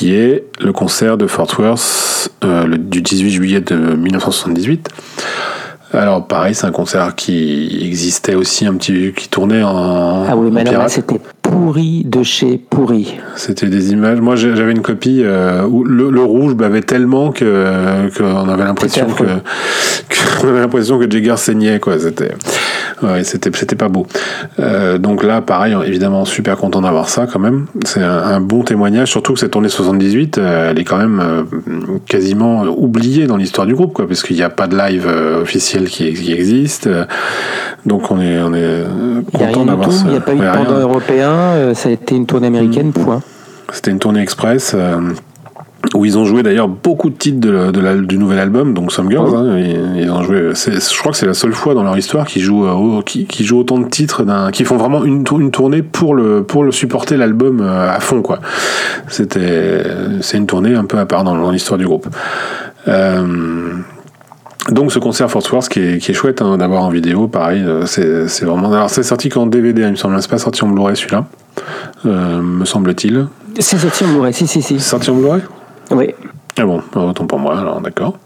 qui 0.00 0.14
est 0.14 0.46
le 0.62 0.72
concert 0.72 1.18
de 1.18 1.26
Fort 1.26 1.50
Worth 1.58 2.30
euh, 2.42 2.64
le, 2.64 2.78
du 2.78 3.02
18 3.02 3.30
juillet 3.30 3.60
de 3.60 3.76
1978. 3.76 4.88
Alors 5.92 6.26
pareil, 6.26 6.54
c'est 6.54 6.64
un 6.64 6.72
concert 6.72 7.14
qui 7.14 7.82
existait 7.84 8.34
aussi 8.34 8.64
un 8.64 8.76
petit, 8.76 9.12
qui 9.14 9.28
tournait 9.28 9.62
en. 9.62 10.24
Ah 10.26 10.36
oui, 10.36 10.48
mais 10.50 10.64
là 10.64 10.88
c'était 10.88 11.20
pourri 11.50 12.02
de 12.04 12.22
chez 12.22 12.58
pourri. 12.58 13.18
C'était 13.36 13.66
des 13.66 13.92
images. 13.92 14.20
Moi, 14.20 14.36
j'avais 14.36 14.72
une 14.72 14.82
copie 14.82 15.22
euh, 15.22 15.64
où 15.64 15.84
le, 15.84 16.20
rouge 16.20 16.54
bavait 16.54 16.82
tellement 16.82 17.32
que 17.32 18.08
qu'on 18.16 18.48
avait 18.48 18.64
l'impression 18.64 19.06
que, 19.06 19.24
que 20.08 20.46
avait 20.46 20.60
l'impression 20.60 20.98
que 20.98 21.10
Jagger 21.10 21.36
saignait 21.36 21.80
quoi. 21.80 21.98
C'était 21.98 22.32
ouais, 23.02 23.24
c'était 23.24 23.50
c'était 23.54 23.76
pas 23.76 23.88
beau. 23.88 24.06
Euh, 24.58 24.98
donc 24.98 25.24
là, 25.24 25.40
pareil, 25.40 25.74
évidemment, 25.84 26.24
super 26.24 26.56
content 26.56 26.82
d'avoir 26.82 27.08
ça 27.08 27.26
quand 27.26 27.40
même. 27.40 27.66
C'est 27.84 28.02
un, 28.02 28.40
bon 28.40 28.62
témoignage, 28.62 29.10
surtout 29.10 29.34
que 29.34 29.40
cette 29.40 29.50
tournée 29.50 29.68
78, 29.68 30.38
euh, 30.38 30.70
elle 30.70 30.78
est 30.78 30.84
quand 30.84 30.98
même 30.98 31.46
quasiment 32.06 32.62
oubliée 32.62 33.26
dans 33.26 33.36
l'histoire 33.36 33.66
du 33.66 33.74
groupe, 33.74 33.92
quoi, 33.92 34.06
parce 34.06 34.22
qu'il 34.22 34.36
n'y 34.36 34.42
a 34.42 34.50
pas 34.50 34.66
de 34.66 34.76
live 34.76 35.08
officiel 35.40 35.88
qui, 35.88 36.12
qui 36.12 36.32
existe. 36.32 36.88
donc 37.86 38.10
on 38.10 38.20
est 38.20 38.40
on 38.40 38.54
est 38.54 38.84
content 39.32 39.64
d'avoir 39.64 39.92
ça. 39.92 40.04
Il 40.06 40.12
n'y 40.12 40.16
a 40.16 40.20
pas 40.20 40.34
eu 40.34 40.38
de 40.38 40.64
pendant 40.64 40.78
européen. 40.78 41.39
Ça 41.74 41.88
a 41.88 41.92
été 41.92 42.14
une 42.14 42.26
tournée 42.26 42.48
américaine. 42.48 42.88
Mm. 42.88 42.92
Point. 42.92 43.22
C'était 43.72 43.90
une 43.90 43.98
tournée 43.98 44.20
express 44.20 44.74
où 45.94 46.04
ils 46.04 46.18
ont 46.18 46.24
joué 46.24 46.42
d'ailleurs 46.42 46.68
beaucoup 46.68 47.10
de 47.10 47.16
titres 47.16 47.40
de, 47.40 48.04
du 48.04 48.18
nouvel 48.18 48.38
album, 48.38 48.74
donc 48.74 48.92
Some 48.92 49.10
Girls. 49.10 49.34
Hein, 49.34 49.58
ils, 49.58 50.10
ont 50.10 50.22
joué. 50.22 50.52
Je 50.54 50.98
crois 50.98 51.12
que 51.12 51.18
c'est 51.18 51.26
la 51.26 51.34
seule 51.34 51.52
fois 51.52 51.74
dans 51.74 51.82
leur 51.82 51.96
histoire 51.96 52.26
qu'ils 52.26 52.42
jouent, 52.42 52.66
euh, 52.66 53.02
qui, 53.02 53.44
jouent 53.44 53.58
autant 53.58 53.78
de 53.78 53.88
titres, 53.88 54.24
qui 54.52 54.64
font 54.64 54.76
vraiment 54.76 55.04
une, 55.04 55.24
une 55.38 55.50
tournée 55.50 55.82
pour 55.82 56.14
le 56.14 56.42
pour 56.42 56.64
le 56.64 56.72
supporter 56.72 57.16
l'album 57.16 57.60
euh, 57.60 57.90
à 57.90 58.00
fond 58.00 58.22
quoi. 58.22 58.40
C'était 59.08 59.82
c'est 60.20 60.36
une 60.36 60.46
tournée 60.46 60.74
un 60.74 60.84
peu 60.84 60.98
à 60.98 61.06
part 61.06 61.24
dans, 61.24 61.50
l'histoire 61.50 61.78
du 61.78 61.86
groupe. 61.86 62.08
Euh, 62.88 63.72
donc 64.68 64.92
ce 64.92 64.98
concert 64.98 65.30
Force 65.30 65.50
Wars 65.52 65.68
qui 65.68 65.80
est, 65.80 65.98
qui 65.98 66.10
est 66.10 66.14
chouette 66.14 66.42
hein, 66.42 66.58
d'avoir 66.58 66.84
en 66.84 66.90
vidéo, 66.90 67.28
pareil, 67.28 67.64
c'est 67.86 68.44
vraiment. 68.44 68.72
Alors 68.72 68.90
c'est 68.90 69.02
sorti 69.02 69.28
qu'en 69.28 69.46
DVD, 69.46 69.82
il 69.82 69.90
me 69.90 69.96
semble, 69.96 70.20
c'est 70.20 70.30
pas 70.30 70.38
sorti 70.38 70.62
en 70.64 70.68
Blu-ray 70.68 70.96
celui-là, 70.96 71.24
me 72.04 72.64
semble-t-il. 72.64 73.26
C'est 73.58 73.78
sorti 73.78 74.04
en 74.04 74.08
Blu-ray, 74.08 74.32
si 74.32 74.46
si 74.46 74.62
si. 74.62 74.78
Sorti 74.78 75.10
en 75.10 75.16
Blu-ray? 75.16 75.42
Oui. 75.90 76.14
Ah 76.58 76.64
bon, 76.64 76.82
autant 76.94 77.26
pour 77.26 77.38
moi, 77.38 77.58
alors 77.58 77.80
d'accord. 77.80 78.18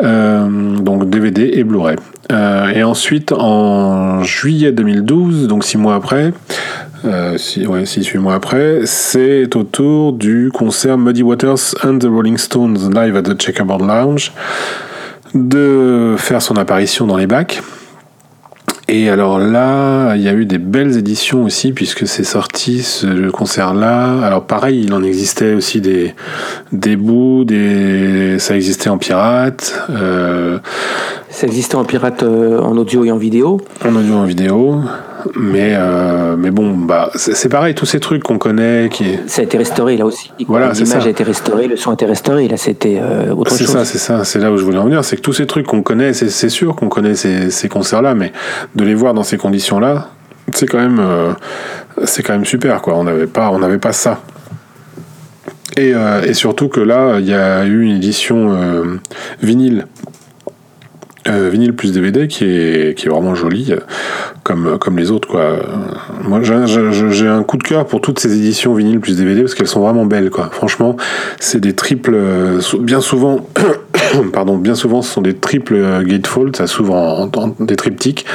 Euh, 0.00 0.76
donc 0.78 1.10
DVD 1.10 1.50
et 1.54 1.64
Blu-ray. 1.64 1.96
Euh, 2.30 2.68
et 2.68 2.82
ensuite, 2.82 3.32
en 3.32 4.22
juillet 4.22 4.70
2012, 4.70 5.48
donc 5.48 5.64
six 5.64 5.78
mois 5.78 5.94
après, 5.94 6.32
euh, 7.04 7.38
six, 7.38 7.66
ouais, 7.66 7.86
six, 7.86 8.06
huit 8.06 8.18
mois 8.18 8.34
après, 8.34 8.80
c'est 8.84 9.54
au 9.56 9.62
tour 9.62 10.12
du 10.12 10.50
concert 10.52 10.98
Muddy 10.98 11.22
Waters 11.22 11.74
and 11.82 11.98
the 11.98 12.06
Rolling 12.06 12.36
Stones 12.36 12.90
live 12.92 13.16
at 13.16 13.22
the 13.22 13.40
Checkerboard 13.40 13.82
Lounge 13.82 14.32
de 15.34 16.14
faire 16.18 16.42
son 16.42 16.56
apparition 16.56 17.06
dans 17.06 17.16
les 17.16 17.26
bacs. 17.26 17.62
Et 18.90 19.10
alors 19.10 19.38
là, 19.38 20.14
il 20.16 20.22
y 20.22 20.28
a 20.28 20.32
eu 20.32 20.46
des 20.46 20.56
belles 20.56 20.96
éditions 20.96 21.44
aussi, 21.44 21.72
puisque 21.72 22.08
c'est 22.08 22.24
sorti 22.24 22.82
ce 22.82 23.28
concert-là. 23.28 24.22
Alors 24.22 24.44
pareil, 24.44 24.82
il 24.84 24.94
en 24.94 25.02
existait 25.02 25.52
aussi 25.52 25.82
des, 25.82 26.14
des 26.72 26.96
bouts, 26.96 27.44
des... 27.44 28.38
ça 28.38 28.56
existait 28.56 28.88
en 28.88 28.96
pirate. 28.96 29.78
Euh... 29.90 30.58
Ça 31.28 31.46
existait 31.46 31.74
en 31.74 31.84
pirate 31.84 32.22
euh, 32.22 32.58
en 32.60 32.78
audio 32.78 33.04
et 33.04 33.10
en 33.10 33.18
vidéo 33.18 33.60
En 33.84 33.94
audio 33.94 34.14
et 34.14 34.16
en 34.16 34.24
vidéo. 34.24 34.80
Mais, 35.34 35.72
euh, 35.74 36.36
mais 36.38 36.50
bon, 36.50 36.76
bah, 36.76 37.10
c'est 37.14 37.48
pareil, 37.48 37.74
tous 37.74 37.86
ces 37.86 38.00
trucs 38.00 38.22
qu'on 38.22 38.38
connaît. 38.38 38.88
Qui... 38.90 39.18
Ça 39.26 39.42
a 39.42 39.44
été 39.44 39.58
restauré 39.58 39.96
là 39.96 40.06
aussi. 40.06 40.30
Voilà, 40.46 40.72
L'image 40.72 41.06
a 41.06 41.10
été 41.10 41.24
restaurée, 41.24 41.66
le 41.66 41.76
son 41.76 41.90
a 41.90 41.94
été 41.94 42.06
restauré, 42.06 42.48
là 42.48 42.56
c'était 42.56 42.98
euh, 43.00 43.32
autre 43.32 43.50
chose. 43.50 43.58
C'est 43.58 43.72
ça, 43.72 43.84
c'est 43.84 43.98
ça, 43.98 44.24
c'est 44.24 44.38
là 44.38 44.52
où 44.52 44.56
je 44.56 44.64
voulais 44.64 44.78
en 44.78 44.84
venir. 44.84 45.04
C'est 45.04 45.16
que 45.16 45.22
tous 45.22 45.32
ces 45.32 45.46
trucs 45.46 45.66
qu'on 45.66 45.82
connaît, 45.82 46.12
c'est 46.12 46.48
sûr 46.48 46.76
qu'on 46.76 46.88
connaît 46.88 47.14
ces, 47.14 47.50
ces 47.50 47.68
concerts-là, 47.68 48.14
mais 48.14 48.32
de 48.74 48.84
les 48.84 48.94
voir 48.94 49.14
dans 49.14 49.24
ces 49.24 49.36
conditions-là, 49.36 50.08
c'est 50.54 50.66
quand 50.66 50.78
même, 50.78 50.98
euh, 51.00 51.32
c'est 52.04 52.22
quand 52.22 52.32
même 52.32 52.44
super, 52.44 52.80
quoi. 52.82 52.94
On 52.96 53.04
n'avait 53.04 53.26
pas, 53.26 53.50
on 53.50 53.58
n'avait 53.58 53.78
pas 53.78 53.92
ça. 53.92 54.20
Et, 55.76 55.94
euh, 55.94 56.22
et, 56.22 56.34
surtout 56.34 56.68
que 56.68 56.80
là, 56.80 57.18
il 57.20 57.26
y 57.26 57.34
a 57.34 57.64
eu 57.64 57.82
une 57.82 57.96
édition 57.96 58.52
euh, 58.52 58.98
vinyle 59.42 59.86
euh, 61.28 61.48
vinyle 61.50 61.74
plus 61.74 61.92
DVD 61.92 62.28
qui 62.28 62.44
est, 62.44 62.96
qui 62.96 63.06
est 63.06 63.10
vraiment 63.10 63.34
joli, 63.34 63.72
comme, 64.42 64.78
comme 64.78 64.98
les 64.98 65.10
autres. 65.10 65.28
Quoi. 65.28 65.58
Moi, 66.24 66.40
j'ai 66.42 67.28
un 67.28 67.42
coup 67.42 67.56
de 67.56 67.62
cœur 67.62 67.86
pour 67.86 68.00
toutes 68.00 68.18
ces 68.18 68.36
éditions 68.36 68.74
vinyle 68.74 69.00
plus 69.00 69.16
DVD 69.16 69.42
parce 69.42 69.54
qu'elles 69.54 69.68
sont 69.68 69.80
vraiment 69.80 70.06
belles. 70.06 70.30
Quoi. 70.30 70.48
Franchement, 70.52 70.96
c'est 71.38 71.60
des 71.60 71.74
triples. 71.74 72.16
Bien 72.80 73.00
souvent, 73.00 73.46
pardon, 74.32 74.56
bien 74.56 74.74
souvent, 74.74 75.02
ce 75.02 75.12
sont 75.12 75.22
des 75.22 75.34
triples 75.34 76.04
gatefold, 76.04 76.56
ça 76.56 76.66
s'ouvre 76.66 76.94
en, 76.94 77.30
en, 77.34 77.54
des 77.60 77.76
triptyques. 77.76 78.26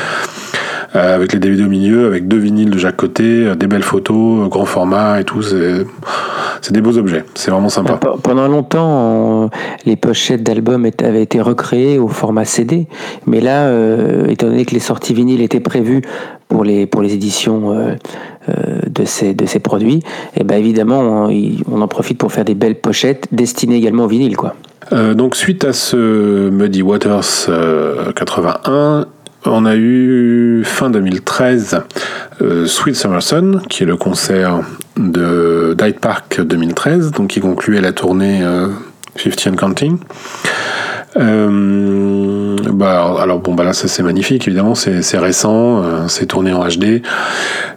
Euh, 0.96 1.16
avec 1.16 1.34
les 1.34 1.40
DVD 1.40 1.64
au 1.64 1.70
milieu, 1.70 2.06
avec 2.06 2.28
deux 2.28 2.38
vinyles 2.38 2.70
de 2.70 2.78
chaque 2.78 2.98
côté, 2.98 3.24
euh, 3.24 3.56
des 3.56 3.66
belles 3.66 3.84
photos, 3.84 4.46
euh, 4.46 4.48
grand 4.48 4.66
format 4.66 5.20
et 5.20 5.24
tout. 5.24 5.42
C'est 5.42 6.72
des 6.72 6.82
beaux 6.82 6.98
objets. 6.98 7.26
C'est 7.34 7.50
vraiment 7.50 7.70
sympa. 7.70 8.00
Pendant 8.22 8.48
longtemps, 8.48 9.50
les 9.86 9.96
pochettes 9.96 10.44
d'albums 10.44 10.88
avaient 11.04 11.24
été 11.24 11.42
recréées 11.42 11.98
au 11.98 12.08
format 12.08 12.46
CD. 12.46 12.88
Mais 13.26 13.42
là, 13.42 13.70
étant 14.30 14.48
donné 14.48 14.64
que 14.64 14.72
les 14.72 14.80
sorties 14.80 15.14
vinyles 15.14 15.42
étaient 15.42 15.60
prévues 15.60 16.04
pour 16.48 16.64
les, 16.64 16.86
pour 16.86 17.02
les 17.02 17.14
éditions 17.14 17.76
de, 18.48 19.06
ces, 19.06 19.34
de 19.34 19.46
ces 19.46 19.60
produits, 19.60 20.04
et 20.36 20.42
eh 20.42 20.44
ben 20.46 20.56
évidemment, 20.56 21.28
on, 21.28 21.56
on, 21.70 21.82
en 21.82 21.88
profite 21.90 22.18
pour 22.18 22.32
faire 22.32 22.46
des 22.46 22.56
belles 22.56 22.80
pochettes 22.80 23.28
destinées 23.34 23.76
également 23.76 24.06
au 24.06 24.08
vinyle. 24.08 24.38
Quoi. 24.38 24.56
donc, 25.16 25.36
suite 25.36 25.66
à 25.66 25.74
ce 25.74 26.50
Muddy 26.50 26.82
Waters 26.82 27.50
81, 28.16 29.08
on 29.46 29.66
a 29.66 29.76
eu 29.76 30.64
fin 30.66 30.90
2013 30.90 31.82
euh, 32.42 32.66
Sweet 32.66 32.96
Summer 32.96 33.22
Sun, 33.22 33.62
qui 33.70 33.84
est 33.84 33.86
le 33.86 33.98
concert 33.98 34.62
de 34.98 35.76
Hyde 35.82 36.00
Park 36.00 36.42
2013, 36.42 37.12
donc 37.12 37.30
qui 37.30 37.40
concluait 37.40 37.82
la 37.82 37.94
tournée 37.94 38.42
euh, 38.44 38.68
50 39.18 39.48
and 39.48 39.56
Counting. 39.56 39.98
Euh, 41.16 42.56
bah, 42.74 43.16
alors 43.20 43.40
bon 43.40 43.54
bah 43.54 43.64
là 43.64 43.74
c'est 43.74 44.02
magnifique 44.02 44.48
évidemment 44.48 44.74
c'est 44.74 45.20
récent 45.20 45.84
euh, 45.84 46.08
c'est 46.08 46.26
tourné 46.26 46.54
en 46.54 46.68
HD 46.68 47.04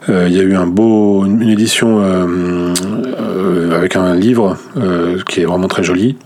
il 0.09 0.33
y 0.33 0.41
a 0.41 0.43
eu 0.43 0.57
un 0.57 0.67
beau 0.67 1.27
une, 1.27 1.43
édition 1.43 2.03
avec 3.75 3.95
un 3.95 4.15
livre 4.15 4.57
qui 5.29 5.43
est 5.43 5.45
vraiment 5.45 5.69
très 5.69 5.83
joli 5.83 6.17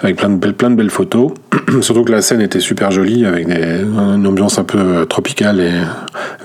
avec 0.00 0.16
plein 0.16 0.30
de 0.30 0.36
belles, 0.36 0.54
plein 0.54 0.70
de 0.70 0.76
belles 0.76 0.90
photos. 0.90 1.32
Surtout 1.80 2.04
que 2.04 2.12
la 2.12 2.22
scène 2.22 2.40
était 2.40 2.60
super 2.60 2.90
jolie, 2.90 3.24
avec 3.26 3.48
une 3.48 4.26
ambiance 4.26 4.58
un 4.58 4.64
peu 4.64 4.78
euh, 4.78 5.04
tropicale 5.04 5.60
et 5.60 5.72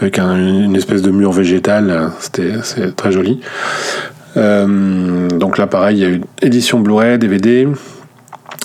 avec 0.01 0.19
une 0.19 0.75
espèce 0.75 1.01
de 1.01 1.11
mur 1.11 1.31
végétal. 1.31 2.11
C'était 2.19 2.53
c'est 2.63 2.95
très 2.95 3.11
joli. 3.11 3.41
Euh, 4.37 5.27
donc 5.29 5.57
là, 5.57 5.67
pareil, 5.67 5.97
il 5.97 6.01
y 6.01 6.05
a 6.05 6.09
eu 6.09 6.21
édition 6.41 6.79
Blu-ray, 6.79 7.17
DVD. 7.17 7.67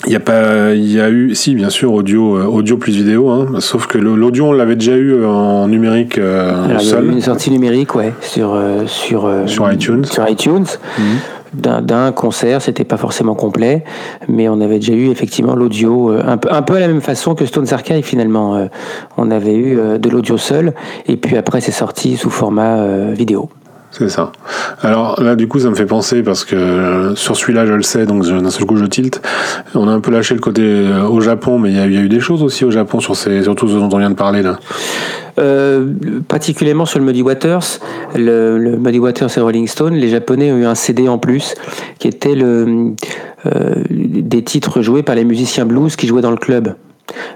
Il 0.07 0.11
y 0.11 0.15
a 0.15 0.19
pas, 0.19 0.73
il 0.73 0.91
y 0.91 0.99
a 0.99 1.09
eu, 1.09 1.33
si 1.33 1.55
bien 1.55 1.69
sûr, 1.69 1.91
audio, 1.93 2.37
euh, 2.37 2.45
audio 2.45 2.77
plus 2.77 2.95
vidéo, 2.95 3.29
hein, 3.29 3.47
sauf 3.59 3.87
que 3.87 3.97
l'audio 3.97 4.47
on 4.47 4.51
l'avait 4.51 4.75
déjà 4.75 4.95
eu 4.95 5.25
en 5.25 5.67
numérique 5.67 6.19
euh, 6.19 6.77
seul. 6.77 7.09
Une 7.09 7.21
sortie 7.21 7.49
numérique, 7.49 7.95
ouais, 7.95 8.13
sur 8.21 8.61
sur 8.85 9.31
sur 9.47 9.71
iTunes. 9.71 10.05
Sur 10.05 10.29
iTunes. 10.29 10.65
Mhm 10.99 11.34
d'un 11.55 12.11
concert, 12.11 12.61
c'était 12.61 12.83
pas 12.83 12.97
forcément 12.97 13.35
complet, 13.35 13.83
mais 14.27 14.49
on 14.49 14.61
avait 14.61 14.79
déjà 14.79 14.93
eu 14.93 15.09
effectivement 15.09 15.55
l'audio 15.55 16.11
euh, 16.11 16.23
un 16.25 16.37
peu, 16.37 16.75
à 16.75 16.79
la 16.79 16.87
même 16.87 17.01
façon 17.01 17.35
que 17.35 17.45
Stones 17.45 17.67
Archive 17.71 18.03
finalement. 18.03 18.55
Euh, 18.55 18.65
on 19.17 19.31
avait 19.31 19.55
eu 19.55 19.79
euh, 19.79 19.97
de 19.97 20.09
l'audio 20.09 20.37
seul, 20.37 20.73
et 21.07 21.17
puis 21.17 21.37
après 21.37 21.61
c'est 21.61 21.71
sorti 21.71 22.17
sous 22.17 22.29
format 22.29 22.85
vidéo. 23.11 23.49
C'est 23.97 24.09
ça. 24.09 24.33
Alors 24.81 25.21
là, 25.23 25.35
du 25.35 25.47
coup, 25.47 25.59
ça 25.59 25.69
me 25.69 25.75
fait 25.75 25.85
penser 25.85 26.21
parce 26.21 26.43
que 26.43 27.13
sur 27.15 27.37
celui-là, 27.37 27.65
je 27.65 27.73
le 27.73 27.81
sais, 27.81 28.05
donc 28.05 28.25
d'un 28.25 28.49
seul 28.49 28.65
coup, 28.65 28.75
je 28.75 28.85
tilte. 28.85 29.21
On 29.73 29.87
a 29.87 29.91
un 29.91 30.01
peu 30.01 30.11
lâché 30.11 30.33
le 30.33 30.41
côté 30.41 30.85
au 31.09 31.21
Japon, 31.21 31.59
mais 31.59 31.71
il 31.71 31.77
y, 31.77 31.79
a 31.79 32.01
eu 32.01 32.09
des 32.09 32.19
choses 32.19 32.43
aussi 32.43 32.65
au 32.65 32.71
Japon 32.71 32.99
sur, 32.99 33.15
ces, 33.15 33.43
sur 33.43 33.55
tout 33.55 33.69
ce 33.69 33.75
dont 33.75 33.89
on 33.91 33.97
vient 33.97 34.09
de 34.09 34.15
parler 34.15 34.41
là. 34.41 34.59
Euh, 35.37 35.91
particulièrement 36.27 36.85
sur 36.85 36.99
le 36.99 37.05
Muddy 37.05 37.21
Waters, 37.21 37.79
le, 38.15 38.57
le, 38.57 38.77
Muddy 38.77 38.99
Waters 38.99 39.37
et 39.37 39.41
Rolling 39.41 39.67
Stone, 39.67 39.95
les 39.95 40.07
Japonais 40.07 40.51
ont 40.51 40.57
eu 40.57 40.65
un 40.65 40.75
CD 40.75 41.09
en 41.09 41.17
plus 41.17 41.55
qui 41.99 42.07
était 42.07 42.35
le, 42.35 42.93
euh, 43.45 43.75
des 43.89 44.43
titres 44.43 44.81
joués 44.81 45.03
par 45.03 45.15
les 45.15 45.25
musiciens 45.25 45.65
blues 45.65 45.95
qui 45.95 46.07
jouaient 46.07 46.21
dans 46.21 46.31
le 46.31 46.37
club. 46.37 46.75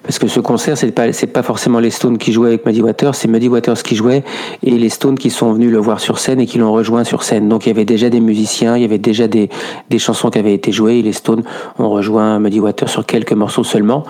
Parce 0.04 0.18
que 0.18 0.28
ce 0.28 0.40
concert, 0.40 0.78
c'est 0.78 1.28
pas, 1.28 1.44
forcément 1.44 1.80
les 1.80 1.92
Stones 1.92 2.18
qui 2.18 2.32
jouaient 2.32 2.50
avec 2.50 2.66
Muddy 2.66 2.82
Waters, 2.82 3.16
c'est 3.16 3.28
Muddy 3.28 3.48
Waters 3.50 3.82
qui 3.84 3.96
jouait 3.96 4.24
et 4.64 4.72
les 4.72 4.90
Stones 4.90 5.18
qui 5.18 5.30
sont 5.30 5.54
venus 5.54 5.72
le 5.72 5.78
voir 5.78 6.00
sur 6.00 6.20
scène 6.20 6.40
et 6.40 6.46
qui 6.46 6.58
l'ont 6.58 6.72
rejoint 6.72 7.04
sur 7.04 7.24
scène. 7.24 7.48
Donc 7.50 7.66
il 7.66 7.70
y 7.70 7.72
avait 7.72 7.86
déjà 7.86 8.10
des 8.10 8.20
musiciens, 8.20 8.76
il 8.76 8.82
y 8.82 8.86
avait 8.86 8.98
déjà 8.98 9.28
des, 9.28 9.50
chansons 9.98 10.30
qui 10.30 10.40
avaient 10.40 10.54
été 10.54 10.72
jouées 10.72 11.00
et 11.00 11.02
les 11.02 11.14
Stones 11.14 11.44
ont 11.78 11.90
rejoint 11.90 12.40
Muddy 12.40 12.60
Waters 12.60 12.90
sur 12.90 13.06
quelques 13.06 13.34
morceaux 13.34 13.64
seulement. 13.64 14.04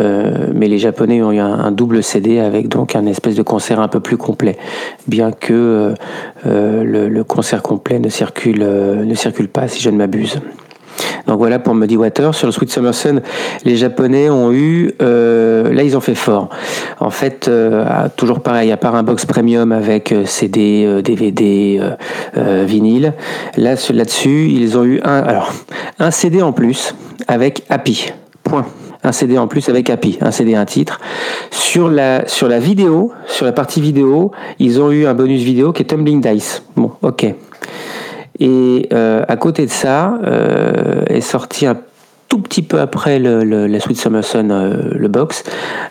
Euh, 0.00 0.48
mais 0.54 0.68
les 0.68 0.78
Japonais 0.78 1.22
ont 1.22 1.32
eu 1.32 1.38
un, 1.38 1.70
double 1.70 2.02
CD 2.02 2.38
avec 2.38 2.68
donc 2.68 2.96
un 2.96 3.06
espèce 3.06 3.34
de 3.34 3.42
concert 3.42 3.80
un 3.80 3.88
peu 3.88 4.00
plus 4.00 4.16
complet, 4.16 4.56
bien 5.06 5.32
que 5.32 5.52
euh, 5.52 5.94
euh 6.46 6.84
le, 6.84 7.24
concert 7.24 7.62
complet 7.62 7.98
ne 7.98 8.08
circule 8.08 9.48
pas, 9.52 9.68
si 9.68 9.82
je 9.82 9.90
ne 9.90 9.96
m'abuse. 9.96 10.40
Donc 11.26 11.38
voilà 11.38 11.58
pour 11.58 11.74
Muddy 11.74 11.96
Water. 11.96 12.34
Sur 12.34 12.46
le 12.46 12.52
Sweet 12.52 12.70
Summer 12.70 12.94
Sun, 12.94 13.22
les 13.64 13.76
Japonais 13.76 14.30
ont 14.30 14.52
eu, 14.52 14.92
euh, 15.02 15.72
là 15.72 15.82
ils 15.82 15.96
ont 15.96 16.00
fait 16.00 16.14
fort. 16.14 16.48
En 17.00 17.10
fait, 17.10 17.48
euh, 17.48 17.84
toujours 18.16 18.40
pareil, 18.40 18.72
à 18.72 18.76
part 18.76 18.94
un 18.94 19.02
box 19.02 19.26
premium 19.26 19.72
avec 19.72 20.12
euh, 20.12 20.24
CD, 20.26 21.02
DVD, 21.02 21.80
vinyle, 22.34 23.14
là 23.56 23.74
là-dessus 23.90 24.48
ils 24.50 24.76
ont 24.76 24.84
eu 24.84 25.00
un, 25.04 25.20
alors 25.20 25.52
un 25.98 26.10
CD 26.10 26.42
en 26.42 26.52
plus 26.52 26.94
avec 27.28 27.64
Happy. 27.68 28.12
Point 28.42 28.66
un 29.04 29.12
CD 29.12 29.38
en 29.38 29.46
plus 29.46 29.68
avec 29.68 29.90
Happy, 29.90 30.18
un 30.22 30.30
CD, 30.30 30.54
un 30.54 30.64
titre. 30.64 30.98
Sur 31.50 31.90
la, 31.90 32.26
sur 32.26 32.48
la 32.48 32.58
vidéo, 32.58 33.12
sur 33.26 33.44
la 33.44 33.52
partie 33.52 33.80
vidéo, 33.80 34.32
ils 34.58 34.80
ont 34.80 34.90
eu 34.90 35.06
un 35.06 35.14
bonus 35.14 35.42
vidéo 35.42 35.72
qui 35.72 35.82
est 35.82 35.86
Tumbling 35.86 36.20
Dice. 36.22 36.62
Bon, 36.74 36.92
ok. 37.02 37.34
Et 38.40 38.88
euh, 38.92 39.24
à 39.28 39.36
côté 39.36 39.66
de 39.66 39.70
ça, 39.70 40.18
euh, 40.24 41.04
est 41.06 41.20
sorti 41.20 41.66
un 41.66 41.76
tout 42.28 42.38
petit 42.38 42.62
peu 42.62 42.80
après 42.80 43.18
le, 43.18 43.44
le, 43.44 43.66
la 43.66 43.78
Sweet 43.78 43.96
Summer 43.96 44.24
Sun, 44.24 44.50
euh, 44.50 44.90
le 44.92 45.08
box, 45.08 45.44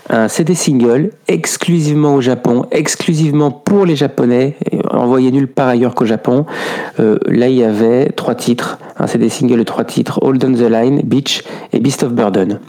un 0.09 0.27
CD 0.27 0.55
single 0.55 1.11
exclusivement 1.27 2.15
au 2.15 2.21
Japon, 2.21 2.65
exclusivement 2.71 3.51
pour 3.51 3.85
les 3.85 3.95
Japonais, 3.95 4.57
envoyé 4.91 5.31
nulle 5.31 5.47
part 5.47 5.69
ailleurs 5.69 5.95
qu'au 5.95 6.05
Japon. 6.05 6.45
Euh, 6.99 7.17
là, 7.27 7.47
il 7.47 7.55
y 7.55 7.63
avait 7.63 8.09
trois 8.09 8.35
titres, 8.35 8.77
un 8.97 9.07
CD 9.07 9.29
single 9.29 9.59
de 9.59 9.63
trois 9.63 9.85
titres, 9.85 10.19
Hold 10.21 10.43
on 10.43 10.53
the 10.53 10.69
Line, 10.69 11.01
Beach 11.03 11.43
et 11.71 11.79
Beast 11.79 12.03
of 12.03 12.11
Burden. 12.11 12.59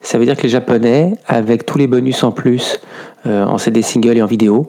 Ça 0.00 0.18
veut 0.18 0.24
dire 0.24 0.36
que 0.36 0.42
les 0.42 0.48
Japonais, 0.48 1.14
avec 1.26 1.66
tous 1.66 1.78
les 1.78 1.86
bonus 1.86 2.22
en 2.22 2.32
plus 2.32 2.80
euh, 3.26 3.44
en 3.44 3.58
CD 3.58 3.82
single 3.82 4.16
et 4.16 4.22
en 4.22 4.26
vidéo, 4.26 4.68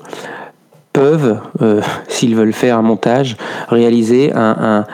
peuvent, 0.97 1.37
euh, 1.61 1.81
s'ils 2.07 2.35
veulent 2.35 2.53
faire 2.53 2.79
un 2.79 2.81
montage, 2.81 3.37
réaliser 3.69 4.31
un, 4.33 4.85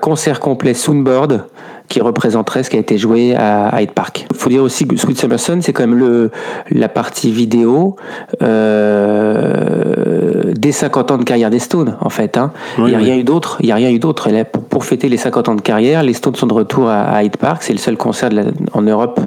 concert 0.00 0.40
complet 0.40 0.74
Soundboard 0.74 1.46
qui 1.88 2.00
représenterait 2.00 2.62
ce 2.62 2.70
qui 2.70 2.76
a 2.76 2.80
été 2.80 2.98
joué 2.98 3.34
à 3.34 3.80
Hyde 3.80 3.92
Park. 3.92 4.26
Il 4.30 4.36
faut 4.36 4.50
dire 4.50 4.62
aussi 4.62 4.86
que 4.86 4.96
Sweet 4.96 5.18
Summer 5.18 5.38
c'est 5.38 5.72
quand 5.72 5.86
même 5.86 5.98
le, 5.98 6.30
la 6.70 6.88
partie 6.88 7.30
vidéo 7.30 7.96
euh, 8.42 10.52
des 10.54 10.72
50 10.72 11.10
ans 11.12 11.18
de 11.18 11.24
carrière 11.24 11.50
des 11.50 11.58
Stones, 11.58 11.96
en 12.00 12.10
fait. 12.10 12.36
Hein. 12.36 12.52
il 12.78 12.84
n'y 12.84 12.94
a, 12.94 12.98
rien 12.98 13.16
eu 13.16 13.24
d'autre. 13.24 13.58
Il 13.60 13.66
y 13.66 13.72
a 13.72 13.76
rien 13.76 13.90
eu 13.90 13.98
d'autre. 13.98 14.28
Pour, 14.68 14.84
fêter 14.84 15.08
les 15.08 15.16
50 15.16 15.48
ans 15.48 15.54
de 15.54 15.62
carrière, 15.62 16.02
les 16.02 16.14
Stones 16.14 16.34
sont 16.34 16.46
de 16.46 16.54
retour 16.54 16.88
à, 16.88 17.22
Hyde 17.22 17.36
Park. 17.36 17.62
C'est 17.62 17.72
le 17.72 17.78
seul 17.78 17.96
concert 17.96 18.30
en 18.72 18.82
Europe 18.82 19.20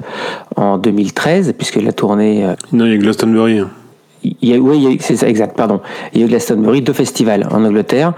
en 0.56 0.78
2013, 0.78 1.54
puisque 1.56 1.76
la 1.76 1.92
tournée... 1.92 2.44
Euh, 2.44 2.54
non, 2.72 2.86
il 2.86 2.92
y 2.92 2.94
a 2.94 2.98
Glastonbury. 2.98 3.62
Il 4.42 4.48
y 4.48 4.54
a, 4.54 4.58
oui, 4.58 4.98
c'est 5.00 5.16
ça, 5.16 5.28
exact, 5.28 5.56
pardon. 5.56 5.80
Il 6.12 6.20
y 6.20 6.22
a 6.22 6.26
eu 6.26 6.28
Glastonbury, 6.28 6.82
deux 6.82 6.92
festivals 6.92 7.46
en 7.50 7.64
Angleterre, 7.64 8.12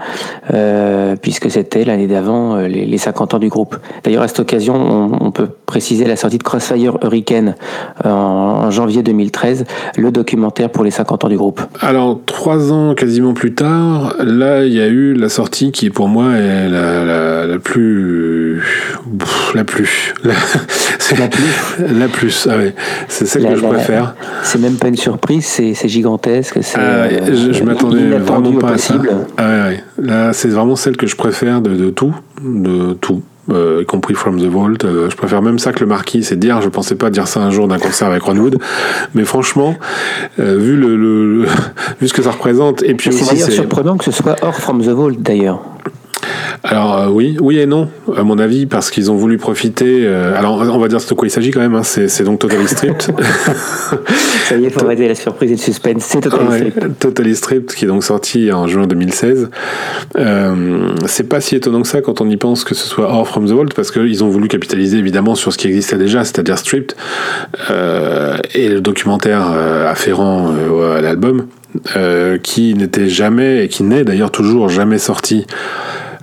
euh, 0.53 1.15
puisque 1.21 1.49
c'était 1.49 1.83
l'année 1.83 2.07
d'avant 2.07 2.55
euh, 2.55 2.67
les, 2.67 2.85
les, 2.85 2.97
50 2.97 3.33
ans 3.35 3.39
du 3.39 3.49
groupe. 3.49 3.77
D'ailleurs, 4.03 4.23
à 4.23 4.27
cette 4.27 4.39
occasion, 4.39 4.75
on, 4.75 5.25
on, 5.25 5.31
peut 5.31 5.49
préciser 5.65 6.05
la 6.05 6.15
sortie 6.15 6.37
de 6.37 6.43
Crossfire 6.43 6.97
Hurricane 7.03 7.55
en, 8.03 8.09
en, 8.09 8.71
janvier 8.71 9.03
2013, 9.03 9.65
le 9.97 10.11
documentaire 10.11 10.69
pour 10.69 10.83
les 10.83 10.91
50 10.91 11.25
ans 11.25 11.29
du 11.29 11.37
groupe. 11.37 11.61
Alors, 11.79 12.19
trois 12.25 12.71
ans 12.71 12.93
quasiment 12.95 13.33
plus 13.33 13.53
tard, 13.53 14.15
là, 14.19 14.65
il 14.65 14.73
y 14.73 14.81
a 14.81 14.87
eu 14.87 15.13
la 15.13 15.29
sortie 15.29 15.71
qui, 15.71 15.89
pour 15.89 16.07
moi, 16.07 16.33
est 16.33 16.69
la, 16.69 17.05
la, 17.05 17.45
la 17.47 17.59
plus... 17.59 18.61
la 19.55 19.63
plus... 19.63 20.13
La, 20.23 20.33
la 21.17 21.27
plus 21.27 21.75
La 21.99 22.07
plus, 22.07 22.47
ah 22.49 22.57
ouais. 22.57 22.73
C'est 23.07 23.25
celle 23.25 23.45
que 23.45 23.55
je 23.55 23.65
préfère. 23.65 24.15
C'est 24.43 24.59
même 24.59 24.77
pas 24.77 24.87
une 24.87 24.95
surprise, 24.95 25.45
c'est 25.45 25.87
gigantesque. 26.01 26.59
C'est, 26.61 26.79
ah, 26.79 27.07
je, 27.31 27.63
m'attendais 27.63 28.17
vraiment 28.17 28.53
pas 28.53 28.71
à 28.71 28.77
ça. 28.77 28.95
Ah, 29.37 29.67
ouais, 29.69 29.83
Là, 29.97 30.33
c'est 30.33 30.49
vraiment 30.49 30.75
celle 30.75 30.97
que 30.97 31.07
je 31.07 31.15
préfère 31.15 31.61
de, 31.61 31.75
de 31.75 31.89
tout, 31.89 32.15
de 32.43 32.93
tout. 32.93 33.21
Euh, 33.49 33.79
y 33.81 33.85
compris 33.85 34.13
From 34.13 34.39
the 34.39 34.45
Vault. 34.45 34.83
Euh, 34.83 35.09
je 35.09 35.15
préfère 35.15 35.41
même 35.41 35.57
ça 35.57 35.73
que 35.73 35.79
le 35.79 35.87
Marquis, 35.87 36.23
c'est 36.23 36.37
dire. 36.37 36.61
Je 36.61 36.69
pensais 36.69 36.95
pas 36.95 37.09
dire 37.09 37.27
ça 37.27 37.41
un 37.41 37.49
jour 37.49 37.67
d'un 37.67 37.79
concert 37.79 38.07
avec 38.07 38.21
Ron 38.23 38.37
Wood, 38.37 38.59
mais 39.15 39.25
franchement, 39.25 39.75
euh, 40.39 40.57
vu 40.57 40.77
le, 40.77 41.45
vu 42.01 42.07
ce 42.07 42.13
que 42.13 42.21
ça 42.21 42.31
représente, 42.31 42.83
et 42.83 42.93
puis 42.93 43.11
c'est 43.11 43.51
surprenant 43.51 43.97
que 43.97 44.05
ce 44.05 44.11
soit 44.11 44.35
hors 44.41 44.55
From 44.55 44.81
the 44.81 44.89
Vault 44.89 45.15
d'ailleurs. 45.17 45.61
Alors 46.63 46.97
euh, 46.97 47.07
oui, 47.07 47.37
oui 47.41 47.57
et 47.57 47.65
non, 47.65 47.89
à 48.15 48.23
mon 48.23 48.37
avis, 48.37 48.67
parce 48.67 48.91
qu'ils 48.91 49.09
ont 49.09 49.15
voulu 49.15 49.37
profiter. 49.37 50.05
Euh, 50.05 50.37
alors 50.37 50.61
on 50.61 50.77
va 50.77 50.87
dire 50.87 50.99
de 50.99 51.13
quoi 51.15 51.27
il 51.27 51.31
s'agit 51.31 51.49
quand 51.49 51.59
même. 51.59 51.73
Hein, 51.73 51.83
c'est 51.83 52.23
donc 52.23 52.39
Totally 52.39 52.67
Stripped. 52.67 53.01
Ça 54.45 54.57
y 54.57 54.65
est, 54.65 54.69
faut 54.69 54.85
arrêter 54.85 55.07
la 55.07 55.15
surprise 55.15 55.51
et 55.51 55.55
le 55.55 55.59
suspense. 55.59 56.03
C'est 56.03 56.21
Totally 56.21 56.49
ouais, 56.49 56.57
Stripped. 56.57 56.99
Totally 56.99 57.35
Stripped, 57.35 57.73
qui 57.73 57.85
est 57.85 57.87
donc 57.87 58.03
sorti 58.03 58.51
en 58.51 58.67
juin 58.67 58.85
2016. 58.85 59.49
Euh, 60.17 60.89
c'est 61.07 61.27
pas 61.27 61.41
si 61.41 61.55
étonnant 61.55 61.81
que 61.81 61.87
ça 61.87 62.01
quand 62.01 62.21
on 62.21 62.29
y 62.29 62.37
pense 62.37 62.63
que 62.63 62.75
ce 62.75 62.87
soit 62.87 63.09
hors 63.09 63.27
From 63.27 63.47
the 63.47 63.51
Vault, 63.51 63.73
parce 63.75 63.89
qu'ils 63.89 64.23
ont 64.23 64.29
voulu 64.29 64.47
capitaliser 64.47 64.99
évidemment 64.99 65.33
sur 65.33 65.51
ce 65.51 65.57
qui 65.57 65.67
existait 65.67 65.97
déjà, 65.97 66.23
c'est-à-dire 66.23 66.59
Stripped, 66.59 66.95
et 68.53 68.69
le 68.69 68.81
documentaire 68.81 69.47
afférent 69.87 70.53
à 70.95 71.01
l'album. 71.01 71.47
qui 72.43 72.73
n'était 72.75 73.07
jamais 73.07 73.63
et 73.63 73.67
qui 73.67 73.83
n'est 73.83 74.03
d'ailleurs 74.03 74.31
toujours 74.31 74.69
jamais 74.69 74.97
sorti 74.97 75.47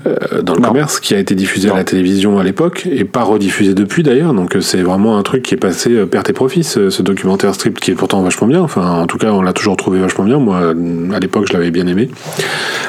euh, 0.07 0.43
dans 0.43 0.55
le 0.55 0.61
commerce, 0.61 1.01
qui 1.01 1.15
a 1.15 1.19
été 1.19 1.35
diffusé 1.35 1.71
à 1.71 1.75
la 1.75 1.83
télévision 1.83 2.39
à 2.39 2.45
l'époque 2.45 2.87
et 2.91 3.05
pas 3.05 3.23
rediffusé 3.23 3.75
depuis 3.75 4.05
d'ailleurs. 4.05 4.33
Donc 4.33 4.55
euh, 4.55 4.61
c'est 4.61 4.83
vraiment 4.83 5.19
un 5.19 5.23
truc 5.23 5.43
qui 5.43 5.55
est 5.55 5.59
passé 5.59 5.91
euh, 5.91 6.07
perte 6.07 6.31
et 6.31 6.33
profit, 6.33 6.63
ce, 6.63 7.03
documentaire 7.03 7.55
strip 7.55 7.81
qui 7.81 7.91
est 7.91 7.95
pourtant 7.95 8.23
vachement 8.23 8.47
bien. 8.47 8.61
Enfin, 8.61 8.89
en 8.89 9.07
tout 9.07 9.19
cas, 9.19 9.33
on 9.33 9.43
l'a 9.43 9.53
toujours 9.53 9.77
trouvé 9.77 9.99
vachement 9.99 10.25
bien. 10.25 10.39
Moi, 10.39 10.73
à 11.15 11.19
l'époque, 11.19 11.47
je 11.49 11.53
l'avais 11.53 11.71
bien 11.71 11.87
aimé. 11.87 12.09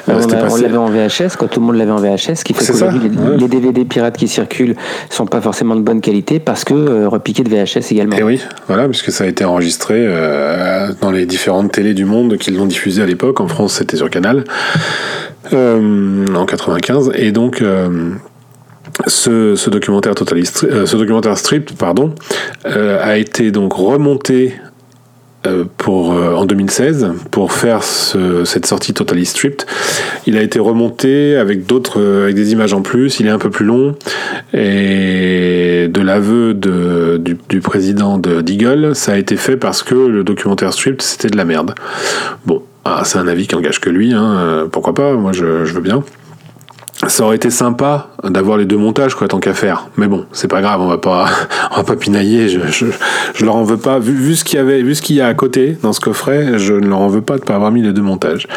on, 0.07 0.18
l'avait 0.57 0.78
en 0.78 0.89
VHS, 0.89 1.36
quand 1.38 1.47
tout 1.47 1.60
le 1.60 1.66
monde 1.66 1.78
l'avait 1.78 1.91
en 1.91 1.99
VHS, 1.99 2.43
qui 2.43 2.53
fait 2.53 2.66
qu'aujourd'hui, 2.66 3.01
les, 3.38 3.47
DVD 3.47 3.86
pirates 3.86 4.18
qui 4.18 4.28
circulent 4.28 4.76
sont 5.10 5.26
pas 5.26 5.41
forcément 5.41 5.76
de 5.76 5.82
bonne 5.82 6.01
qualité 6.01 6.39
parce 6.39 6.64
que 6.64 7.05
repiqués 7.05 7.43
de 7.43 7.49
VHS 7.49 7.91
également. 7.91 8.16
Et 8.18 8.24
oui, 8.24 8.39
voilà, 8.68 8.88
puisque 8.88 9.12
ça 9.12 9.24
a 9.24 9.28
été 9.28 9.43
enregistré 9.45 10.07
dans 11.01 11.12
les 11.12 11.26
différentes 11.26 11.72
télés 11.72 11.95
du 11.95 12.05
monde 12.05 12.38
qui 12.38 12.51
l'ont 12.51 12.68
diffusé 12.68 13.01
à 13.01 13.05
l'époque. 13.05 13.39
En 13.39 13.47
France, 13.47 13.74
c'était 13.74 13.97
sur 13.97 14.10
Canal. 14.10 14.43
Euh, 15.54 16.26
en 16.36 16.46
95. 16.46 17.12
Et 17.16 17.32
donc, 17.32 17.62
euh, 17.62 18.12
ce, 19.08 19.70
documentaire 19.70 20.16
totaliste, 20.16 20.66
euh, 20.70 20.86
ce 20.86 20.98
documentaire 20.98 21.38
strip, 21.38 21.78
pardon, 21.78 22.14
a 22.66 23.18
été 23.18 23.52
donc 23.52 23.74
remonté 23.74 24.56
en 25.46 26.46
2016 26.46 27.12
pour 27.32 27.54
faire 27.54 27.82
cette 27.82 28.66
sortie 28.66 28.94
Totally 28.94 29.26
Stripped. 29.26 29.66
Il 30.28 30.38
a 30.38 30.44
été 30.44 30.60
remonté 30.60 31.38
avec 31.38 31.66
d'autres, 31.66 32.24
avec 32.24 32.36
des 32.36 32.52
images 32.52 32.74
en 32.74 32.82
plus. 32.82 33.22
Il 33.22 33.26
est 33.26 33.32
un 33.32 33.40
peu 33.40 33.50
plus 33.50 33.66
long 33.66 33.96
et 34.54 35.88
de 35.90 36.02
l'aveu 36.02 36.54
du, 36.54 37.62
président 37.62 38.18
de 38.18 38.42
Deagle, 38.42 38.96
ça 38.96 39.14
a 39.14 39.18
été 39.18 39.38
fait 39.38 39.56
parce 39.56 39.82
que 39.82 39.96
le 39.96 40.24
documentaire 40.26 40.74
Stripped 40.74 41.02
c'était 41.02 41.30
de 41.30 41.38
la 41.38 41.46
merde. 41.46 41.74
Bon, 42.46 42.62
c'est 43.04 43.18
un 43.18 43.28
avis 43.28 43.48
qui 43.48 43.56
engage 43.56 43.80
que 43.80 43.90
lui, 43.90 44.14
hein. 44.14 44.36
Euh, 44.38 44.68
pourquoi 44.68 44.94
pas, 44.94 45.14
moi 45.14 45.32
je, 45.32 45.46
veux 45.46 45.82
bien. 45.82 46.04
Ça 47.08 47.24
aurait 47.24 47.38
été 47.38 47.50
sympa 47.50 48.10
d'avoir 48.26 48.58
les 48.58 48.66
deux 48.66 48.78
montages, 48.78 49.16
quoi, 49.16 49.30
tant 49.30 49.40
qu'à 49.40 49.54
faire. 49.54 49.88
Mais 49.96 50.08
bon, 50.08 50.26
c'est 50.34 50.50
pas 50.50 50.62
grave, 50.62 50.82
on 50.82 50.88
va 50.88 50.98
pas, 50.98 51.28
on 51.72 51.78
va 51.78 51.84
pas 51.84 51.96
pinailler. 51.96 52.50
Je, 52.50 52.60
je, 53.34 53.46
leur 53.46 53.56
en 53.56 53.64
veux 53.64 53.78
pas. 53.78 54.00
Vu, 54.00 54.36
ce 54.36 54.44
qu'il 54.44 54.58
y 54.58 54.62
avait, 54.62 54.82
vu 54.82 54.96
ce 54.96 55.02
qu'il 55.02 55.16
y 55.16 55.22
a 55.22 55.28
à 55.28 55.34
côté 55.34 55.78
dans 55.82 55.94
ce 55.94 56.02
coffret, 56.02 56.60
je 56.60 56.74
ne 56.74 56.88
leur 56.88 57.00
en 57.00 57.08
veux 57.08 57.22
pas 57.22 57.38
de 57.38 57.44
pas 57.44 57.56
avoir 57.56 57.72
mis 57.72 57.82
les 57.82 57.94
deux 57.94 58.02
montages. 58.02 58.48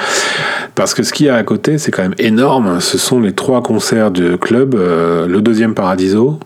Parce 0.75 0.95
que 0.95 1.05
ce 1.05 1.13
qu'il 1.13 1.27
y 1.27 1.29
a 1.29 1.37
à 1.37 1.43
côté, 1.45 1.79
c'est 1.79 1.93
quand 1.93 2.03
même 2.03 2.17
énorme. 2.19 2.81
Ce 2.81 2.99
sont 2.99 3.21
les 3.21 3.33
trois 3.33 3.63
concerts 3.63 4.11
de 4.11 4.35
club, 4.35 4.75
euh, 4.75 5.29
le 5.29 5.41
deuxième 5.41 5.75
Paradiso, 5.75 6.41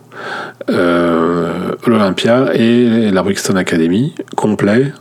euh, 0.69 1.71
l'Olympia 1.85 2.53
et 2.53 3.09
la 3.11 3.23
Brixton 3.23 3.55
Academy, 3.55 4.13
complet 4.35 4.91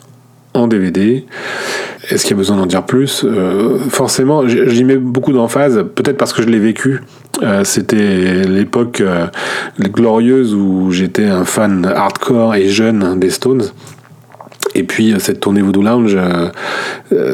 en 0.57 0.67
DVD. 0.69 1.25
Est-ce 2.11 2.23
qu'il 2.23 2.33
y 2.33 2.35
a 2.35 2.37
besoin 2.37 2.57
d'en 2.57 2.67
dire 2.67 2.85
plus? 2.85 3.25
Euh, 3.25 3.79
Forcément, 3.91 4.47
j'y 4.47 4.85
mets 4.85 4.97
beaucoup 4.97 5.33
d'emphase, 5.33 5.85
peut-être 5.95 6.17
parce 6.17 6.33
que 6.33 6.43
je 6.43 6.49
l'ai 6.49 6.59
vécu. 6.59 7.01
Euh, 7.43 7.65
c'était 7.65 8.45
l'époque 8.45 9.01
euh, 9.01 9.27
glorieuse 9.81 10.55
où 10.55 10.91
j'étais 10.93 11.27
un 11.27 11.45
fan 11.45 11.85
hardcore 11.85 12.55
et 12.55 12.69
jeune 12.69 13.19
des 13.19 13.31
Stones. 13.31 13.65
Et 14.75 14.83
puis 14.83 15.15
cette 15.19 15.41
tournée 15.41 15.63
Voodoo 15.63 15.83
Lounge, 15.83 16.19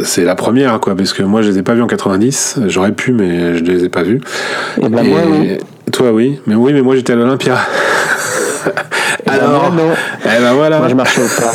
c'est 0.05 0.25
la 0.25 0.37
première, 0.37 0.79
quoi, 0.79 0.95
parce 0.95 1.13
que 1.13 1.25
moi 1.25 1.43
je 1.43 1.51
les 1.51 1.59
ai 1.59 1.63
pas 1.63 1.75
vus 1.75 1.83
en 1.83 1.89
90. 1.89 2.61
J'aurais 2.67 2.93
pu, 2.93 3.13
mais 3.13 3.57
je 3.57 3.65
les 3.65 3.85
ai 3.85 3.89
pas 3.89 4.05
vus. 4.05 4.21
Et, 4.81 4.89
ben 4.89 5.03
moi, 5.03 5.21
oui. 5.29 5.59
Toi, 5.91 6.13
oui, 6.13 6.39
mais 6.47 6.55
oui, 6.55 6.73
mais 6.73 6.83
moi 6.83 6.95
j'étais 6.95 7.15
à 7.15 7.17
l'Olympia. 7.17 7.59
Ben 8.65 8.73
Alors, 9.33 9.73
non. 9.73 9.91
Eh 10.25 10.41
ben 10.41 10.53
voilà. 10.55 10.79
Moi 10.79 10.89
je 10.89 10.95
marchais 10.95 11.21
au 11.21 11.41
pas. 11.41 11.53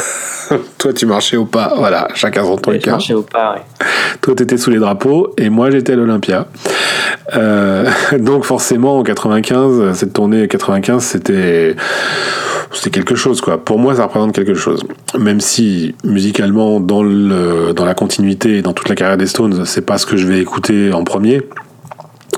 Toi, 0.77 0.93
tu 0.93 1.05
marchais 1.05 1.37
au 1.37 1.45
pas? 1.45 1.73
Voilà, 1.77 2.07
chacun 2.13 2.43
son 2.43 2.57
truc. 2.57 2.81
je 2.83 2.89
hein. 2.89 2.93
marchais 2.93 3.13
au 3.13 3.21
pas. 3.21 3.55
Toi, 4.21 4.35
tu 4.35 4.43
étais 4.43 4.57
sous 4.57 4.69
les 4.69 4.79
drapeaux 4.79 5.33
et 5.37 5.49
moi, 5.49 5.71
j'étais 5.71 5.93
à 5.93 5.95
l'Olympia. 5.95 6.47
Euh, 7.35 7.89
donc, 8.19 8.43
forcément, 8.43 8.99
en 8.99 9.03
95, 9.03 9.93
cette 9.93 10.13
tournée 10.13 10.47
95, 10.47 11.03
c'était 11.03 11.75
c'était 12.71 12.89
quelque 12.89 13.15
chose 13.15 13.39
quoi. 13.39 13.63
Pour 13.63 13.79
moi, 13.79 13.95
ça 13.95 14.03
représente 14.03 14.33
quelque 14.33 14.53
chose. 14.53 14.83
Même 15.17 15.39
si 15.39 15.95
musicalement, 16.03 16.79
dans 16.79 17.01
le 17.01 17.73
dans 17.73 17.85
la 17.85 17.93
continuité, 17.93 18.61
dans 18.61 18.73
toute 18.73 18.89
la 18.89 18.95
carrière 18.95 19.17
des 19.17 19.27
Stones, 19.27 19.65
c'est 19.65 19.85
pas 19.85 19.97
ce 19.97 20.05
que 20.05 20.17
je 20.17 20.27
vais 20.27 20.39
écouter 20.39 20.91
en 20.91 21.03
premier. 21.03 21.41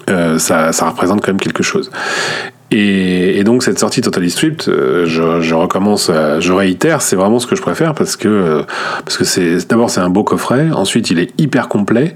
Euh, 0.09 0.39
ça, 0.39 0.71
ça, 0.71 0.89
représente 0.89 1.21
quand 1.21 1.31
même 1.31 1.39
quelque 1.39 1.63
chose. 1.63 1.91
Et, 2.71 3.39
et, 3.39 3.43
donc 3.43 3.63
cette 3.63 3.79
sortie 3.79 4.01
Totally 4.01 4.29
Stripped, 4.29 4.67
euh, 4.67 5.05
je, 5.05 5.41
je, 5.41 5.55
recommence, 5.55 6.11
je 6.39 6.53
réitère, 6.53 7.01
c'est 7.01 7.15
vraiment 7.15 7.39
ce 7.39 7.47
que 7.47 7.55
je 7.55 7.61
préfère 7.61 7.95
parce 7.95 8.15
que 8.15 8.27
euh, 8.27 8.61
parce 9.03 9.17
que 9.17 9.23
c'est 9.23 9.67
d'abord 9.67 9.89
c'est 9.89 10.01
un 10.01 10.09
beau 10.09 10.23
coffret, 10.23 10.69
ensuite 10.71 11.09
il 11.09 11.17
est 11.17 11.31
hyper 11.39 11.67
complet, 11.67 12.15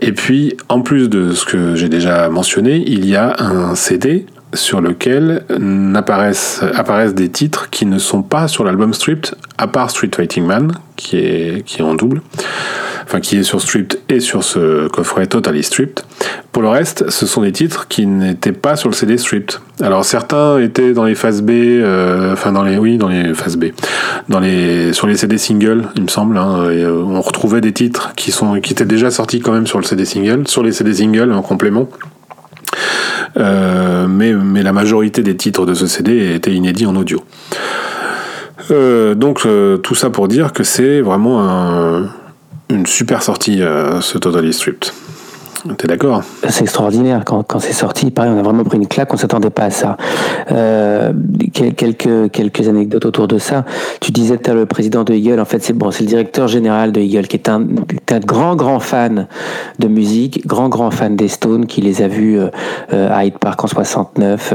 et 0.00 0.12
puis 0.12 0.56
en 0.68 0.82
plus 0.82 1.08
de 1.08 1.32
ce 1.32 1.46
que 1.46 1.76
j'ai 1.76 1.88
déjà 1.88 2.28
mentionné, 2.28 2.82
il 2.86 3.06
y 3.06 3.16
a 3.16 3.36
un 3.38 3.74
CD 3.74 4.26
sur 4.54 4.80
lequel 4.80 5.44
apparaissent, 5.94 6.62
apparaissent 6.74 7.14
des 7.14 7.28
titres 7.28 7.70
qui 7.70 7.86
ne 7.86 7.98
sont 7.98 8.22
pas 8.22 8.48
sur 8.48 8.64
l'album 8.64 8.94
Stripped, 8.94 9.34
à 9.58 9.66
part 9.66 9.90
Street 9.90 10.10
Fighting 10.14 10.44
Man, 10.44 10.72
qui 10.96 11.18
est, 11.18 11.64
qui 11.64 11.80
est 11.80 11.84
en 11.84 11.94
double, 11.94 12.22
enfin 13.06 13.20
qui 13.20 13.36
est 13.36 13.42
sur 13.44 13.60
Stripped 13.60 14.00
et 14.08 14.20
sur 14.20 14.42
ce 14.42 14.88
coffret 14.88 15.26
Totally 15.26 15.62
Stripped. 15.62 16.04
Pour 16.50 16.62
le 16.62 16.68
reste, 16.68 17.08
ce 17.08 17.26
sont 17.26 17.42
des 17.42 17.52
titres 17.52 17.86
qui 17.86 18.06
n'étaient 18.06 18.52
pas 18.52 18.76
sur 18.76 18.88
le 18.88 18.94
CD 18.94 19.16
Stripped. 19.16 19.60
Alors 19.80 20.04
certains 20.04 20.58
étaient 20.58 20.92
dans 20.92 21.04
les 21.04 21.14
phases 21.14 21.42
B, 21.42 21.50
euh, 21.50 22.32
enfin 22.32 22.50
dans 22.50 22.64
les, 22.64 22.78
oui, 22.78 22.98
dans 22.98 23.08
les 23.08 23.32
phases 23.34 23.56
B, 23.56 23.66
dans 24.28 24.40
les, 24.40 24.92
sur 24.92 25.06
les 25.06 25.16
CD 25.16 25.38
singles, 25.38 25.84
il 25.94 26.02
me 26.02 26.08
semble. 26.08 26.36
Hein, 26.36 26.64
euh, 26.64 27.02
on 27.06 27.20
retrouvait 27.20 27.60
des 27.60 27.72
titres 27.72 28.12
qui 28.16 28.32
sont, 28.32 28.60
qui 28.60 28.72
étaient 28.72 28.84
déjà 28.84 29.10
sortis 29.10 29.40
quand 29.40 29.52
même 29.52 29.66
sur 29.66 29.78
le 29.78 29.84
CD 29.84 30.04
single, 30.04 30.48
sur 30.48 30.62
les 30.62 30.72
CD 30.72 30.92
singles 30.94 31.32
en 31.32 31.42
complément. 31.42 31.88
Euh, 33.36 34.06
mais, 34.08 34.32
mais 34.32 34.62
la 34.62 34.72
majorité 34.72 35.22
des 35.22 35.36
titres 35.36 35.66
de 35.66 35.74
ce 35.74 35.86
CD 35.86 36.34
étaient 36.34 36.54
inédits 36.54 36.86
en 36.86 36.96
audio. 36.96 37.22
Donc 38.68 39.46
tout 39.82 39.94
ça 39.94 40.10
pour 40.10 40.26
dire 40.26 40.52
que 40.52 40.64
c'est 40.64 41.00
vraiment 41.00 42.08
une 42.68 42.86
super 42.86 43.22
sortie 43.22 43.58
ce 43.58 44.18
Totally 44.18 44.52
Stripped. 44.52 44.92
T'es 45.78 45.88
d'accord? 45.88 46.22
C'est 46.48 46.62
extraordinaire. 46.62 47.22
Quand, 47.24 47.42
quand 47.42 47.58
c'est 47.58 47.72
sorti, 47.72 48.10
pareil, 48.10 48.32
on 48.34 48.38
a 48.38 48.42
vraiment 48.42 48.64
pris 48.64 48.78
une 48.78 48.86
claque, 48.86 49.12
on 49.12 49.16
s'attendait 49.16 49.50
pas 49.50 49.64
à 49.64 49.70
ça. 49.70 49.96
Euh, 50.52 51.12
quelques, 51.52 52.30
quelques 52.30 52.68
anecdotes 52.68 53.04
autour 53.04 53.28
de 53.28 53.38
ça. 53.38 53.64
Tu 54.00 54.12
disais, 54.12 54.38
tu 54.38 54.52
le 54.52 54.66
président 54.66 55.04
de 55.04 55.12
Eagle, 55.12 55.40
en 55.40 55.44
fait, 55.44 55.62
c'est 55.62 55.72
bon, 55.72 55.90
le 55.98 56.06
directeur 56.06 56.48
général 56.48 56.92
de 56.92 57.00
Eagle, 57.00 57.26
qui 57.26 57.36
est 57.36 57.48
un, 57.48 57.62
un, 57.62 58.20
grand, 58.20 58.56
grand 58.56 58.80
fan 58.80 59.26
de 59.78 59.88
musique, 59.88 60.46
grand, 60.46 60.68
grand 60.68 60.90
fan 60.90 61.16
des 61.16 61.28
Stones, 61.28 61.66
qui 61.66 61.80
les 61.80 62.02
a 62.02 62.08
vus 62.08 62.38
euh, 62.38 63.10
à 63.12 63.24
Hyde 63.24 63.38
Park 63.38 63.62
en 63.64 63.66
69, 63.66 64.54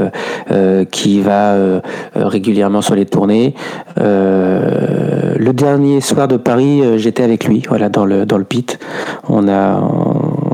euh, 0.50 0.84
qui 0.84 1.20
va 1.20 1.52
euh, 1.52 1.80
régulièrement 2.14 2.82
sur 2.82 2.94
les 2.94 3.06
tournées. 3.06 3.54
Euh, 3.98 5.34
le 5.36 5.52
dernier 5.52 6.00
soir 6.00 6.28
de 6.28 6.36
Paris, 6.36 6.82
j'étais 6.96 7.22
avec 7.22 7.44
lui, 7.44 7.62
voilà, 7.68 7.88
dans 7.88 8.04
le, 8.04 8.26
dans 8.26 8.38
le 8.38 8.44
pit. 8.44 8.78
On 9.28 9.48
a, 9.48 9.80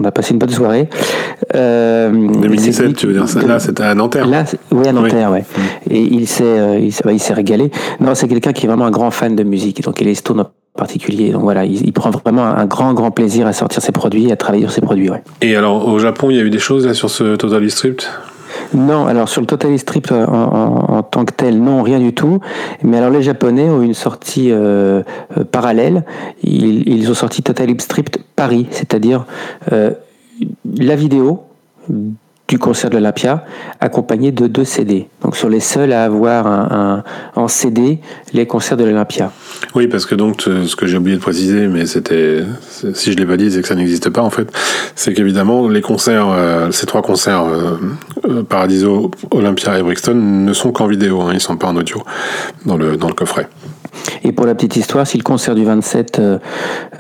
a 0.05 0.11
passé 0.11 0.33
une 0.33 0.39
bonne 0.39 0.51
soirée. 0.51 0.89
Euh, 1.55 2.11
2017, 2.11 2.97
tu 2.97 3.07
veux 3.07 3.13
dire 3.13 3.29
ça 3.29 3.43
Là, 3.43 3.59
c'était 3.59 3.83
à 3.83 3.95
Nanterre. 3.95 4.27
Là, 4.27 4.45
oui, 4.71 4.87
à 4.87 4.93
Nanterre, 4.93 5.31
oui. 5.33 5.41
Et 5.91 6.01
il 6.01 6.27
s'est, 6.27 6.45
euh, 6.45 6.79
il 6.79 7.21
s'est 7.21 7.35
régalé. 7.35 7.71
Non, 8.01 8.15
c'est 8.15 8.29
quelqu'un 8.29 8.53
qui 8.53 8.67
est 8.67 8.69
vraiment 8.69 8.87
un 8.87 8.91
grand 8.91 9.11
fan 9.11 9.37
de 9.37 9.45
musique, 9.45 9.83
donc 9.83 10.01
il 10.01 10.09
est 10.09 10.15
stone 10.15 10.41
en 10.41 10.51
particulier. 10.77 11.31
Donc 11.31 11.43
voilà, 11.43 11.65
il, 11.65 11.93
prend 11.93 12.11
vraiment 12.11 12.45
un 12.45 12.67
grand, 12.67 12.95
grand 12.95 13.11
plaisir 13.11 13.47
à 13.47 13.53
sortir 13.53 13.83
ses 13.83 13.93
produits, 13.93 14.33
à 14.33 14.37
travailler 14.37 14.65
sur 14.65 14.73
ses 14.73 14.81
produits. 14.81 15.11
Ouais. 15.11 15.23
Et 15.43 15.57
alors, 15.57 15.87
au 15.89 15.99
Japon, 15.99 16.31
il 16.31 16.37
y 16.37 16.41
a 16.41 16.43
eu 16.43 16.51
des 16.51 16.59
choses 16.59 16.87
là 16.87 16.95
sur 16.95 17.11
ce 17.11 17.37
Totally 17.37 17.71
Stripped 17.71 18.05
Non, 18.75 19.07
alors 19.07 19.29
sur 19.29 19.41
le 19.41 19.47
Total 19.47 19.77
Strip 19.79 20.11
en, 20.13 20.23
en, 20.23 21.03
tant 21.03 21.25
que 21.25 21.33
tel, 21.33 21.61
non, 21.61 21.83
rien 21.83 21.99
du 21.99 22.15
tout. 22.15 22.41
Mais 22.83 22.99
alors 22.99 23.11
les 23.11 23.23
Japonais 23.23 23.69
ont 23.69 23.83
une 23.83 23.95
sortie 23.95 24.51
euh, 24.51 25.03
euh, 25.37 25.45
parallèle. 25.45 26.05
Ils, 26.43 26.89
ils, 26.89 27.11
ont 27.11 27.15
sorti 27.15 27.43
Total 27.43 27.69
Strip 27.81 28.11
Paris, 28.39 28.69
c'est-à-dire 28.71 29.27
euh, 29.73 29.91
la 30.79 30.95
vidéo 30.95 31.43
du 32.47 32.57
concert 32.57 32.89
de 32.89 32.95
l'Olympia, 32.95 33.45
accompagné 33.81 34.31
de 34.31 34.47
deux 34.47 34.65
CD. 34.65 35.09
Donc 35.23 35.37
sur 35.37 35.49
les 35.49 35.59
seuls 35.59 35.93
à 35.93 36.05
avoir 36.05 37.03
en 37.35 37.49
CD 37.49 37.99
les 38.33 38.47
concerts 38.47 38.77
de 38.77 38.85
l'Olympia. 38.85 39.33
Oui, 39.75 39.89
parce 39.89 40.07
que 40.07 40.15
donc 40.15 40.43
ce 40.43 40.77
que 40.77 40.87
j'ai 40.87 40.97
oublié 40.97 41.17
de 41.17 41.21
préciser, 41.21 41.67
mais 41.67 41.85
c'était 41.87 42.45
si 42.95 43.13
je 43.13 43.17
l'ai 43.17 43.27
pas 43.27 43.37
dit, 43.37 43.51
c'est 43.51 43.63
que 43.63 43.69
ça 43.69 43.75
n'existe 43.75 44.11
pas 44.11 44.23
en 44.23 44.31
fait. 44.31 44.49
C'est 44.95 45.13
qu'évidemment 45.15 45.69
les 45.69 45.81
concerts, 45.81 46.29
euh, 46.29 46.71
ces 46.71 46.87
trois 46.87 47.03
concerts, 47.03 47.45
euh, 47.45 47.77
euh, 48.29 48.43
Paradiso, 48.43 49.11
Olympia 49.31 49.79
et 49.79 49.83
Brixton, 49.83 50.15
ne 50.15 50.53
sont 50.53 50.73
qu'en 50.73 50.87
vidéo. 50.87 51.21
Hein, 51.23 51.33
ils 51.35 51.41
sont 51.41 51.57
pas 51.57 51.69
en 51.69 51.77
audio 51.77 52.03
dans 52.65 52.77
le 52.77 53.15
coffret. 53.15 53.49
Et 54.25 54.33
pour 54.33 54.47
la 54.47 54.55
petite 54.55 54.77
histoire, 54.77 55.07
si 55.07 55.17
le 55.17 55.23
concert 55.23 55.55
du 55.55 55.65
27 55.65 56.19
euh, 56.19 56.39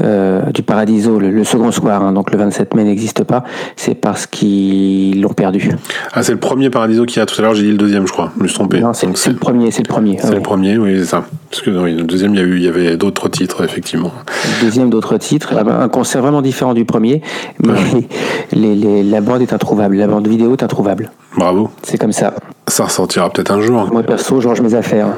euh, 0.00 0.42
du 0.52 0.62
Paradiso, 0.62 1.18
le, 1.18 1.44
second 1.44 1.72
soir, 1.72 2.02
hein, 2.02 2.12
donc 2.12 2.30
le 2.30 2.38
27 2.38 2.74
mai 2.74 2.84
n'existe 2.84 3.24
pas, 3.24 3.44
c'est 3.76 3.94
parce 3.94 4.26
qu'ils 4.26 5.20
l'ont 5.20 5.32
perdu. 5.32 5.70
Ah, 6.12 6.22
c'est 6.22 6.32
le 6.32 6.38
premier 6.38 6.70
Paradiso 6.70 7.04
qu'il 7.04 7.18
y 7.18 7.22
a 7.22 7.26
tout 7.26 7.34
à 7.38 7.42
l'heure, 7.42 7.54
j'ai 7.54 7.64
dit 7.64 7.70
le 7.70 7.76
deuxième, 7.76 8.06
je 8.06 8.12
crois. 8.12 8.32
Je 8.36 8.42
me 8.42 8.48
suis 8.48 8.54
trompé. 8.54 8.80
Non, 8.80 8.92
c'est 8.92 9.06
le 9.06 9.36
premier, 9.36 9.70
c'est 9.70 9.82
le 9.82 9.88
premier. 9.88 10.18
C'est 10.20 10.34
le 10.34 10.40
premier, 10.40 10.78
oui, 10.78 10.96
c'est 10.98 11.06
ça. 11.06 11.24
Parce 11.50 11.62
que 11.62 11.70
oui, 11.70 11.94
le 11.94 12.02
deuxième, 12.02 12.34
il 12.34 12.40
y, 12.40 12.42
a 12.42 12.46
eu, 12.46 12.56
il 12.56 12.62
y 12.62 12.68
avait 12.68 12.96
d'autres 12.96 13.28
titres, 13.28 13.64
effectivement. 13.64 14.12
Le 14.60 14.64
deuxième, 14.66 14.90
d'autres 14.90 15.16
titres. 15.16 15.54
Un 15.56 15.88
concert 15.88 16.22
vraiment 16.22 16.42
différent 16.42 16.74
du 16.74 16.84
premier, 16.84 17.22
mais 17.64 18.08
les, 18.52 19.02
la 19.02 19.20
bande 19.20 19.42
est 19.42 19.52
introuvable. 19.52 19.96
La 19.96 20.06
bande 20.06 20.28
vidéo 20.28 20.52
est 20.52 20.62
introuvable. 20.62 21.10
Bravo. 21.36 21.70
C'est 21.82 21.98
comme 21.98 22.12
ça. 22.12 22.34
Ça 22.66 22.84
ressortira 22.84 23.30
peut-être 23.30 23.50
un 23.50 23.60
jour. 23.60 23.88
Moi, 23.92 24.02
perso, 24.02 24.40
je 24.40 24.48
range 24.48 24.60
mes 24.60 24.74
affaires. 24.74 25.08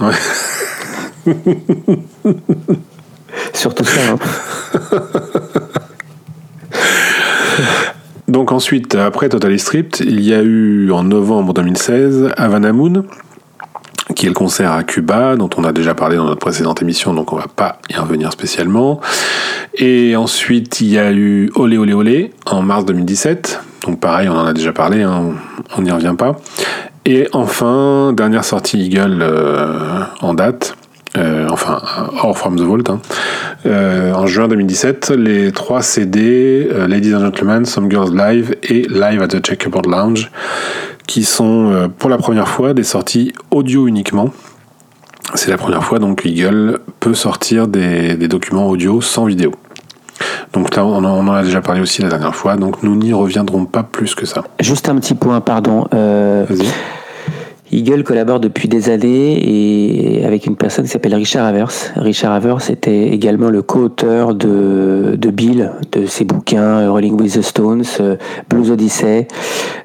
Ouais. 0.00 0.08
Surtout 3.52 3.84
ça. 3.84 4.00
Hein. 4.12 4.18
Donc 8.28 8.52
ensuite, 8.52 8.94
après 8.94 9.28
Total 9.28 9.58
Stripped, 9.58 10.00
il 10.00 10.20
y 10.20 10.34
a 10.34 10.42
eu 10.42 10.90
en 10.90 11.04
novembre 11.04 11.54
2016 11.54 12.30
Havana 12.36 12.72
Moon, 12.72 13.04
qui 14.16 14.26
est 14.26 14.28
le 14.28 14.34
concert 14.34 14.72
à 14.72 14.82
Cuba, 14.82 15.36
dont 15.36 15.50
on 15.56 15.64
a 15.64 15.72
déjà 15.72 15.94
parlé 15.94 16.16
dans 16.16 16.24
notre 16.24 16.40
précédente 16.40 16.82
émission, 16.82 17.14
donc 17.14 17.32
on 17.32 17.36
va 17.36 17.46
pas 17.54 17.78
y 17.90 17.94
revenir 17.94 18.32
spécialement. 18.32 19.00
Et 19.74 20.16
ensuite, 20.16 20.80
il 20.80 20.88
y 20.88 20.98
a 20.98 21.12
eu 21.12 21.50
Olé 21.54 21.78
Olé 21.78 21.92
Olé 21.92 22.32
en 22.46 22.62
mars 22.62 22.84
2017, 22.86 23.60
donc 23.86 24.00
pareil, 24.00 24.28
on 24.28 24.36
en 24.36 24.46
a 24.46 24.52
déjà 24.52 24.72
parlé, 24.72 25.02
hein, 25.02 25.34
on 25.76 25.82
n'y 25.82 25.90
revient 25.90 26.14
pas. 26.16 26.36
Et 27.06 27.28
enfin, 27.32 28.12
dernière 28.14 28.44
sortie 28.44 28.80
Eagle 28.80 29.18
euh, 29.20 30.02
en 30.22 30.32
date, 30.32 30.76
euh, 31.16 31.46
enfin 31.48 31.80
hors 32.22 32.36
From 32.36 32.56
the 32.56 32.62
Vault, 32.62 32.82
hein. 32.88 33.00
euh, 33.66 34.12
en 34.12 34.26
juin 34.26 34.48
2017, 34.48 35.10
les 35.10 35.52
trois 35.52 35.80
CD, 35.80 36.68
euh, 36.72 36.88
Ladies 36.88 37.14
and 37.14 37.20
Gentlemen, 37.20 37.64
Some 37.66 37.88
Girls 37.88 38.12
Live 38.12 38.56
et 38.64 38.82
Live 38.88 39.22
at 39.22 39.28
the 39.28 39.44
Checkerboard 39.44 39.86
Lounge, 39.86 40.32
qui 41.06 41.24
sont 41.24 41.90
pour 41.98 42.10
la 42.10 42.18
première 42.18 42.48
fois 42.48 42.74
des 42.74 42.82
sorties 42.82 43.32
audio 43.52 43.86
uniquement. 43.86 44.30
C'est 45.34 45.50
la 45.50 45.56
première 45.56 45.84
fois 45.84 46.00
donc 46.00 46.24
Eagle 46.24 46.80
peut 46.98 47.14
sortir 47.14 47.68
des, 47.68 48.16
documents 48.28 48.68
audio 48.68 49.00
sans 49.00 49.26
vidéo. 49.26 49.52
Donc 50.52 50.74
là, 50.74 50.84
on 50.84 51.04
en, 51.04 51.32
a 51.32 51.42
déjà 51.42 51.60
parlé 51.60 51.80
aussi 51.80 52.02
la 52.02 52.08
dernière 52.08 52.34
fois, 52.34 52.56
donc 52.56 52.82
nous 52.82 52.96
n'y 52.96 53.12
reviendrons 53.12 53.66
pas 53.66 53.82
plus 53.82 54.14
que 54.14 54.26
ça. 54.26 54.42
Juste 54.60 54.88
un 54.88 54.96
petit 54.96 55.14
point, 55.14 55.40
pardon. 55.40 55.86
Vas-y. 55.92 56.66
Eagle 57.74 58.04
collabore 58.04 58.38
depuis 58.38 58.68
des 58.68 58.88
années 58.88 59.36
et 59.42 60.24
avec 60.24 60.46
une 60.46 60.54
personne 60.54 60.84
qui 60.84 60.92
s'appelle 60.92 61.14
Richard 61.16 61.44
Avers. 61.44 61.72
Richard 61.96 62.32
Avers 62.32 62.70
était 62.70 63.08
également 63.08 63.50
le 63.50 63.62
co-auteur 63.62 64.36
de, 64.36 65.16
Bill, 65.32 65.72
de 65.90 66.06
ses 66.06 66.24
bouquins 66.24 66.88
Rolling 66.88 67.20
with 67.20 67.34
the 67.34 67.42
Stones, 67.42 67.82
euh, 67.98 68.16
Blues 68.48 68.70
Odyssey. 68.70 69.26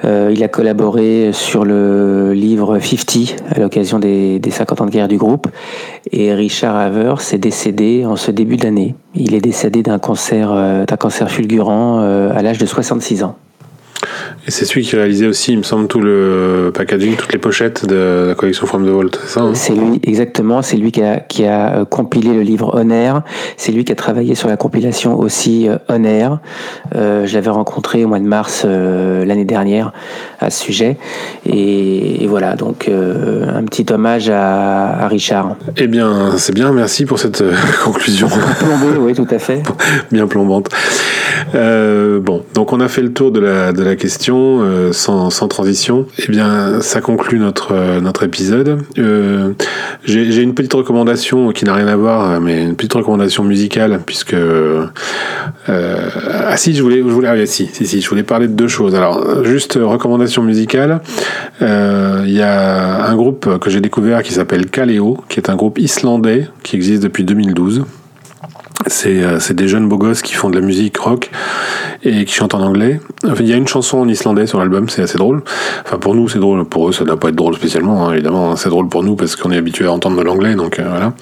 Euh, 0.06 0.32
il 0.32 0.44
a 0.44 0.48
collaboré 0.48 1.32
sur 1.34 1.66
le 1.66 2.34
livre 2.34 2.78
50 2.80 3.42
à 3.56 3.60
l'occasion 3.60 3.98
des, 3.98 4.38
des 4.38 4.52
50 4.52 4.82
ans 4.82 4.86
de 4.86 4.92
guerre 4.92 5.08
du 5.08 5.18
groupe. 5.18 5.48
Et 6.12 6.32
Richard 6.36 6.76
Avers 6.76 7.34
est 7.34 7.40
décédé 7.40 8.06
en 8.06 8.18
ce 8.18 8.30
début 8.30 8.58
d'année. 8.58 8.94
Il 9.16 9.34
est 9.34 9.42
décédé 9.42 9.82
d'un 9.82 9.98
cancer, 9.98 10.52
euh, 10.52 10.86
d'un 10.86 10.98
cancer 10.98 11.32
fulgurant 11.32 12.02
à 12.02 12.42
l'âge 12.44 12.60
de 12.60 12.68
66 12.68 13.24
ans. 13.24 13.36
Et 14.48 14.52
c'est 14.52 14.66
celui 14.66 14.84
qui 14.84 14.96
réalisait 14.96 15.28
aussi, 15.28 15.52
il 15.52 15.58
me 15.58 15.64
semble, 15.64 15.88
tout 15.88 16.00
le 16.00 16.72
packaging, 16.74 17.16
toutes 17.16 17.34
les 17.34 17.40
pochettes 17.40 17.86
de 17.86 18.26
la 18.30 18.36
collection 18.36 18.66
From 18.66 18.86
the 18.86 18.90
Vault, 18.90 19.12
c'est 19.22 19.34
ça 19.34 19.42
hein? 19.42 19.52
C'est 19.54 19.74
lui, 19.74 20.00
exactement. 20.04 20.62
C'est 20.62 20.78
lui 20.78 20.92
qui 20.92 21.02
a, 21.02 21.20
qui 21.20 21.46
a 21.46 21.76
euh, 21.76 21.86
compilé 21.86 22.34
le 22.34 22.42
livre 22.42 22.72
On 22.74 22.90
Air. 22.90 23.24
C'est 23.58 23.72
lui 23.72 23.84
qui 23.84 23.92
a 23.92 23.96
travaillé 23.96 24.36
sur 24.36 24.48
la 24.48 24.58
compilation 24.58 25.20
aussi 25.20 25.68
euh, 25.68 25.78
On 25.90 26.04
Air. 26.04 26.40
Euh, 26.96 27.26
je 27.26 27.34
l'avais 27.36 27.50
rencontré 27.50 28.06
au 28.06 28.08
mois 28.08 28.20
de 28.20 28.26
mars 28.26 28.66
l'année 28.66 29.46
dernière 29.46 29.92
à 30.40 30.50
ce 30.50 30.64
sujet. 30.64 30.98
Et, 31.46 32.26
voilà, 32.28 32.56
donc 32.56 32.90
un 32.90 33.64
petit 33.64 33.86
hommage 33.92 34.30
à, 34.30 35.08
Richard. 35.08 35.56
Eh 35.78 35.88
bien, 35.88 36.38
c'est 36.38 36.54
bien, 36.54 36.72
merci 36.72 37.06
pour 37.06 37.20
cette 37.20 37.44
conclusion. 37.84 38.28
Plombée, 38.28 38.98
oui, 39.00 39.14
tout 39.14 39.28
à 39.30 39.40
fait. 39.40 39.64
bien 40.12 40.28
plombante. 40.28 40.70
bon, 41.54 42.44
donc 42.54 42.74
on 42.74 42.80
a 42.80 42.88
fait 42.88 43.02
le 43.02 43.14
tour 43.14 43.32
de 43.32 43.40
la, 43.40 43.74
de 43.74 43.84
la 43.84 43.89
question 43.96 44.62
euh, 44.62 44.92
sans, 44.92 45.30
sans, 45.30 45.48
transition. 45.48 46.06
Eh 46.18 46.32
bien, 46.32 46.82
ça 46.82 47.02
conclut 47.02 47.40
notre, 47.40 47.74
euh, 47.74 48.02
notre 48.02 48.24
épisode. 48.24 48.80
Euh, 48.98 49.54
J'ai 50.04 50.42
une 50.42 50.54
petite 50.54 50.74
recommandation 50.74 51.52
qui 51.52 51.66
n'a 51.66 51.74
rien 51.74 51.88
à 51.88 51.96
voir, 51.96 52.40
mais 52.42 52.64
une 52.64 52.76
petite 52.76 52.94
recommandation 52.94 53.44
musicale, 53.44 54.00
puisque... 54.06 54.36
Ah 55.68 56.58
si, 56.58 56.74
je 56.74 56.82
voulais... 56.82 56.98
Je 56.98 57.04
voulais 57.04 57.28
ah, 57.28 57.46
si, 57.46 57.70
si, 57.72 57.86
si, 57.86 58.02
je 58.02 58.10
voulais 58.10 58.24
parler 58.24 58.48
de 58.48 58.54
deux 58.54 58.68
choses. 58.68 58.96
Alors, 58.96 59.44
juste 59.44 59.78
recommandation 59.82 60.44
musicale. 60.44 61.02
Il 61.62 62.32
y 62.32 62.42
a 62.42 63.06
un 63.06 63.16
groupe 63.16 63.60
que 63.60 63.70
j'ai 63.70 63.82
découvert 63.82 64.24
qui 64.24 64.34
s'appelle 64.34 64.68
Kaleo, 64.68 65.18
qui 65.30 65.40
est 65.40 65.50
un 65.50 65.56
groupe 65.56 65.80
islandais 65.80 66.48
qui 66.64 66.76
existe 66.76 67.04
depuis 67.04 67.24
2012. 67.24 67.84
Euh, 69.06 69.40
c'est 69.40 69.54
des 69.54 69.68
jeunes 69.68 69.88
beaux 69.88 69.98
gosses 69.98 70.22
qui 70.22 70.34
font 70.34 70.50
de 70.50 70.56
la 70.56 70.66
musique 70.66 70.98
rock 70.98 71.30
et 72.04 72.26
qui 72.26 72.34
chantent 72.34 72.54
en 72.54 72.62
anglais. 72.62 73.00
il 73.40 73.48
y 73.48 73.54
a 73.54 73.56
une 73.56 73.68
chanson 73.68 74.00
en 74.00 74.08
islandais 74.08 74.48
sur 74.48 74.60
l'album, 74.60 74.90
c'est 74.90 75.02
assez 75.02 75.18
drôle. 75.18 75.44
Enfin, 75.86 75.98
pour 75.98 76.16
nous, 76.16 76.30
c'est 76.30 76.40
drôle. 76.40 76.66
Pour 76.66 76.90
eux, 76.90 76.92
ça 76.92 77.04
ne 77.04 77.08
doit 77.08 77.20
pas 77.20 77.30
être 77.30 77.36
drôle 77.36 77.56
spécialement, 77.56 78.08
hein, 78.08 78.14
évidemment. 78.14 78.56
C'est 78.56 78.70
drôle 78.70 78.88
pour 78.90 79.04
nous 79.04 79.16
parce 79.16 79.36
qu'on 79.36 79.52
est 79.52 79.58
habitué 79.58 79.86
à 79.86 79.92
entendre 79.92 80.18
de 80.18 80.24
l'anglais, 80.24 80.56
donc 80.56 80.80
euh, 80.80 80.86
voilà. 80.88 81.14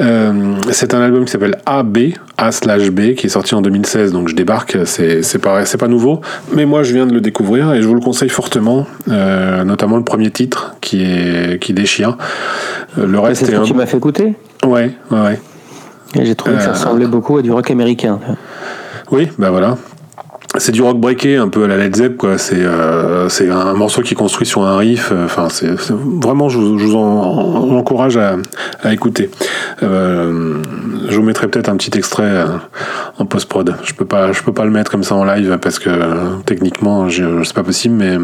Euh, 0.00 0.54
c'est 0.70 0.94
un 0.94 1.00
album 1.00 1.24
qui 1.24 1.32
s'appelle 1.32 1.58
AB, 1.66 1.98
A 2.38 2.52
slash 2.52 2.90
B, 2.90 3.14
qui 3.14 3.26
est 3.26 3.30
sorti 3.30 3.54
en 3.54 3.62
2016, 3.62 4.12
donc 4.12 4.28
je 4.28 4.34
débarque. 4.34 4.78
C'est 4.84 5.38
pas, 5.40 5.64
pas 5.64 5.88
nouveau, 5.88 6.20
mais 6.52 6.66
moi, 6.66 6.82
je 6.82 6.92
viens 6.94 7.06
de 7.06 7.12
le 7.12 7.20
découvrir 7.20 7.72
et 7.72 7.82
je 7.82 7.86
vous 7.86 7.94
le 7.94 8.00
conseille 8.00 8.28
fortement, 8.28 8.86
notamment 9.06 9.96
le 9.96 10.04
premier 10.04 10.30
titre 10.30 10.74
qui, 10.80 11.02
est, 11.02 11.60
qui 11.60 11.72
déchire. 11.72 12.16
Le 12.96 13.18
reste 13.18 13.44
c'est 13.44 13.52
ce 13.52 13.58
que 13.58 13.64
tu 13.64 13.74
m'as 13.74 13.86
fait 13.86 13.96
écouter? 13.96 14.34
Ouais, 14.64 14.90
ouais, 15.10 15.20
ouais. 15.20 15.40
J'ai 16.14 16.34
trouvé 16.34 16.56
que 16.56 16.62
ça 16.62 16.70
euh, 16.70 16.72
ressemblait 16.72 17.06
beaucoup 17.06 17.38
à 17.38 17.42
du 17.42 17.50
rock 17.50 17.70
américain. 17.70 18.18
Oui, 19.10 19.28
ben 19.38 19.50
voilà. 19.50 19.76
C'est 20.58 20.72
du 20.72 20.82
rock 20.82 20.98
breaké, 20.98 21.36
un 21.36 21.48
peu 21.48 21.64
à 21.64 21.66
la 21.66 21.78
Led 21.78 21.96
Zepp, 21.96 22.18
quoi. 22.18 22.36
C'est 22.36 22.62
euh, 22.62 23.30
c'est 23.30 23.48
un 23.48 23.72
morceau 23.72 24.02
qui 24.02 24.12
est 24.12 24.16
construit 24.16 24.46
sur 24.46 24.62
un 24.66 24.76
riff. 24.76 25.10
Euh, 25.10 25.24
enfin, 25.24 25.48
c'est 25.48 25.70
vraiment, 25.90 26.50
je, 26.50 26.58
vous 26.58 26.94
en, 26.94 27.70
encourage 27.74 28.18
à, 28.18 28.36
à 28.82 28.92
écouter. 28.92 29.30
Euh, 29.82 30.58
je 31.08 31.16
vous 31.16 31.22
mettrai 31.22 31.48
peut-être 31.48 31.70
un 31.70 31.76
petit 31.76 31.96
extrait 31.96 32.44
en 33.18 33.24
post 33.24 33.48
prod. 33.48 33.74
Je 33.82 33.94
peux 33.94 34.04
pas, 34.04 34.32
je 34.32 34.42
peux 34.42 34.52
pas 34.52 34.66
le 34.66 34.70
mettre 34.70 34.90
comme 34.90 35.04
ça 35.04 35.14
en 35.14 35.24
live 35.24 35.58
parce 35.60 35.78
que 35.78 35.90
techniquement, 36.44 37.08
c'est 37.08 37.54
pas 37.54 37.64
possible. 37.64 37.94
Mais 37.94 38.18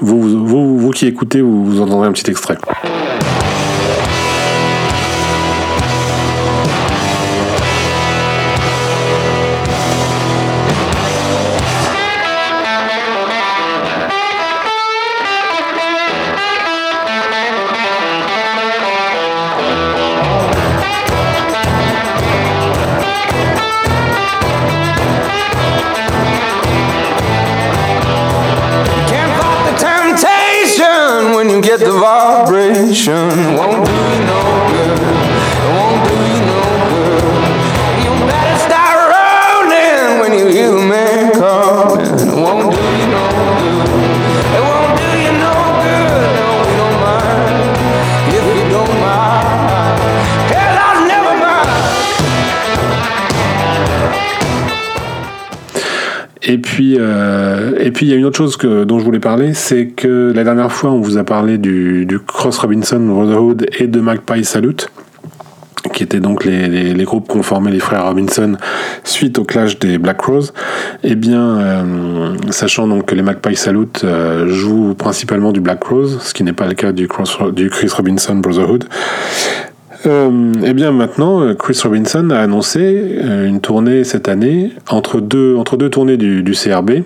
vous, 0.00 0.44
vous, 0.44 0.78
vous 0.78 0.90
qui 0.90 1.06
écoutez, 1.06 1.42
vous, 1.42 1.64
vous 1.64 1.80
entendrez 1.80 2.08
un 2.08 2.12
petit 2.12 2.28
extrait. 2.28 2.58
nation. 32.92 33.61
Et 56.52 56.58
puis, 56.58 56.98
euh, 57.00 57.72
et 57.80 57.90
puis 57.92 58.04
il 58.04 58.10
y 58.10 58.12
a 58.12 58.16
une 58.16 58.26
autre 58.26 58.36
chose 58.36 58.58
dont 58.58 58.98
je 58.98 59.04
voulais 59.06 59.20
parler, 59.20 59.54
c'est 59.54 59.86
que 59.86 60.32
la 60.34 60.44
dernière 60.44 60.70
fois, 60.70 60.90
on 60.90 61.00
vous 61.00 61.16
a 61.16 61.24
parlé 61.24 61.56
du, 61.56 62.06
Cross 62.26 62.58
Robinson 62.58 63.00
Brotherhood 63.00 63.66
et 63.78 63.86
de 63.86 64.00
Magpie 64.00 64.44
Salute 64.44 64.90
qui 65.94 66.02
étaient 66.02 66.20
donc 66.20 66.44
les, 66.44 67.04
groupes 67.04 67.26
qu'ont 67.26 67.42
formé 67.42 67.70
les 67.70 67.80
frères 67.80 68.04
Robinson 68.04 68.56
suite 69.02 69.38
au 69.38 69.44
clash 69.44 69.78
des 69.78 69.96
Black 69.96 70.20
Rose, 70.20 70.52
eh 71.02 71.14
bien, 71.14 71.58
euh, 71.58 72.36
sachant 72.50 72.86
donc 72.86 73.06
que 73.06 73.14
les 73.14 73.22
Magpie 73.22 73.56
Salute 73.56 74.02
euh, 74.04 74.46
jouent 74.48 74.94
principalement 74.94 75.52
du 75.52 75.60
Black 75.60 75.82
Rose, 75.84 76.20
ce 76.22 76.34
qui 76.34 76.44
n'est 76.44 76.52
pas 76.52 76.66
le 76.66 76.74
cas 76.74 76.92
du 76.92 77.08
Chris 77.08 77.88
Robinson 77.96 78.36
Brotherhood, 78.36 78.84
euh, 80.06 80.52
eh 80.64 80.72
bien 80.72 80.92
maintenant, 80.92 81.54
Chris 81.54 81.78
Robinson 81.82 82.30
a 82.30 82.38
annoncé 82.38 83.18
euh, 83.22 83.46
une 83.46 83.60
tournée 83.60 84.04
cette 84.04 84.28
année 84.28 84.72
entre 84.88 85.20
deux, 85.20 85.56
entre 85.56 85.76
deux 85.76 85.90
tournées 85.90 86.16
du, 86.16 86.52
CRB 86.52 87.02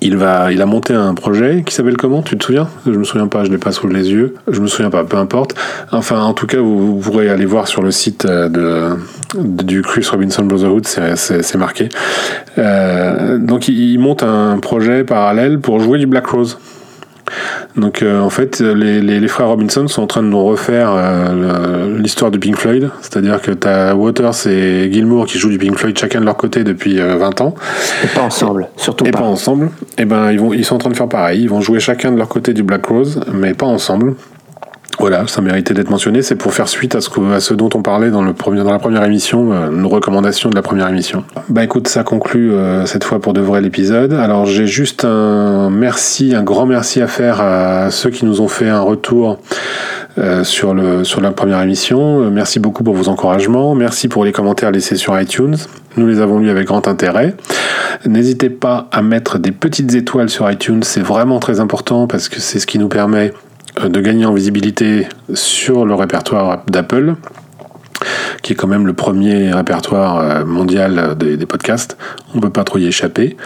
il, 0.00 0.16
va, 0.16 0.50
il 0.52 0.62
a 0.62 0.66
monté 0.66 0.94
un 0.94 1.14
projet 1.14 1.62
qui 1.64 1.74
s'appelle 1.74 1.96
comment? 1.96 2.22
Tu 2.22 2.36
te 2.36 2.44
souviens? 2.44 2.68
Je 2.86 2.92
me 2.92 3.04
souviens 3.04 3.26
pas, 3.26 3.44
je 3.44 3.50
l'ai 3.50 3.58
pas 3.58 3.72
sous 3.72 3.86
les 3.86 4.10
yeux. 4.10 4.34
Je 4.48 4.60
me 4.60 4.66
souviens 4.66 4.90
pas, 4.90 5.04
peu 5.04 5.16
importe. 5.16 5.54
Enfin, 5.92 6.20
en 6.22 6.32
tout 6.32 6.46
cas, 6.46 6.58
vous, 6.58 6.98
pourrez 6.98 7.28
aller 7.28 7.44
voir 7.44 7.68
sur 7.68 7.82
le 7.82 7.90
site 7.90 8.24
euh, 8.24 8.48
de, 8.48 9.62
du 9.62 9.82
Chris 9.82 10.06
Robinson 10.10 10.44
Brotherhood, 10.44 10.86
c'est 10.86 11.56
marqué. 11.56 11.88
Euh, 12.58 13.38
donc, 13.38 13.68
il 13.68 13.98
monte 13.98 14.22
un 14.22 14.58
projet 14.58 15.04
parallèle 15.04 15.60
pour 15.60 15.80
jouer 15.80 15.98
du 15.98 16.06
Black 16.06 16.26
Rose. 16.26 16.58
Donc 17.76 18.02
euh, 18.02 18.20
en 18.20 18.30
fait, 18.30 18.60
les, 18.60 19.00
les, 19.00 19.20
les, 19.20 19.28
frères 19.28 19.48
Robinson 19.48 19.86
sont 19.88 20.02
en 20.02 20.06
train 20.06 20.22
de 20.22 20.28
nous 20.28 20.44
refaire 20.44 20.90
euh, 20.92 21.98
l'histoire 21.98 22.30
du 22.30 22.38
Pink 22.38 22.56
Floyd, 22.56 22.90
c'est-à-dire 23.00 23.40
que 23.40 23.52
tu 23.52 23.68
as 23.68 23.94
Waters 23.94 24.46
et 24.46 24.90
Gilmour 24.92 25.26
qui 25.26 25.38
jouent 25.38 25.50
du 25.50 25.58
Pink 25.58 25.78
Floyd 25.78 25.96
chacun 25.96 26.20
de 26.20 26.24
leur 26.24 26.36
côté 26.36 26.64
depuis 26.64 27.00
euh, 27.00 27.16
20 27.16 27.40
ans. 27.40 27.54
Et 28.04 28.08
pas 28.08 28.22
ensemble, 28.22 28.68
surtout 28.76 29.06
et 29.06 29.10
pas. 29.10 29.20
pas 29.20 29.24
ensemble. 29.24 29.70
Et 29.98 30.04
ben 30.04 30.32
ils 30.32 30.40
vont 30.40 30.52
ils 30.52 30.64
sont 30.64 30.74
en 30.74 30.78
train 30.78 30.90
de 30.90 30.96
faire 30.96 31.08
pareil, 31.08 31.42
ils 31.42 31.48
vont 31.48 31.60
jouer 31.60 31.80
chacun 31.80 32.12
de 32.12 32.16
leur 32.16 32.28
côté 32.28 32.52
du 32.52 32.62
Black 32.62 32.86
Rose, 32.86 33.20
mais 33.32 33.54
pas 33.54 33.66
ensemble. 33.66 34.14
Voilà, 34.98 35.26
ça 35.26 35.40
méritait 35.40 35.72
d'être 35.72 35.90
mentionné. 35.90 36.22
C'est 36.22 36.36
pour 36.36 36.52
faire 36.52 36.68
suite 36.68 36.94
à 36.94 37.00
ce, 37.00 37.54
dont 37.54 37.70
on 37.74 37.82
parlait 37.82 38.10
dans, 38.10 38.22
le 38.22 38.32
premier, 38.32 38.62
dans 38.62 38.72
la 38.72 38.78
première 38.78 39.04
émission, 39.04 39.52
euh, 39.52 39.70
nos 39.70 39.88
recommandations 39.88 40.50
de 40.50 40.54
la 40.54 40.62
première 40.62 40.88
émission. 40.88 41.24
Bah 41.48 41.64
écoute, 41.64 41.88
ça 41.88 42.02
conclut 42.02 42.52
euh, 42.52 42.84
cette 42.86 43.04
fois 43.04 43.20
pour 43.20 43.32
de 43.32 43.40
vrai 43.40 43.60
l'épisode. 43.60 44.12
Alors 44.12 44.46
j'ai 44.46 44.66
juste 44.66 45.04
un 45.04 45.70
merci, 45.70 46.34
un 46.34 46.42
grand 46.42 46.66
merci 46.66 47.00
à 47.00 47.06
faire 47.06 47.40
à 47.40 47.90
ceux 47.90 48.10
qui 48.10 48.24
nous 48.24 48.40
ont 48.40 48.48
fait 48.48 48.68
un 48.68 48.80
retour 48.80 49.38
euh, 50.18 50.44
sur, 50.44 50.74
le, 50.74 51.04
sur 51.04 51.20
la 51.20 51.30
première 51.30 51.62
émission. 51.62 52.30
Merci 52.30 52.58
beaucoup 52.58 52.84
pour 52.84 52.94
vos 52.94 53.08
encouragements. 53.08 53.74
Merci 53.74 54.08
pour 54.08 54.24
les 54.24 54.32
commentaires 54.32 54.70
laissés 54.70 54.96
sur 54.96 55.18
iTunes. 55.18 55.56
Nous 55.96 56.06
les 56.06 56.20
avons 56.20 56.38
lus 56.38 56.50
avec 56.50 56.66
grand 56.66 56.86
intérêt. 56.88 57.34
N'hésitez 58.06 58.50
pas 58.50 58.88
à 58.92 59.02
mettre 59.02 59.38
des 59.38 59.52
petites 59.52 59.94
étoiles 59.94 60.28
sur 60.28 60.50
iTunes. 60.50 60.82
C'est 60.82 61.02
vraiment 61.02 61.38
très 61.38 61.60
important 61.60 62.06
parce 62.06 62.28
que 62.28 62.40
c'est 62.40 62.58
ce 62.58 62.66
qui 62.66 62.78
nous 62.78 62.88
permet 62.88 63.32
de 63.82 64.00
gagner 64.00 64.26
en 64.26 64.34
visibilité 64.34 65.06
sur 65.34 65.84
le 65.84 65.94
répertoire 65.94 66.62
d'Apple, 66.66 67.14
qui 68.42 68.52
est 68.52 68.56
quand 68.56 68.68
même 68.68 68.86
le 68.86 68.92
premier 68.92 69.52
répertoire 69.52 70.46
mondial 70.46 71.16
des, 71.18 71.46
podcasts. 71.46 71.96
On 72.32 72.38
ne 72.38 72.42
peut 72.42 72.50
pas 72.50 72.64
trop 72.64 72.78
y 72.78 72.86
échapper. 72.86 73.36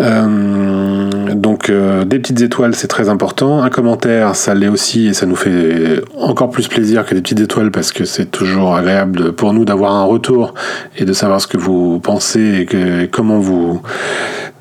Euh, 0.00 1.08
donc 1.34 1.70
euh, 1.70 2.04
des 2.04 2.18
petites 2.18 2.40
étoiles, 2.40 2.74
c'est 2.74 2.88
très 2.88 3.08
important. 3.08 3.62
Un 3.62 3.70
commentaire, 3.70 4.34
ça 4.34 4.54
l'est 4.54 4.68
aussi 4.68 5.08
et 5.08 5.14
ça 5.14 5.26
nous 5.26 5.36
fait 5.36 6.02
encore 6.18 6.50
plus 6.50 6.68
plaisir 6.68 7.06
que 7.06 7.14
des 7.14 7.22
petites 7.22 7.40
étoiles 7.40 7.70
parce 7.70 7.92
que 7.92 8.04
c'est 8.04 8.26
toujours 8.26 8.74
agréable 8.74 9.32
pour 9.32 9.52
nous 9.54 9.64
d'avoir 9.64 9.94
un 9.94 10.04
retour 10.04 10.54
et 10.96 11.04
de 11.04 11.12
savoir 11.12 11.40
ce 11.40 11.46
que 11.46 11.56
vous 11.56 12.00
pensez 12.00 12.60
et 12.60 12.66
que, 12.66 13.06
comment 13.06 13.38
vous 13.38 13.80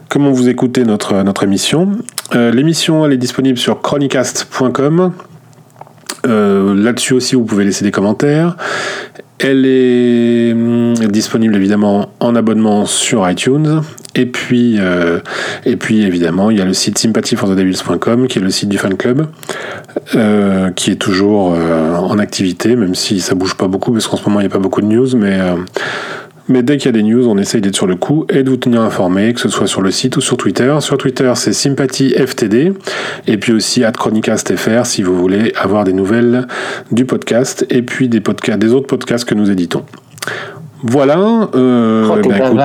comment 0.09 0.31
vous 0.31 0.49
écoutez 0.49 0.83
notre, 0.83 1.43
émission. 1.43 1.91
Euh, 2.35 2.51
L'émission, 2.51 3.09
est 3.09 3.17
disponible 3.17 3.57
sur 3.57 3.81
chronicast.com. 3.81 5.13
Euh, 6.25 6.75
Là-dessus 6.75 7.13
aussi, 7.13 7.35
vous 7.35 7.43
pouvez 7.43 7.65
laisser 7.65 7.83
des 7.83 7.91
commentaires. 7.91 8.57
Elle 9.39 9.65
est 9.65 10.51
hum, 10.53 10.95
disponible 10.95 11.55
évidemment 11.55 12.09
en 12.19 12.35
abonnement 12.35 12.85
sur 12.85 13.29
iTunes. 13.29 13.81
Et 14.15 14.25
puis, 14.25 14.77
euh, 14.79 15.19
évidemment, 15.65 16.49
il 16.49 16.57
y 16.57 16.61
a 16.61 16.65
le 16.65 16.73
site 16.73 16.97
sympathyforthedevils.com 16.97 18.27
qui 18.27 18.39
est 18.39 18.41
le 18.41 18.49
site 18.49 18.69
du 18.69 18.79
fan 18.79 18.97
club, 18.97 19.27
qui 20.75 20.91
est 20.91 20.99
toujours 20.99 21.51
en 21.51 22.17
activité, 22.17 22.75
même 22.75 22.95
si 22.95 23.19
ça 23.19 23.35
bouge 23.35 23.55
pas 23.55 23.67
beaucoup, 23.67 23.91
parce 23.91 24.07
qu'en 24.07 24.17
ce 24.17 24.23
moment 24.27 24.39
il 24.39 24.43
n'y 24.43 24.51
a 24.51 24.53
pas 24.53 24.57
beaucoup 24.57 24.81
de 24.81 24.87
news, 24.87 25.15
mais 25.15 25.39
mais 26.49 26.63
dès 26.63 26.77
qu'il 26.77 26.85
y 26.85 26.89
a 26.89 26.91
des 26.91 27.03
news, 27.03 27.27
on 27.27 27.37
essaye 27.37 27.61
d'être 27.61 27.75
sur 27.75 27.87
le 27.87 27.95
coup 27.95 28.25
et 28.29 28.43
de 28.43 28.49
vous 28.49 28.57
tenir 28.57 28.81
informé, 28.81 29.33
que 29.33 29.39
ce 29.39 29.49
soit 29.49 29.67
sur 29.67 29.81
le 29.81 29.91
site 29.91 30.17
ou 30.17 30.21
sur 30.21 30.37
Twitter. 30.37 30.75
Sur 30.79 30.97
Twitter, 30.97 31.31
c'est 31.35 31.53
SympathyFTD 31.53 32.73
et 33.27 33.37
puis 33.37 33.51
aussi 33.53 33.83
@chronicastfr 33.97 34.85
si 34.85 35.03
vous 35.03 35.15
voulez 35.17 35.53
avoir 35.57 35.83
des 35.83 35.93
nouvelles 35.93 36.47
du 36.91 37.05
podcast 37.05 37.65
et 37.69 37.81
puis 37.81 38.07
des 38.07 38.21
podcasts, 38.21 38.59
des 38.59 38.73
autres 38.73 38.87
podcasts 38.87 39.25
que 39.25 39.35
nous 39.35 39.51
éditons. 39.51 39.83
Voilà. 40.83 41.49
Euh, 41.55 42.07
Oh, 42.09 42.15
bah, 42.27 42.37
écoute. 42.37 42.59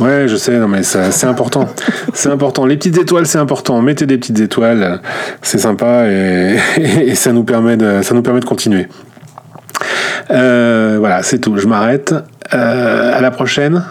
Ouais, 0.00 0.26
je 0.26 0.34
sais, 0.34 0.58
non 0.58 0.66
mais 0.66 0.82
c'est 0.82 1.26
important. 1.26 1.68
c'est 2.14 2.28
important. 2.28 2.66
Les 2.66 2.76
petites 2.76 2.98
étoiles, 2.98 3.26
c'est 3.26 3.38
important. 3.38 3.80
Mettez 3.80 4.06
des 4.06 4.18
petites 4.18 4.40
étoiles, 4.40 5.00
c'est 5.40 5.58
sympa 5.58 6.06
et, 6.08 6.56
et 7.06 7.14
ça 7.14 7.32
nous 7.32 7.44
permet 7.44 7.76
de, 7.76 8.02
ça 8.02 8.14
nous 8.14 8.22
permet 8.22 8.40
de 8.40 8.44
continuer. 8.44 8.88
Euh, 10.30 10.96
voilà, 10.98 11.22
c'est 11.22 11.38
tout. 11.38 11.56
Je 11.56 11.66
m'arrête. 11.66 12.14
Euh, 12.52 13.16
à 13.16 13.20
la 13.20 13.30
prochaine. 13.30 13.84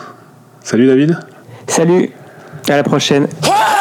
Salut 0.61 0.88
David. 0.88 1.17
Salut, 1.67 2.09
à 2.69 2.77
la 2.77 2.84
prochaine. 2.84 3.27
Ah 3.45 3.72